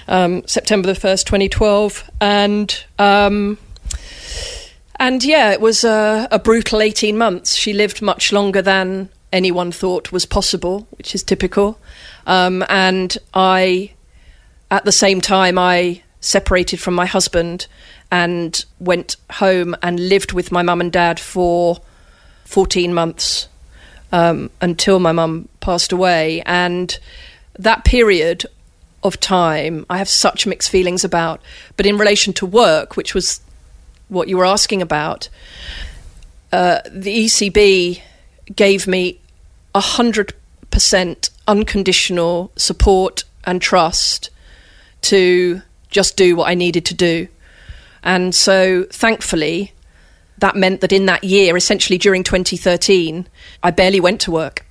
[0.08, 3.58] um, September the 1st 2012 and um,
[4.96, 7.54] and yeah, it was a, a, brutal 18 months.
[7.54, 11.78] She lived much longer than anyone thought was possible, which is typical.
[12.26, 13.92] Um, and I,
[14.70, 17.66] at the same time, I separated from my husband
[18.10, 21.80] and went home and lived with my mum and dad for
[22.44, 23.48] 14 months
[24.12, 26.40] um, until my mum passed away.
[26.46, 26.96] And
[27.58, 28.46] that period
[29.02, 31.40] of time, I have such mixed feelings about.
[31.76, 33.40] But in relation to work, which was
[34.08, 35.28] what you were asking about,
[36.52, 38.00] uh, the ECB
[38.54, 39.20] gave me
[39.74, 44.30] 100% unconditional support and trust
[45.02, 45.60] to
[45.90, 47.28] just do what I needed to do.
[48.02, 49.72] And so, thankfully,
[50.38, 53.26] that meant that in that year, essentially during 2013,
[53.62, 54.63] I barely went to work.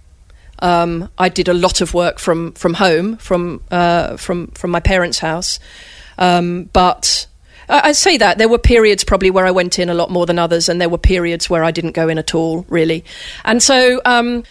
[0.63, 4.79] Um, I did a lot of work from from home, from uh, from from my
[4.79, 5.59] parents' house,
[6.17, 7.27] um, but
[7.67, 10.39] I say that there were periods probably where I went in a lot more than
[10.39, 13.03] others, and there were periods where I didn't go in at all, really.
[13.43, 14.43] And so, um,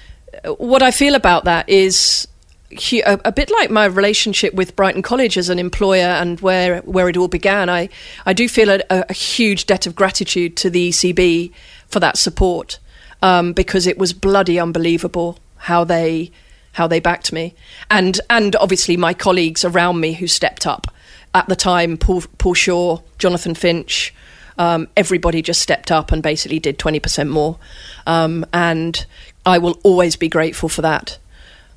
[0.59, 2.29] what I feel about that is
[2.73, 7.09] a, a, bit like my relationship with Brighton College as an employer and where where
[7.09, 7.71] it all began.
[7.71, 7.89] I
[8.27, 11.53] I do feel a, a huge debt of gratitude to the ECB
[11.89, 12.79] for that support
[13.21, 16.31] um, because it was bloody unbelievable how they
[16.73, 17.55] how they backed me
[17.91, 20.87] and and obviously my colleagues around me who stepped up
[21.35, 24.15] at the time, Paul, Paul Shaw, Jonathan Finch,
[24.59, 27.59] um, everybody just stepped up and basically did 20% more.
[28.07, 29.05] Um, and
[29.47, 31.19] I will always be grateful for that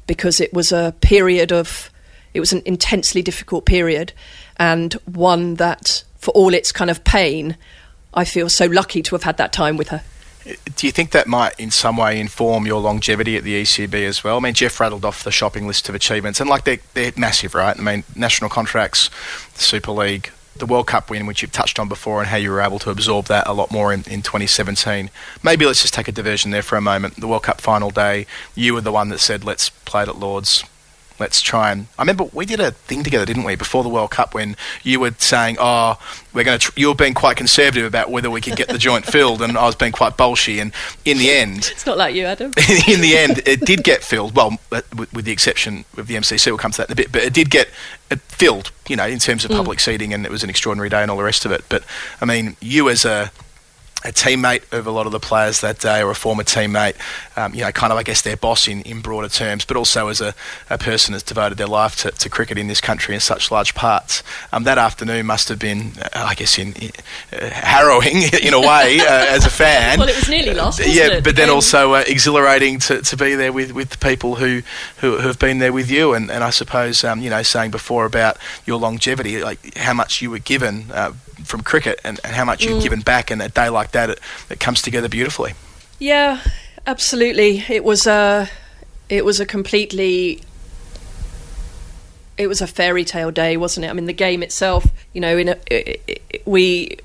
[0.07, 1.89] because it was a period of,
[2.33, 4.11] it was an intensely difficult period
[4.57, 7.57] and one that, for all its kind of pain,
[8.13, 10.03] I feel so lucky to have had that time with her.
[10.45, 14.23] Do you think that might in some way inform your longevity at the ECB as
[14.23, 14.37] well?
[14.37, 17.55] I mean, Geoff rattled off the shopping list of achievements, and like they're, they're massive,
[17.55, 17.77] right?
[17.77, 19.09] I mean, national contracts,
[19.55, 22.61] Super League, the World Cup win, which you've touched on before, and how you were
[22.61, 25.09] able to absorb that a lot more in, in 2017.
[25.41, 27.19] Maybe let's just take a diversion there for a moment.
[27.19, 30.17] The World Cup final day, you were the one that said, let's play it at
[30.17, 30.63] Lords
[31.19, 31.87] let's try and.
[31.97, 34.99] I remember we did a thing together, didn't we, before the World Cup when you
[34.99, 35.99] were saying, "Oh,
[36.33, 38.77] we're going to." Tr-, you were being quite conservative about whether we could get the
[38.77, 40.61] joint filled, and I was being quite bolshy.
[40.61, 40.71] And
[41.03, 42.47] in the end, it's not like you, Adam.
[42.87, 44.35] in the end, it did get filled.
[44.35, 46.95] Well, uh, with, with, the exception of the MCC, we'll come to that in a
[46.95, 47.11] bit.
[47.11, 47.69] But it did get
[48.11, 49.57] it filled, you know, in terms of mm.
[49.57, 51.63] public seating, and it was an extraordinary day and all the rest of it.
[51.69, 51.83] But
[52.21, 53.31] I mean, you as a
[54.05, 56.95] a teammate of a lot of the players that day or a former teammate,
[57.35, 60.09] um, you know, kind of, I guess, their boss in, in broader terms, but also
[60.09, 60.35] as a,
[60.69, 63.73] a person that's devoted their life to, to cricket in this country in such large
[63.73, 64.21] parts.
[64.53, 66.73] Um, that afternoon must have been, uh, I guess, in,
[67.33, 69.97] uh, harrowing in a way uh, as a fan.
[69.97, 71.23] well, it was nearly lost, yeah, it?
[71.23, 74.61] but then also uh, exhilarating to, to be there with, with the people who,
[74.97, 76.13] who, have been there with you.
[76.13, 80.21] And, and I suppose, um, you know, saying before about your longevity, like how much
[80.21, 81.13] you were given uh,
[81.43, 82.83] from cricket and, and how much you've mm.
[82.83, 84.19] given back, and a day like that, it,
[84.49, 85.53] it comes together beautifully.
[85.99, 86.41] Yeah,
[86.85, 87.63] absolutely.
[87.67, 88.47] It was a,
[89.09, 90.41] it was a completely
[92.37, 93.89] it was a fairy tale day, wasn't it?
[93.89, 96.97] I mean, the game itself, you know, in a, it, it, we,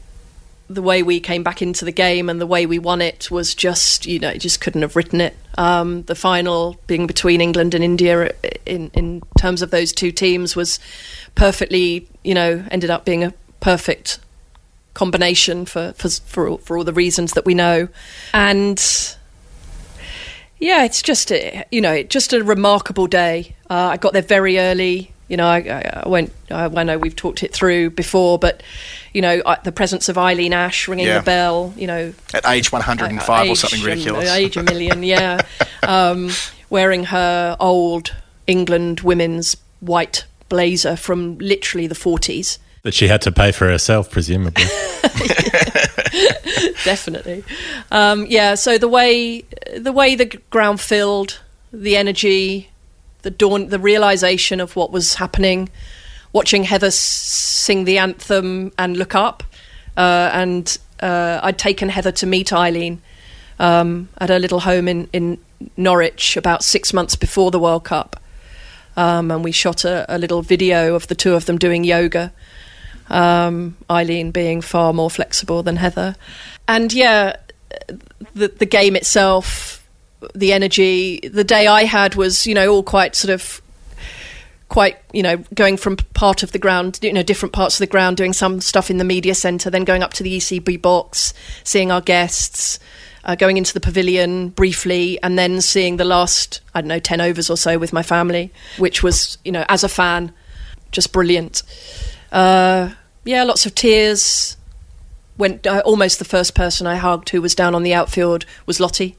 [0.69, 3.55] the way we came back into the game and the way we won it was
[3.55, 5.37] just, you know, just couldn't have written it.
[5.57, 8.33] Um, the final being between England and India,
[8.67, 10.79] in in terms of those two teams, was
[11.35, 14.21] perfectly, you know, ended up being a perfect
[14.95, 17.89] combination for, for for for all the reasons that we know,
[18.35, 18.79] and
[20.59, 23.57] yeah, it's just a, you know just a remarkable day.
[23.69, 25.13] Uh, I got there very early.
[25.29, 26.33] You know, I, I went.
[26.51, 28.63] I, I, know we've talked it through before, but
[29.13, 31.19] you know, I, the presence of Eileen Ash ringing yeah.
[31.19, 31.73] the bell.
[31.77, 34.29] You know, at age one hundred and five or something ridiculous.
[34.29, 35.41] And, age a million, yeah.
[35.85, 36.31] um,
[36.69, 38.15] wearing her old
[38.49, 44.11] England women's white blazer from literally the forties that she had to pay for herself,
[44.11, 44.65] presumably.
[46.85, 47.45] Definitely,
[47.91, 48.55] um, yeah.
[48.55, 49.45] So the way
[49.77, 51.41] the way the ground filled,
[51.73, 52.71] the energy,
[53.23, 55.69] the dawn, the realization of what was happening,
[56.33, 59.43] watching Heather sing the anthem and look up,
[59.97, 63.01] uh, and uh, I'd taken Heather to meet Eileen
[63.59, 65.39] um, at her little home in, in
[65.77, 68.17] Norwich about six months before the World Cup.
[68.97, 72.33] Um, and we shot a, a little video of the two of them doing yoga.
[73.11, 76.15] Um, Eileen being far more flexible than Heather.
[76.69, 77.37] And yeah,
[78.35, 79.87] the, the game itself,
[80.35, 83.61] the energy, the day I had was, you know, all quite sort of
[84.71, 87.91] quite you know going from part of the ground you know different parts of the
[87.91, 91.35] ground doing some stuff in the media center then going up to the ECB box
[91.65, 92.79] seeing our guests
[93.25, 97.21] uh, going into the pavilion briefly and then seeing the last I don't know 10
[97.21, 100.33] overs or so with my family which was you know as a fan
[100.93, 101.65] just brilliant
[102.33, 102.91] uh,
[103.25, 104.57] yeah lots of tears
[105.37, 108.81] went uh, almost the first person I hugged who was down on the outfield was
[108.81, 109.17] Lottie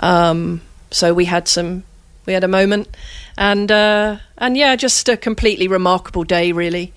[0.00, 0.60] um,
[0.90, 1.84] so we had some
[2.26, 2.88] we had a moment
[3.36, 6.92] and uh, and yeah, just a completely remarkable day, really.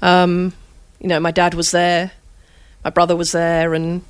[0.00, 0.52] Um,
[1.00, 2.12] you know, my dad was there,
[2.84, 4.02] my brother was there, and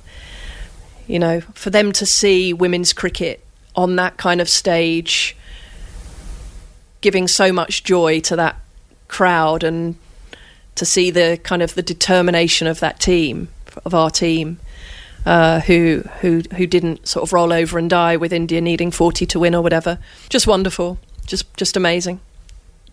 [1.07, 3.43] you know, for them to see women's cricket
[3.75, 5.35] on that kind of stage,
[7.01, 8.55] giving so much joy to that
[9.07, 9.95] crowd, and
[10.79, 13.49] to see the kind of the determination of that team,
[13.85, 14.59] of our team.
[15.25, 19.25] Uh, who who who didn't sort of roll over and die with India needing 40
[19.25, 19.99] to win or whatever.
[20.29, 22.21] Just wonderful, just just amazing.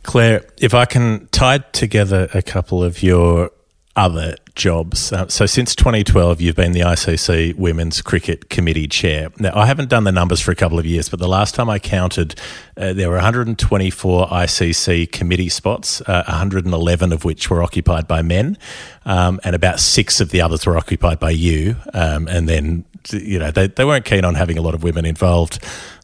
[0.03, 3.53] Clare, if I can tie together a couple of your
[3.97, 5.13] other jobs.
[5.13, 9.31] Uh, so since 2012, you've been the ICC Women's Cricket Committee Chair.
[9.39, 11.71] Now, I haven't done the numbers for a couple of years, but the last time
[11.71, 12.35] I counted,
[12.77, 18.59] uh, there were 124 ICC committee spots, uh, 111 of which were occupied by men,
[19.07, 21.77] um, and about six of the others were occupied by you.
[21.95, 25.07] Um, and then, you know, they, they weren't keen on having a lot of women
[25.07, 25.59] involved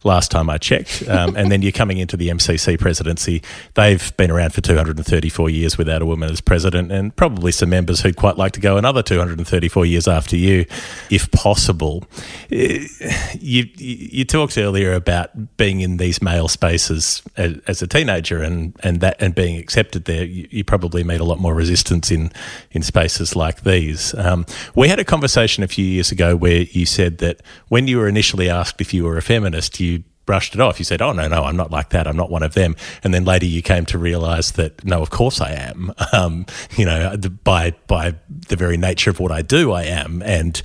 [0.05, 1.09] last time I checked.
[1.09, 3.43] Um, and then you're coming into the MCC presidency.
[3.75, 8.01] They've been around for 234 years without a woman as president, and probably some members
[8.01, 10.67] who'd quite like to go another 234 years after you,
[11.11, 12.05] if possible.
[12.51, 18.75] You you talked earlier about being in these male spaces as, as a teenager, and,
[18.83, 20.25] and that and being accepted there.
[20.25, 22.31] You, you, probably meet a lot more resistance in
[22.71, 24.15] in spaces like these.
[24.15, 27.99] Um, we had a conversation a few years ago where you said that when you
[27.99, 29.92] were initially asked if you were a feminist, you
[30.33, 30.79] brushed it off.
[30.79, 32.07] You said, "Oh no, no, I'm not like that.
[32.07, 35.11] I'm not one of them." And then later you came to realize that no, of
[35.11, 35.93] course I am.
[36.15, 36.45] Um,
[36.77, 38.15] you know, by by
[38.49, 40.23] the very nature of what I do, I am.
[40.23, 40.61] And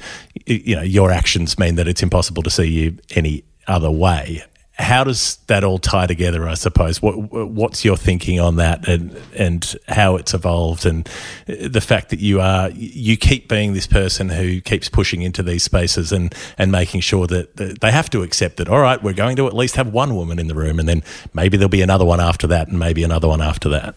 [0.46, 4.44] you know, your actions mean that it's impossible to see you any other way
[4.80, 6.48] how does that all tie together?
[6.48, 11.10] I suppose what what's your thinking on that, and and how it's evolved, and
[11.48, 15.64] the fact that you are you keep being this person who keeps pushing into these
[15.64, 18.70] spaces and and making sure that they have to accept that.
[18.70, 21.04] All right, we're going to at least have one woman in the room, and then
[21.34, 23.96] maybe there'll be another one after that, and maybe another one after that.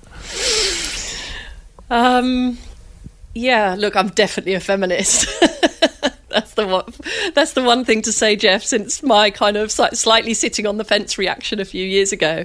[1.90, 2.56] Um,
[3.34, 3.74] yeah.
[3.78, 5.28] Look, I'm definitely a feminist.
[6.30, 6.92] that's the one.
[7.34, 8.62] That's the one thing to say, Geoff.
[8.62, 12.44] Since my kind of slightly sitting on the fence reaction a few years ago,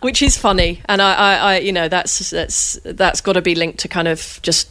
[0.00, 3.54] which is funny, and I, I, I you know, that's that's that's got to be
[3.54, 4.70] linked to kind of just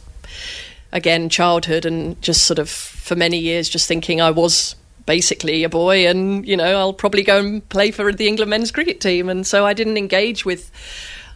[0.92, 4.76] again childhood and just sort of for many years just thinking I was
[5.06, 8.70] basically a boy and you know I'll probably go and play for the England men's
[8.70, 10.70] cricket team and so I didn't engage with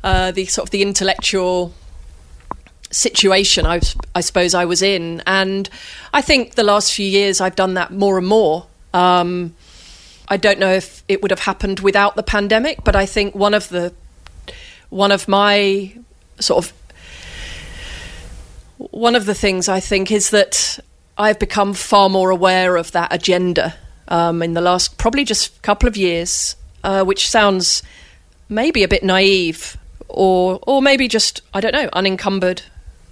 [0.05, 1.73] uh, the sort of the intellectual
[2.97, 3.81] situation I,
[4.14, 5.23] I suppose I was in.
[5.27, 5.68] And
[6.14, 8.66] I think the last few years I've done that more and more.
[8.94, 9.55] Um,
[10.28, 13.55] I don't know if it would have happened without the pandemic, but I think one
[13.55, 13.93] of the
[14.89, 15.94] one of my
[16.40, 16.73] sort of
[18.78, 20.78] one of the things I think is that
[21.18, 23.74] I've become far more aware of that agenda
[24.09, 27.82] um, in the last probably just couple of years, uh, which sounds
[28.48, 29.77] maybe a bit naive
[30.09, 32.62] or or maybe just I don't know unencumbered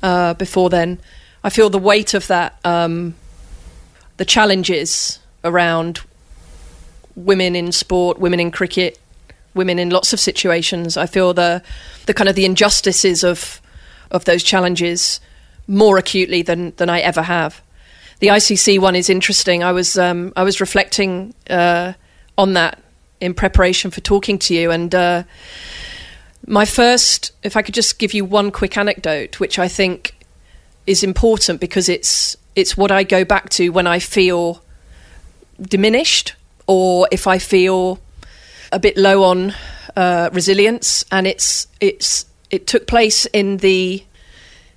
[0.04, 1.00] uh, before then.
[1.42, 3.14] I feel the weight of that, um,
[4.18, 6.00] the challenges around
[7.16, 8.98] women in sport, women in cricket,
[9.54, 10.96] women in lots of situations.
[10.96, 11.62] I feel the
[12.06, 13.62] the kind of the injustices of
[14.10, 15.20] of those challenges
[15.66, 17.62] more acutely than than I ever have.
[18.20, 19.64] The ICC one is interesting.
[19.64, 21.94] I was um, I was reflecting uh,
[22.36, 22.78] on that
[23.20, 25.22] in preparation for talking to you, and uh,
[26.46, 30.14] my first, if I could just give you one quick anecdote, which I think
[30.86, 34.62] is important because it's it's what I go back to when I feel
[35.60, 36.34] diminished
[36.66, 37.98] or if I feel
[38.70, 39.54] a bit low on
[39.96, 44.04] uh, resilience, and it's it's it took place in the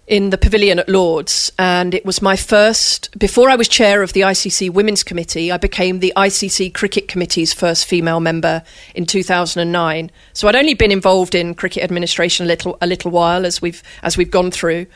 [0.07, 3.17] in the pavilion at Lords, and it was my first.
[3.19, 7.53] Before I was chair of the ICC Women's Committee, I became the ICC Cricket Committee's
[7.53, 8.63] first female member
[8.95, 10.09] in 2009.
[10.31, 13.83] So I'd only been involved in cricket administration a little a little while as we've
[14.01, 14.87] as we've gone through,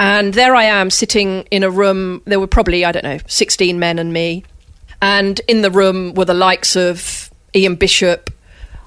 [0.00, 2.20] and there I am sitting in a room.
[2.24, 4.44] There were probably I don't know 16 men and me,
[5.00, 8.30] And in the room were the likes of Ian Bishop,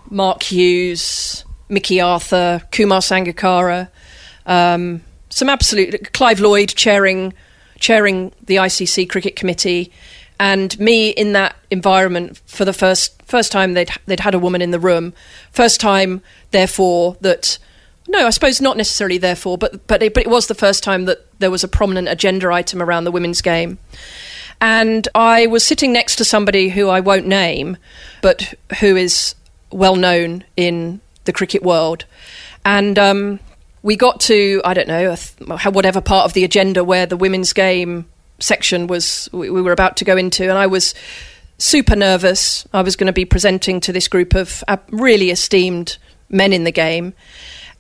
[0.10, 3.90] Mark Hughes, Mickey Arthur, Kumar Sangakkara,
[4.46, 5.02] um,
[5.34, 7.34] some absolute Clive Lloyd chairing
[7.80, 9.92] chairing the ICC Cricket Committee,
[10.40, 14.62] and me in that environment for the first first time they'd they'd had a woman
[14.62, 15.14] in the room,
[15.52, 17.58] first time therefore that
[18.08, 21.06] no, I suppose not necessarily therefore, but but it, but it was the first time
[21.06, 23.80] that there was a prominent agenda item around the women's game.
[24.62, 27.76] And I was sitting next to somebody who I won't name,
[28.22, 29.36] but who is
[29.72, 32.06] well known in the cricket world.
[32.64, 33.40] And um,
[33.84, 35.16] we got to, I don't know,
[35.70, 38.06] whatever part of the agenda where the women's game
[38.40, 40.44] section was, we were about to go into.
[40.44, 40.96] And I was
[41.58, 42.66] super nervous.
[42.74, 45.98] I was going to be presenting to this group of uh, really esteemed
[46.30, 47.14] men in the game.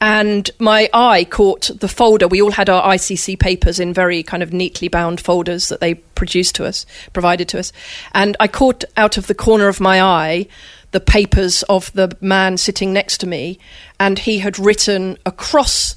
[0.01, 2.27] And my eye caught the folder.
[2.27, 5.95] We all had our ICC papers in very kind of neatly bound folders that they
[5.95, 7.71] produced to us, provided to us.
[8.13, 10.47] And I caught out of the corner of my eye
[10.94, 13.60] the papers of the man sitting next to me,
[13.99, 15.95] and he had written across,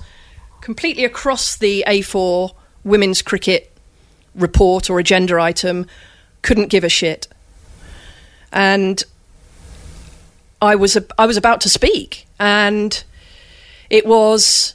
[0.61, 2.53] completely across the A4
[2.83, 3.73] women's cricket
[4.35, 5.87] report or agenda item,
[6.43, 7.29] couldn't give a shit.
[8.53, 9.03] And
[10.61, 13.05] I was I was about to speak, and
[13.91, 14.75] it was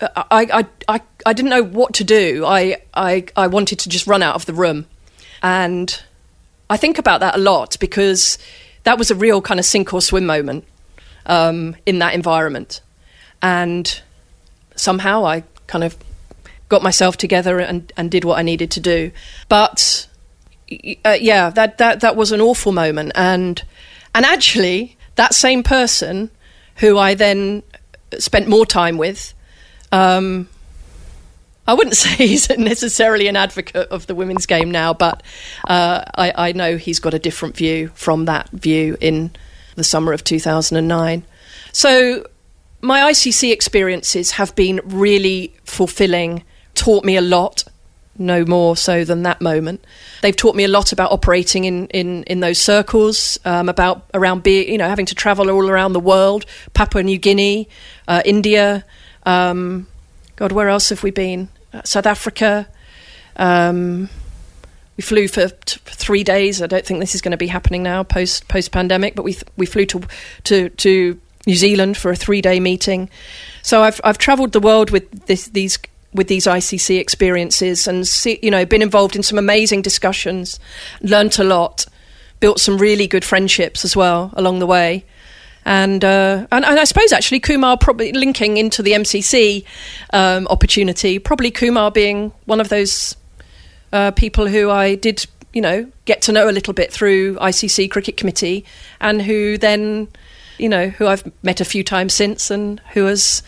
[0.00, 2.44] I, I, I, I didn't know what to do.
[2.44, 4.86] I, I, I wanted to just run out of the room.
[5.42, 6.02] And
[6.68, 8.38] I think about that a lot because
[8.86, 10.64] that was a real kind of sink or swim moment
[11.26, 12.80] um, in that environment.
[13.42, 14.00] And
[14.76, 15.96] somehow I kind of
[16.68, 19.10] got myself together and, and did what I needed to do.
[19.48, 20.06] But
[21.04, 23.10] uh, yeah, that, that, that was an awful moment.
[23.16, 23.60] And,
[24.14, 26.30] and actually, that same person
[26.76, 27.64] who I then
[28.20, 29.34] spent more time with,
[29.90, 30.48] um,
[31.66, 35.22] I wouldn't say he's necessarily an advocate of the women's game now, but
[35.66, 39.30] uh, I, I, know he's got a different view from that view in
[39.74, 41.24] the summer of 2009.
[41.72, 42.26] So
[42.80, 46.44] my ICC experiences have been really fulfilling,
[46.74, 47.64] taught me a lot.
[48.18, 49.84] No more so than that moment.
[50.22, 54.42] They've taught me a lot about operating in, in, in those circles, um, about around
[54.42, 57.68] being, you know, having to travel all around the world, Papua New Guinea,
[58.08, 58.86] uh, India.
[59.26, 59.86] Um,
[60.36, 61.50] God, where else have we been?
[61.76, 62.66] Uh, South Africa.
[63.36, 64.08] Um,
[64.96, 66.62] we flew for t- three days.
[66.62, 69.34] I don't think this is going to be happening now post post pandemic, but we
[69.34, 70.02] th- we flew to
[70.44, 73.10] to to New Zealand for a three day meeting.
[73.62, 75.78] So I've I've travelled the world with this, these
[76.14, 80.58] with these ICC experiences and see, you know been involved in some amazing discussions,
[81.02, 81.84] learnt a lot,
[82.40, 85.04] built some really good friendships as well along the way.
[85.66, 89.64] And, uh, and, and I suppose actually Kumar probably linking into the MCC
[90.12, 93.16] um, opportunity, probably Kumar being one of those
[93.92, 97.90] uh, people who I did, you know, get to know a little bit through ICC
[97.90, 98.64] Cricket Committee,
[99.00, 100.06] and who then,
[100.56, 103.42] you know, who I've met a few times since, and who has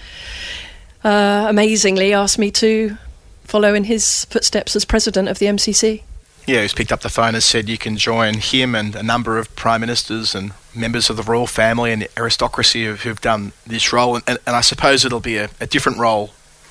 [1.05, 2.99] uh, amazingly asked me to
[3.45, 6.03] follow in his footsteps as president of the MCC
[6.49, 9.37] yeah, who's picked up the phone and said you can join him and a number
[9.37, 13.53] of prime ministers and members of the royal family and the aristocracy who've, who've done
[13.67, 14.17] this role.
[14.17, 16.31] And, and, and, I suppose it'll be a, a, different role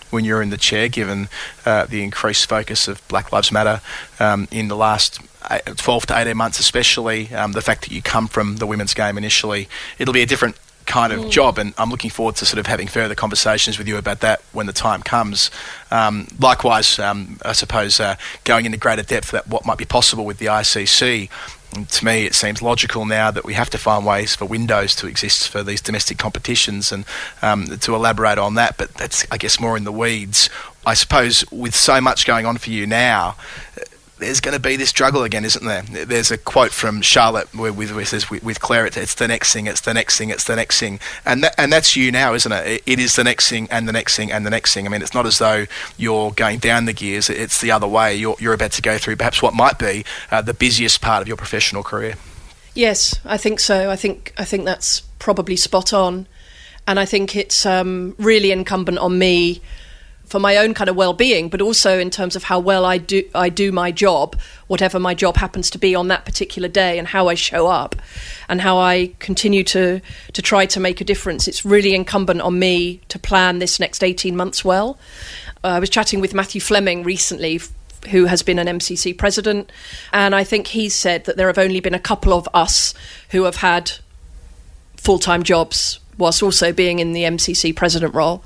[0.09, 1.29] when you're in the chair, given
[1.65, 3.81] uh, the increased focus of Black Lives Matter
[4.19, 5.19] um, in the last
[5.65, 9.17] 12 to 18 months, especially um, the fact that you come from the women's game
[9.17, 9.67] initially.
[9.99, 10.57] It'll be a different
[10.87, 11.29] kind of mm.
[11.29, 14.41] job, and I'm looking forward to sort of having further conversations with you about that
[14.53, 15.51] when the time comes.
[15.91, 18.15] Um, likewise, um, I suppose uh,
[18.45, 21.29] going into greater depth about what might be possible with the ICC.
[21.75, 24.95] And to me, it seems logical now that we have to find ways for windows
[24.95, 27.05] to exist for these domestic competitions, and
[27.41, 28.77] um, to elaborate on that.
[28.77, 30.49] But that's, I guess, more in the weeds.
[30.85, 33.35] I suppose with so much going on for you now,
[34.19, 35.83] there's going to be this struggle again, isn't there?
[36.05, 39.81] There's a quote from Charlotte where, with, with, with Clare, it's the next thing, it's
[39.81, 40.99] the next thing, it's the next thing.
[41.25, 42.83] And, that, and that's you now, isn't it?
[42.85, 44.85] It is the next thing and the next thing and the next thing.
[44.85, 45.65] I mean, it's not as though
[45.97, 48.15] you're going down the gears, it's the other way.
[48.15, 51.27] You're, you're about to go through perhaps what might be uh, the busiest part of
[51.27, 52.15] your professional career.
[52.73, 53.89] Yes, I think so.
[53.89, 56.27] I think, I think that's probably spot on.
[56.87, 59.61] And I think it's um, really incumbent on me
[60.27, 63.23] for my own kind of well-being, but also in terms of how well I do
[63.33, 64.37] I do my job,
[64.67, 67.95] whatever my job happens to be on that particular day, and how I show up,
[68.49, 70.01] and how I continue to
[70.33, 71.47] to try to make a difference.
[71.47, 74.99] It's really incumbent on me to plan this next eighteen months well.
[75.63, 77.61] Uh, I was chatting with Matthew Fleming recently.
[78.11, 79.71] Who has been an MCC president,
[80.13, 82.93] and I think he said that there have only been a couple of us
[83.31, 83.91] who have had
[84.97, 88.43] full time jobs whilst also being in the MCC president role.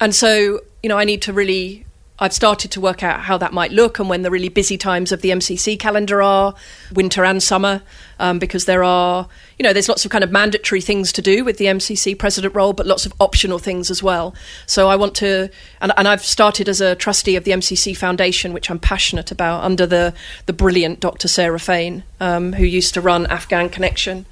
[0.00, 1.84] And so you know, I need to really
[2.20, 5.12] I've started to work out how that might look and when the really busy times
[5.12, 6.54] of the MCC calendar are,
[6.92, 7.82] winter and summer,
[8.18, 11.44] um, because there are, you know, there's lots of kind of mandatory things to do
[11.44, 14.34] with the MCC president role, but lots of optional things as well.
[14.66, 15.48] So I want to,
[15.80, 19.62] and, and I've started as a trustee of the MCC Foundation, which I'm passionate about,
[19.62, 20.12] under the
[20.46, 21.28] the brilliant Dr.
[21.28, 24.26] Sarah Fane, um, who used to run Afghan Connection,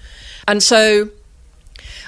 [0.49, 1.11] and so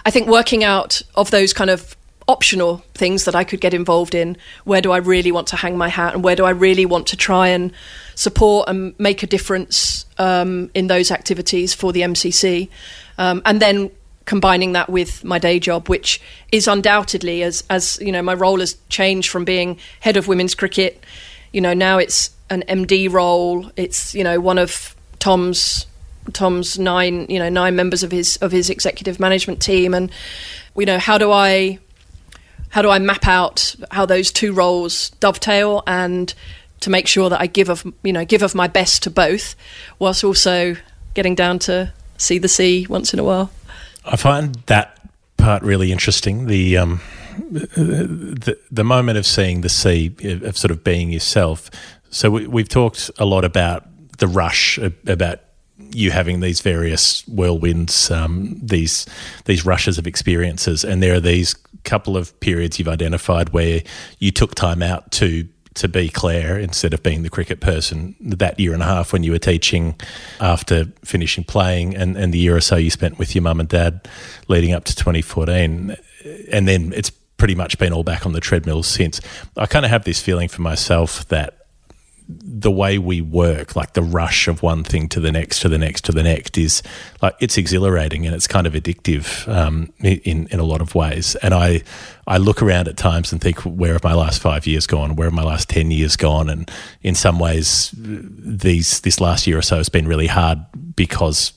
[0.05, 1.97] I think working out of those kind of
[2.29, 4.37] optional things that I could get involved in.
[4.65, 7.09] Where do I really want to hang my hat, and where do I really want
[7.09, 7.73] to try and
[8.15, 12.69] support and make a difference um, in those activities for the MCC,
[13.17, 13.91] um, and then
[14.27, 16.21] combining that with my day job, which
[16.53, 20.55] is undoubtedly as as you know my role has changed from being head of women's
[20.55, 21.03] cricket.
[21.51, 23.71] You know now it's an MD role.
[23.77, 25.87] It's you know one of Tom's
[26.35, 30.11] Tom's nine you know nine members of his of his executive management team, and
[30.77, 31.79] you know how do I
[32.71, 36.33] how do I map out how those two roles dovetail and
[36.81, 39.55] to make sure that I give of you know give of my best to both,
[39.99, 40.77] whilst also
[41.15, 43.51] getting down to see the sea once in a while.
[44.05, 45.01] I find that
[45.37, 46.47] part really interesting.
[46.47, 47.01] The um,
[47.39, 51.71] the, the moment of seeing the sea, of sort of being yourself.
[52.11, 53.85] So we, we've talked a lot about
[54.19, 55.41] the rush, about
[55.91, 59.07] you having these various whirlwinds, um, these
[59.45, 61.55] these rushes of experiences, and there are these
[61.89, 63.83] couple of periods you've identified where
[64.19, 68.59] you took time out to to be Clare instead of being the cricket person that
[68.59, 69.95] year and a half when you were teaching
[70.41, 73.69] after finishing playing and, and the year or so you spent with your mum and
[73.69, 74.09] dad
[74.49, 75.97] leading up to 2014
[76.51, 79.21] and then it's pretty much been all back on the treadmill since.
[79.57, 81.58] I kind of have this feeling for myself that
[82.29, 85.79] the way we work, like the rush of one thing to the next, to the
[85.79, 86.83] next, to the next, is
[87.23, 91.37] like it's exhilarating and it's kind of addictive um, in in a lot of ways.
[91.37, 91.83] And I
[92.27, 95.17] I look around at times and think, where have my last five years gone?
[95.17, 96.51] Where have my last ten years gone?
[96.51, 96.71] And
[97.03, 100.59] in some ways, these this last year or so has been really hard
[100.95, 101.55] because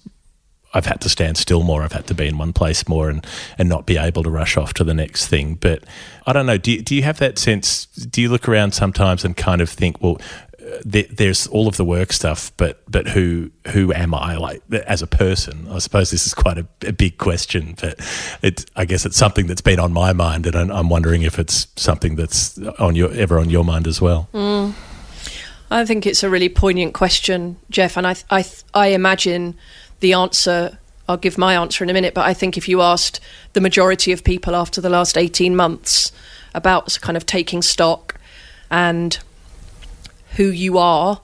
[0.74, 1.84] I've had to stand still more.
[1.84, 3.26] I've had to be in one place more and,
[3.58, 5.56] and not be able to rush off to the next thing.
[5.56, 5.84] But
[6.26, 6.58] I don't know.
[6.58, 7.88] Do you, do you have that sense?
[7.88, 10.22] Do you look around sometimes and kind of think, well,
[10.84, 15.08] there's all of the work stuff, but but who who am I like as a
[15.08, 15.68] person?
[15.70, 18.00] I suppose this is quite a, a big question, but
[18.42, 21.68] it I guess it's something that's been on my mind, and I'm wondering if it's
[21.76, 24.30] something that's on your ever on your mind as well.
[24.34, 24.74] Mm.
[25.70, 29.56] I think it's a really poignant question, Geoff, and I I I imagine
[30.00, 30.78] the answer.
[31.08, 33.20] I'll give my answer in a minute, but I think if you asked
[33.54, 36.12] the majority of people after the last 18 months
[36.54, 38.18] about kind of taking stock
[38.70, 39.20] and
[40.36, 41.22] who you are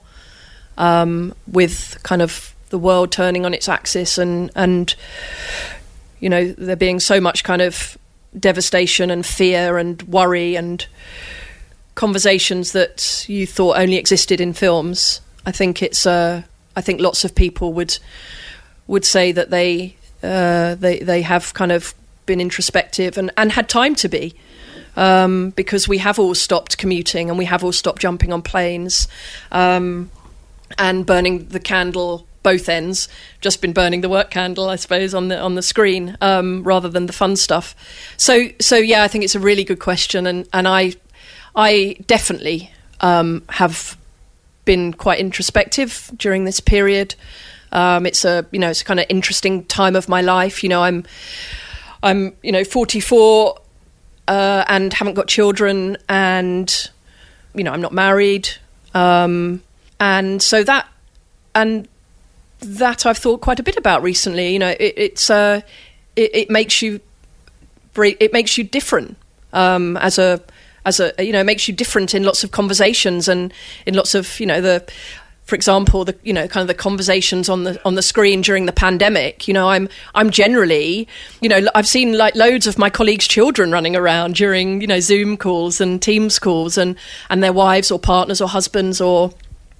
[0.76, 4.94] um, with kind of the world turning on its axis and and
[6.20, 7.96] you know there being so much kind of
[8.38, 10.86] devastation and fear and worry and
[11.94, 15.20] conversations that you thought only existed in films.
[15.46, 16.42] I think it's uh,
[16.76, 17.98] I think lots of people would
[18.86, 21.94] would say that they uh, they they have kind of
[22.26, 24.34] been introspective and, and had time to be
[24.98, 29.06] um, because we have all stopped commuting and we have all stopped jumping on planes
[29.52, 30.10] um,
[30.76, 33.08] and burning the candle both ends.
[33.40, 36.88] Just been burning the work candle, I suppose, on the on the screen um, rather
[36.88, 37.76] than the fun stuff.
[38.16, 40.94] So so yeah, I think it's a really good question, and and I
[41.54, 43.96] I definitely um, have
[44.64, 47.14] been quite introspective during this period.
[47.70, 50.64] Um, it's a you know it's a kind of interesting time of my life.
[50.64, 51.04] You know I'm
[52.02, 53.60] I'm you know 44
[54.28, 56.90] uh, and haven't got children, and
[57.54, 58.48] you know I'm not married,
[58.94, 59.62] um,
[59.98, 60.86] and so that
[61.54, 61.88] and
[62.60, 64.52] that I've thought quite a bit about recently.
[64.52, 65.62] You know, it, it's uh,
[66.14, 67.00] it, it, makes you
[67.96, 69.16] it makes you different
[69.52, 70.42] um, as a
[70.84, 73.52] as a you know makes you different in lots of conversations and
[73.86, 74.86] in lots of you know the
[75.48, 78.66] for example, the you know kind of the conversations on the on the screen during
[78.66, 79.48] the pandemic.
[79.48, 81.08] You know, I'm I'm generally,
[81.40, 85.00] you know, I've seen like loads of my colleagues' children running around during you know
[85.00, 86.96] Zoom calls and Teams calls, and
[87.30, 89.32] and their wives or partners or husbands or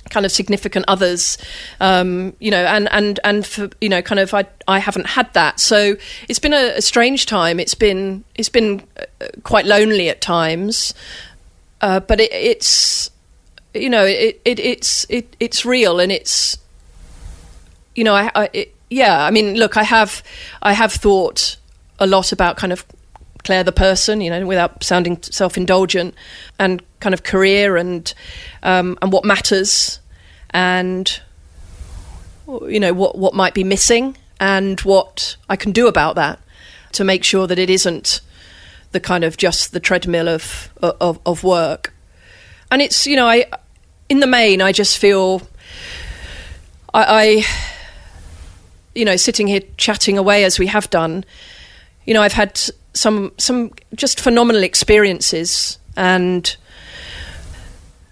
[0.08, 1.36] kind of significant others
[1.80, 5.30] um, you know and and and for you know kind of I, I haven't had
[5.34, 5.96] that so
[6.30, 10.94] it's been a, a strange time it's been it's been uh, quite lonely at times
[11.82, 13.10] uh, but it, it's
[13.74, 16.58] you know, it, it it's it, it's real and it's
[17.94, 20.22] you know, I, I it, yeah, I mean, look, I have
[20.62, 21.56] I have thought
[21.98, 22.86] a lot about kind of
[23.44, 26.14] Clare the person, you know, without sounding self-indulgent,
[26.58, 28.12] and kind of career and
[28.62, 30.00] um, and what matters,
[30.50, 31.20] and
[32.46, 36.38] you know what what might be missing, and what I can do about that
[36.92, 38.20] to make sure that it isn't
[38.92, 41.92] the kind of just the treadmill of of, of work.
[42.70, 43.46] And it's you know I
[44.08, 45.42] in the main I just feel
[46.94, 47.44] I, I
[48.94, 51.24] you know sitting here chatting away as we have done
[52.04, 52.60] you know I've had
[52.94, 56.56] some some just phenomenal experiences and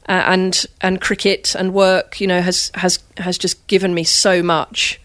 [0.09, 4.43] uh, and and cricket and work you know has has has just given me so
[4.43, 5.01] much.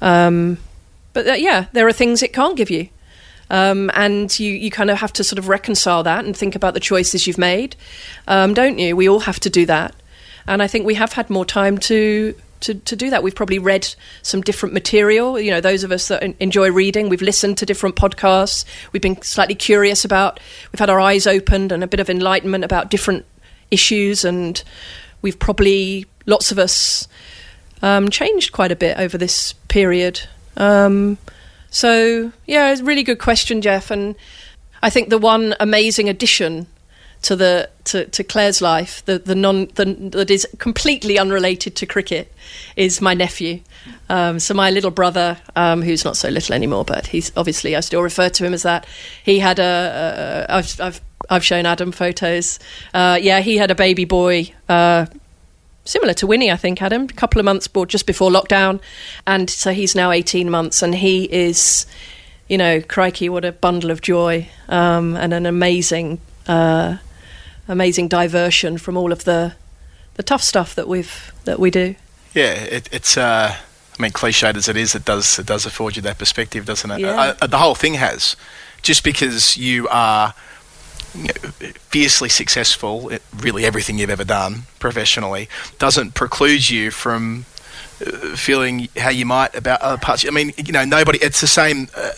[0.00, 0.58] Um,
[1.12, 2.88] but uh, yeah there are things it can't give you
[3.50, 6.74] um, and you, you kind of have to sort of reconcile that and think about
[6.74, 7.76] the choices you've made,
[8.26, 8.96] um, don't you?
[8.96, 9.94] We all have to do that.
[10.46, 13.22] And I think we have had more time to, to, to do that.
[13.22, 15.40] We've probably read some different material.
[15.40, 18.64] You know, those of us that enjoy reading, we've listened to different podcasts.
[18.92, 20.40] We've been slightly curious about,
[20.72, 23.24] we've had our eyes opened and a bit of enlightenment about different
[23.70, 24.24] issues.
[24.24, 24.62] And
[25.22, 27.08] we've probably, lots of us,
[27.80, 30.20] um, changed quite a bit over this period.
[30.56, 31.18] Um,
[31.74, 33.90] so, yeah, it's a really good question, Geoff.
[33.90, 34.14] And
[34.80, 36.68] I think the one amazing addition
[37.22, 41.84] to the to, to Clare's life, the the non the, that is completely unrelated to
[41.84, 42.32] cricket,
[42.76, 43.58] is my nephew.
[44.08, 47.80] Um, so my little brother, um, who's not so little anymore, but he's obviously I
[47.80, 48.86] still refer to him as that.
[49.24, 52.60] He had a, a I've I've I've shown Adam photos.
[52.92, 54.52] Uh, yeah, he had a baby boy.
[54.68, 55.06] Uh,
[55.84, 58.80] similar to Winnie, I think, Adam, a couple of months born just before lockdown.
[59.26, 61.86] And so he's now 18 months and he is,
[62.48, 66.96] you know, crikey, what a bundle of joy um, and an amazing, uh,
[67.68, 69.54] amazing diversion from all of the,
[70.14, 71.94] the tough stuff that we've, that we do.
[72.34, 73.16] Yeah, it, it's.
[73.16, 73.56] Uh,
[73.96, 76.90] I mean, cliched as it is, it does it does afford you that perspective, doesn't
[76.90, 77.00] it?
[77.00, 77.34] Yeah.
[77.40, 78.36] Uh, the whole thing has.
[78.82, 80.34] Just because you are
[81.14, 81.32] you know,
[81.90, 87.46] fiercely successful at really everything you've ever done professionally doesn't preclude you from
[88.04, 90.26] uh, feeling how you might about other parts.
[90.26, 91.18] I mean, you know, nobody.
[91.18, 91.88] It's the same.
[91.96, 92.10] Uh,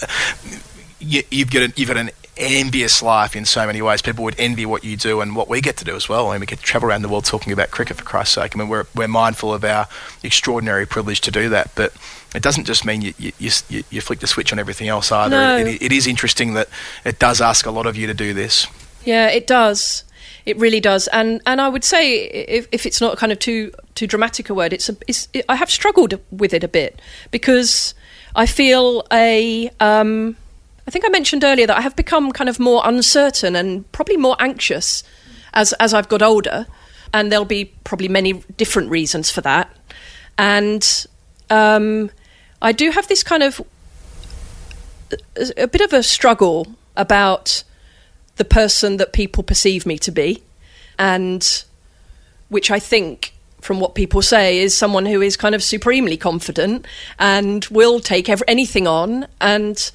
[0.99, 4.03] you, you've got an, you've got an envious life in so many ways.
[4.03, 6.29] People would envy what you do and what we get to do as well.
[6.29, 8.57] I mean, we get to travel around the world talking about cricket for Christ's sake.
[8.57, 9.89] I mean, we're we're mindful of our
[10.23, 11.93] extraordinary privilege to do that, but.
[12.35, 15.31] It doesn't just mean you, you, you, you flick the switch on everything else either.
[15.31, 15.57] No.
[15.57, 16.69] It, it is interesting that
[17.03, 18.67] it does ask a lot of you to do this.
[19.07, 20.05] Yeah, it does.
[20.45, 23.73] It really does, and and I would say if, if it's not kind of too
[23.95, 27.01] too dramatic a word, it's a it's, it, I have struggled with it a bit
[27.31, 27.95] because
[28.35, 30.37] I feel a um,
[30.87, 34.17] I think I mentioned earlier that I have become kind of more uncertain and probably
[34.17, 35.03] more anxious
[35.53, 36.67] as as I've got older,
[37.13, 39.69] and there'll be probably many different reasons for that,
[40.39, 41.07] and
[41.51, 42.11] um,
[42.63, 43.61] I do have this kind of
[45.57, 47.65] a bit of a struggle about
[48.37, 50.43] the person that people perceive me to be,
[50.99, 51.65] and
[52.49, 56.87] which I think, from what people say, is someone who is kind of supremely confident
[57.19, 59.91] and will take ev- anything on and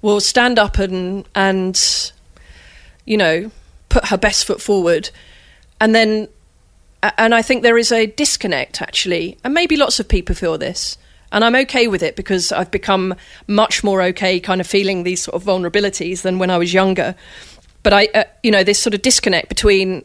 [0.00, 2.12] will stand up and and
[3.04, 3.50] you know
[3.88, 5.10] put her best foot forward,
[5.80, 6.28] and then
[7.18, 10.96] and I think there is a disconnect actually, and maybe lots of people feel this.
[11.32, 13.14] And I'm okay with it because I've become
[13.46, 17.14] much more okay kind of feeling these sort of vulnerabilities than when I was younger
[17.82, 20.04] but I, uh, you know, this sort of disconnect between,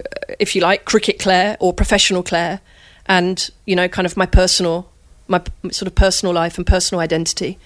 [0.00, 2.60] uh, if you like, cricket Clare or professional Clare,
[3.06, 4.88] and you know, kind of my personal,
[5.26, 7.58] my p- sort of personal life and personal identity,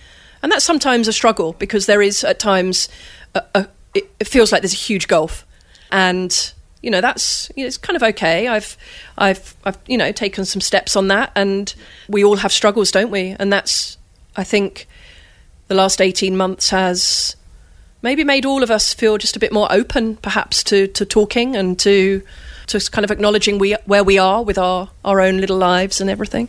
[0.43, 2.89] and that's sometimes a struggle because there is at times,
[3.35, 5.47] a, a, it, it feels like there's a huge gulf,
[5.91, 8.49] and you know that's you know, it's kind of okay.
[8.49, 8.77] I've,
[9.19, 11.74] I've, I've you know taken some steps on that, and
[12.09, 13.37] we all have struggles, don't we?
[13.39, 13.99] And that's,
[14.37, 14.89] I think,
[15.69, 17.37] the last eighteen months has
[18.03, 21.57] maybe made all of us feel just a bit more open, perhaps, to, to talking
[21.57, 22.23] and to
[22.69, 26.09] to kind of acknowledging we, where we are with our, our own little lives and
[26.09, 26.49] everything.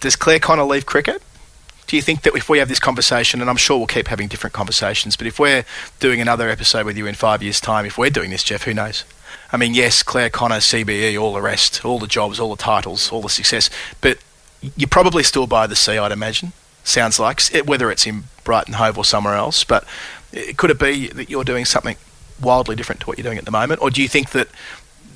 [0.00, 1.22] Does Clare Connor leave cricket?
[1.86, 4.28] Do you think that if we have this conversation, and I'm sure we'll keep having
[4.28, 5.64] different conversations, but if we're
[5.98, 8.74] doing another episode with you in five years' time, if we're doing this, Geoff, who
[8.74, 9.04] knows?
[9.52, 13.10] I mean, yes, Clare Connor, CBE, all the rest, all the jobs, all the titles,
[13.10, 13.68] all the success,
[14.00, 14.18] but
[14.76, 16.52] you're probably still by the sea, I'd imagine.
[16.84, 19.84] Sounds like, whether it's in Brighton Hove or somewhere else, but
[20.56, 21.96] could it be that you're doing something
[22.40, 24.48] wildly different to what you're doing at the moment, or do you think that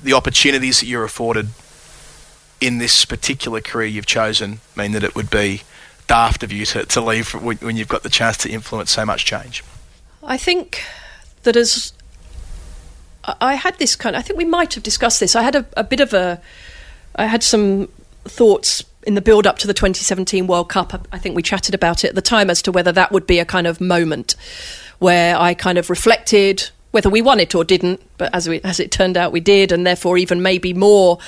[0.03, 1.49] the opportunities that you're afforded
[2.61, 5.63] in this particular career you've chosen mean that it would be
[6.07, 9.25] daft of you to, to leave when, you've got the chance to influence so much
[9.25, 9.63] change?
[10.23, 10.83] I think
[11.43, 11.93] that as
[13.23, 15.35] I had this kind, I think we might have discussed this.
[15.35, 16.41] I had a, a bit of a,
[17.15, 17.87] I had some
[18.23, 21.07] thoughts in the build up to the 2017 World Cup.
[21.11, 23.39] I think we chatted about it at the time as to whether that would be
[23.39, 24.35] a kind of moment
[25.05, 28.79] where I kind of reflected whether we won it or didn't, but as we, as
[28.79, 31.19] it turned out, we did, and therefore even maybe more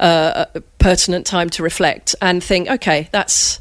[0.00, 0.46] uh,
[0.78, 3.60] pertinent time to reflect and think, okay, that's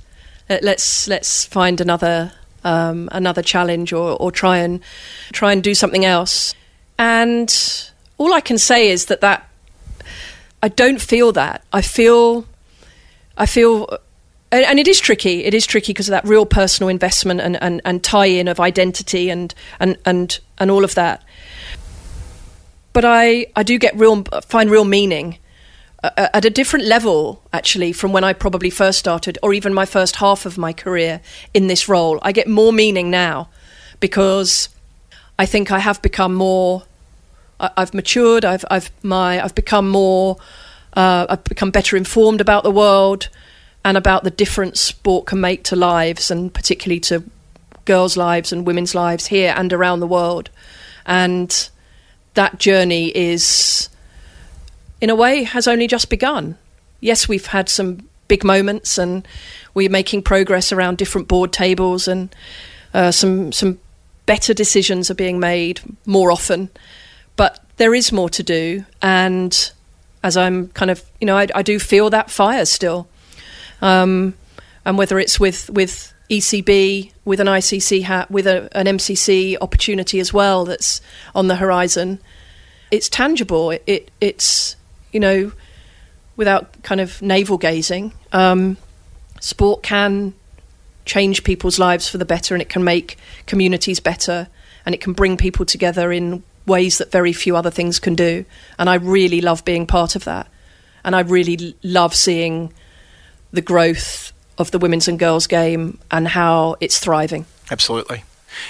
[0.50, 2.32] let- let's let's find another
[2.64, 4.80] um, another challenge or, or try and
[5.34, 6.56] try and do something else.
[6.98, 7.50] And
[8.18, 9.50] all I can say is that that
[10.64, 11.62] I don't feel that.
[11.74, 12.46] I feel,
[13.38, 13.98] I feel,
[14.52, 15.44] and, and it is tricky.
[15.44, 18.60] It is tricky because of that real personal investment and, and, and tie in of
[18.60, 21.24] identity and, and, and, and all of that.
[22.94, 25.38] But I, I do get real, find real meaning
[26.04, 29.86] uh, at a different level, actually, from when I probably first started, or even my
[29.86, 31.22] first half of my career
[31.54, 32.20] in this role.
[32.22, 33.50] I get more meaning now
[34.00, 34.70] because
[35.38, 36.84] I think I have become more.
[37.60, 38.46] I, I've matured.
[38.46, 40.38] I've I've my I've become more.
[40.94, 43.30] Uh, I've become better informed about the world
[43.84, 47.24] and about the difference sport can make to lives, and particularly to
[47.86, 50.50] girls' lives and women's lives here and around the world.
[51.06, 51.70] And
[52.36, 53.90] that journey is
[55.02, 56.58] in a way, has only just begun.
[57.00, 59.28] Yes, we've had some big moments, and
[59.74, 62.36] we're making progress around different board tables, and
[62.94, 63.80] uh, some some
[64.26, 66.70] better decisions are being made more often.
[67.36, 69.72] But there is more to do, and
[70.22, 73.08] as I'm kind of, you know, I, I do feel that fire still,
[73.82, 74.34] um,
[74.86, 80.20] and whether it's with with ECB, with an ICC hat, with a, an MCC opportunity
[80.20, 81.02] as well that's
[81.34, 82.20] on the horizon,
[82.92, 83.72] it's tangible.
[83.72, 84.76] It, it it's
[85.12, 85.52] you know,
[86.36, 88.78] without kind of navel gazing, um,
[89.40, 90.34] sport can
[91.06, 94.48] change people's lives for the better and it can make communities better
[94.86, 98.46] and it can bring people together in ways that very few other things can do.
[98.78, 100.48] And I really love being part of that.
[101.04, 102.72] And I really love seeing
[103.52, 107.46] the growth of the women's and girls game and how it's thriving.
[107.72, 108.24] Absolutely.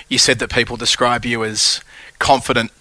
[0.08, 1.82] You said that people describe you as
[2.20, 2.72] confident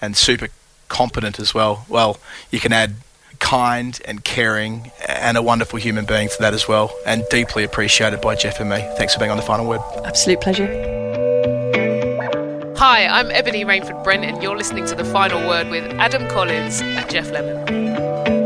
[0.00, 0.48] and super
[0.88, 1.84] competent as well.
[1.88, 2.18] Well,
[2.50, 2.94] you can add
[3.38, 8.20] kind and caring and a wonderful human being to that as well, and deeply appreciated
[8.20, 8.78] by Geoff and me.
[8.96, 9.80] Thanks for being on the final word.
[10.04, 10.66] Absolute pleasure.
[12.76, 16.80] Hi, I'm Ebony Rainford Brent, and you're listening to The Final Word with Adam Collins
[16.80, 18.39] and Geoff Lemon.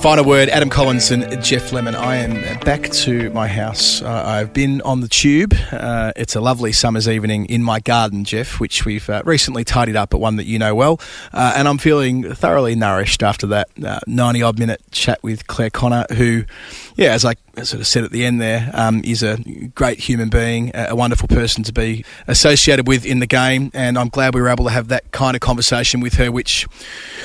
[0.00, 1.96] Final word, Adam Collins and Geoff Lemon.
[1.96, 4.00] I am back to my house.
[4.00, 5.54] Uh, I've been on the tube.
[5.72, 9.96] Uh, it's a lovely summer's evening in my garden, Geoff, which we've uh, recently tidied
[9.96, 11.00] up, but one that you know well.
[11.32, 13.70] Uh, and I'm feeling thoroughly nourished after that
[14.06, 16.44] 90 odd minute chat with Clare Connor, who,
[16.94, 17.34] yeah, as I
[17.64, 19.38] sort of said at the end there, um, is a
[19.74, 23.70] great human being, a wonderful person to be associated with in the game.
[23.74, 26.66] And I'm glad we were able to have that kind of conversation with her, which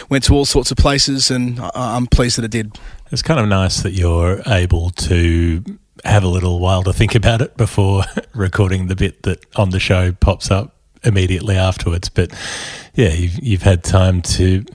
[0.10, 1.32] went to all sorts of places.
[1.32, 2.78] And I'm pleased that it did.
[3.12, 5.64] It's kind of nice that you're able to
[6.04, 8.04] have a little while to think about it before
[8.34, 12.10] recording the bit that on the show pops up immediately afterwards.
[12.10, 12.32] But
[12.96, 14.66] yeah, you've, you've had time to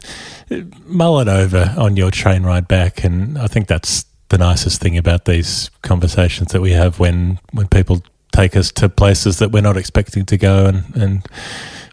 [0.84, 4.98] mull it over on your train ride back, and I think that's the nicest thing
[4.98, 8.02] about these conversations that we have when when people
[8.32, 11.26] take us to places that we're not expecting to go, and and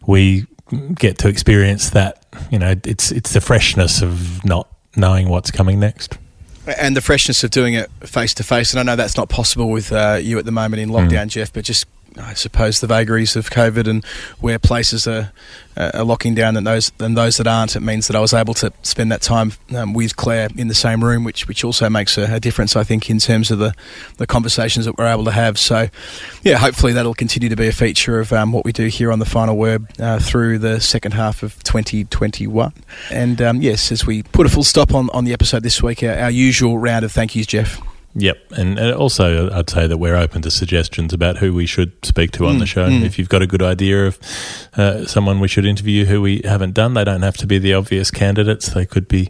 [0.06, 0.46] we
[0.94, 2.26] get to experience that.
[2.52, 6.18] You know, it's it's the freshness of not knowing what's coming next.
[6.80, 8.74] And the freshness of doing it face to face.
[8.74, 11.30] And I know that's not possible with uh, you at the moment in lockdown, mm.
[11.30, 11.86] Geoff, but just
[12.18, 14.06] I suppose the vagaries of COVID and
[14.40, 15.32] where places are,
[15.76, 17.76] uh, are locking down than those than those that aren't.
[17.76, 20.76] It means that I was able to spend that time um, with Clare in the
[20.76, 23.74] same room, which which also makes a, a, difference, I think, in terms of the,
[24.18, 25.58] the conversations that we're able to have.
[25.60, 25.88] So,
[26.44, 29.20] yeah, hopefully that'll continue to be a feature of um, what we do here on
[29.20, 32.74] the Final Word uh, through the second half of 2021.
[33.12, 36.04] And um, yes, as we put a full stop on, on the episode this week,
[36.04, 37.82] our, our usual round of thank yous, Geoff.
[38.18, 42.32] Yep, and also I'd say that we're open to suggestions about who we should speak
[42.32, 42.88] to on mm, the show.
[42.88, 43.04] Mm.
[43.04, 44.18] If you've got a good idea of
[44.78, 47.74] uh, someone we should interview who we haven't done, they don't have to be the
[47.74, 48.70] obvious candidates.
[48.70, 49.30] They could be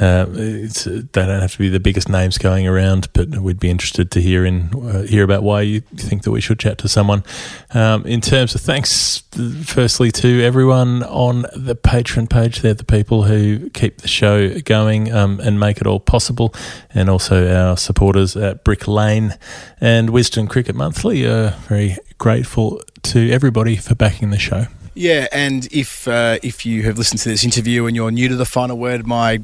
[0.00, 0.68] uh, they
[1.12, 4.44] don't have to be the biggest names going around, but we'd be interested to hear
[4.44, 7.24] in uh, hear about why you think that we should chat to someone.
[7.72, 9.22] Um, in terms of thanks,
[9.64, 15.12] firstly to everyone on the Patreon page, they're the people who keep the show going
[15.12, 16.54] um, and make it all possible,
[16.92, 19.34] and also our supporters at Brick Lane
[19.80, 21.26] and Wisden Cricket Monthly.
[21.26, 24.66] are very grateful to everybody for backing the show.
[24.98, 28.36] Yeah, and if uh, if you have listened to this interview and you're new to
[28.36, 29.42] the final word, my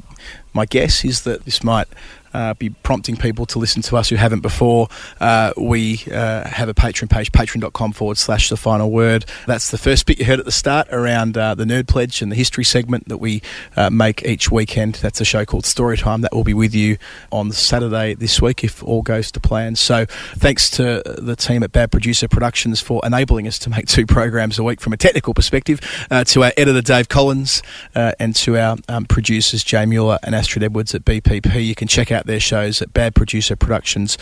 [0.51, 1.87] my guess is that this might
[2.33, 4.87] uh, be prompting people to listen to us who haven't before.
[5.19, 9.25] Uh, we uh, have a Patreon page, patreon.com forward slash the final word.
[9.47, 12.31] That's the first bit you heard at the start around uh, the Nerd Pledge and
[12.31, 13.41] the history segment that we
[13.75, 14.95] uh, make each weekend.
[14.95, 16.97] That's a show called Storytime that will be with you
[17.31, 19.75] on Saturday this week if all goes to plan.
[19.75, 20.05] So
[20.35, 24.57] thanks to the team at Bad Producer Productions for enabling us to make two programs
[24.59, 25.79] a week from a technical perspective,
[26.25, 27.61] to our editor Dave Collins,
[27.95, 31.65] and to our um, producers Jay Mueller and Astrid Edwards at BPP.
[31.65, 34.17] You can check out their shows at badproducerproductions.com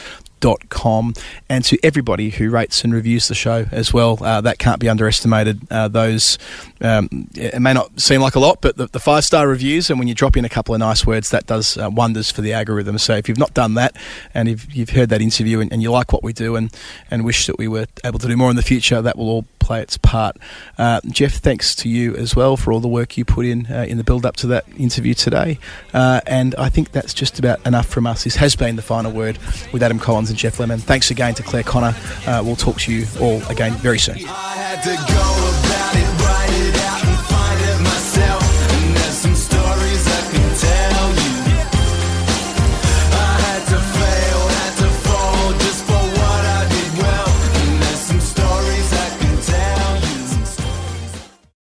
[0.69, 1.13] com,
[1.49, 4.21] and to everybody who rates and reviews the show as well.
[4.23, 5.61] Uh, that can't be underestimated.
[5.69, 6.37] Uh, those
[6.81, 9.99] um, it may not seem like a lot, but the, the five star reviews and
[9.99, 12.53] when you drop in a couple of nice words, that does uh, wonders for the
[12.53, 12.97] algorithm.
[12.97, 13.95] So if you've not done that
[14.33, 16.75] and if you've heard that interview and, and, you like what we do and,
[17.09, 19.45] and wish that we were able to do more in the future, that will all
[19.61, 20.35] play its part.
[20.77, 23.85] Uh, Geoff, thanks to you as well for all the work you put in uh,
[23.88, 25.59] in the build up to that interview today.
[25.93, 28.23] Uh, and I think that's just about enough from us.
[28.23, 29.38] This has been the final word
[29.71, 30.79] with Adam Collins and Geoff Lemon.
[30.79, 31.95] Thanks again to Clare Connor.
[32.25, 34.17] Uh, we'll talk to you all again very soon.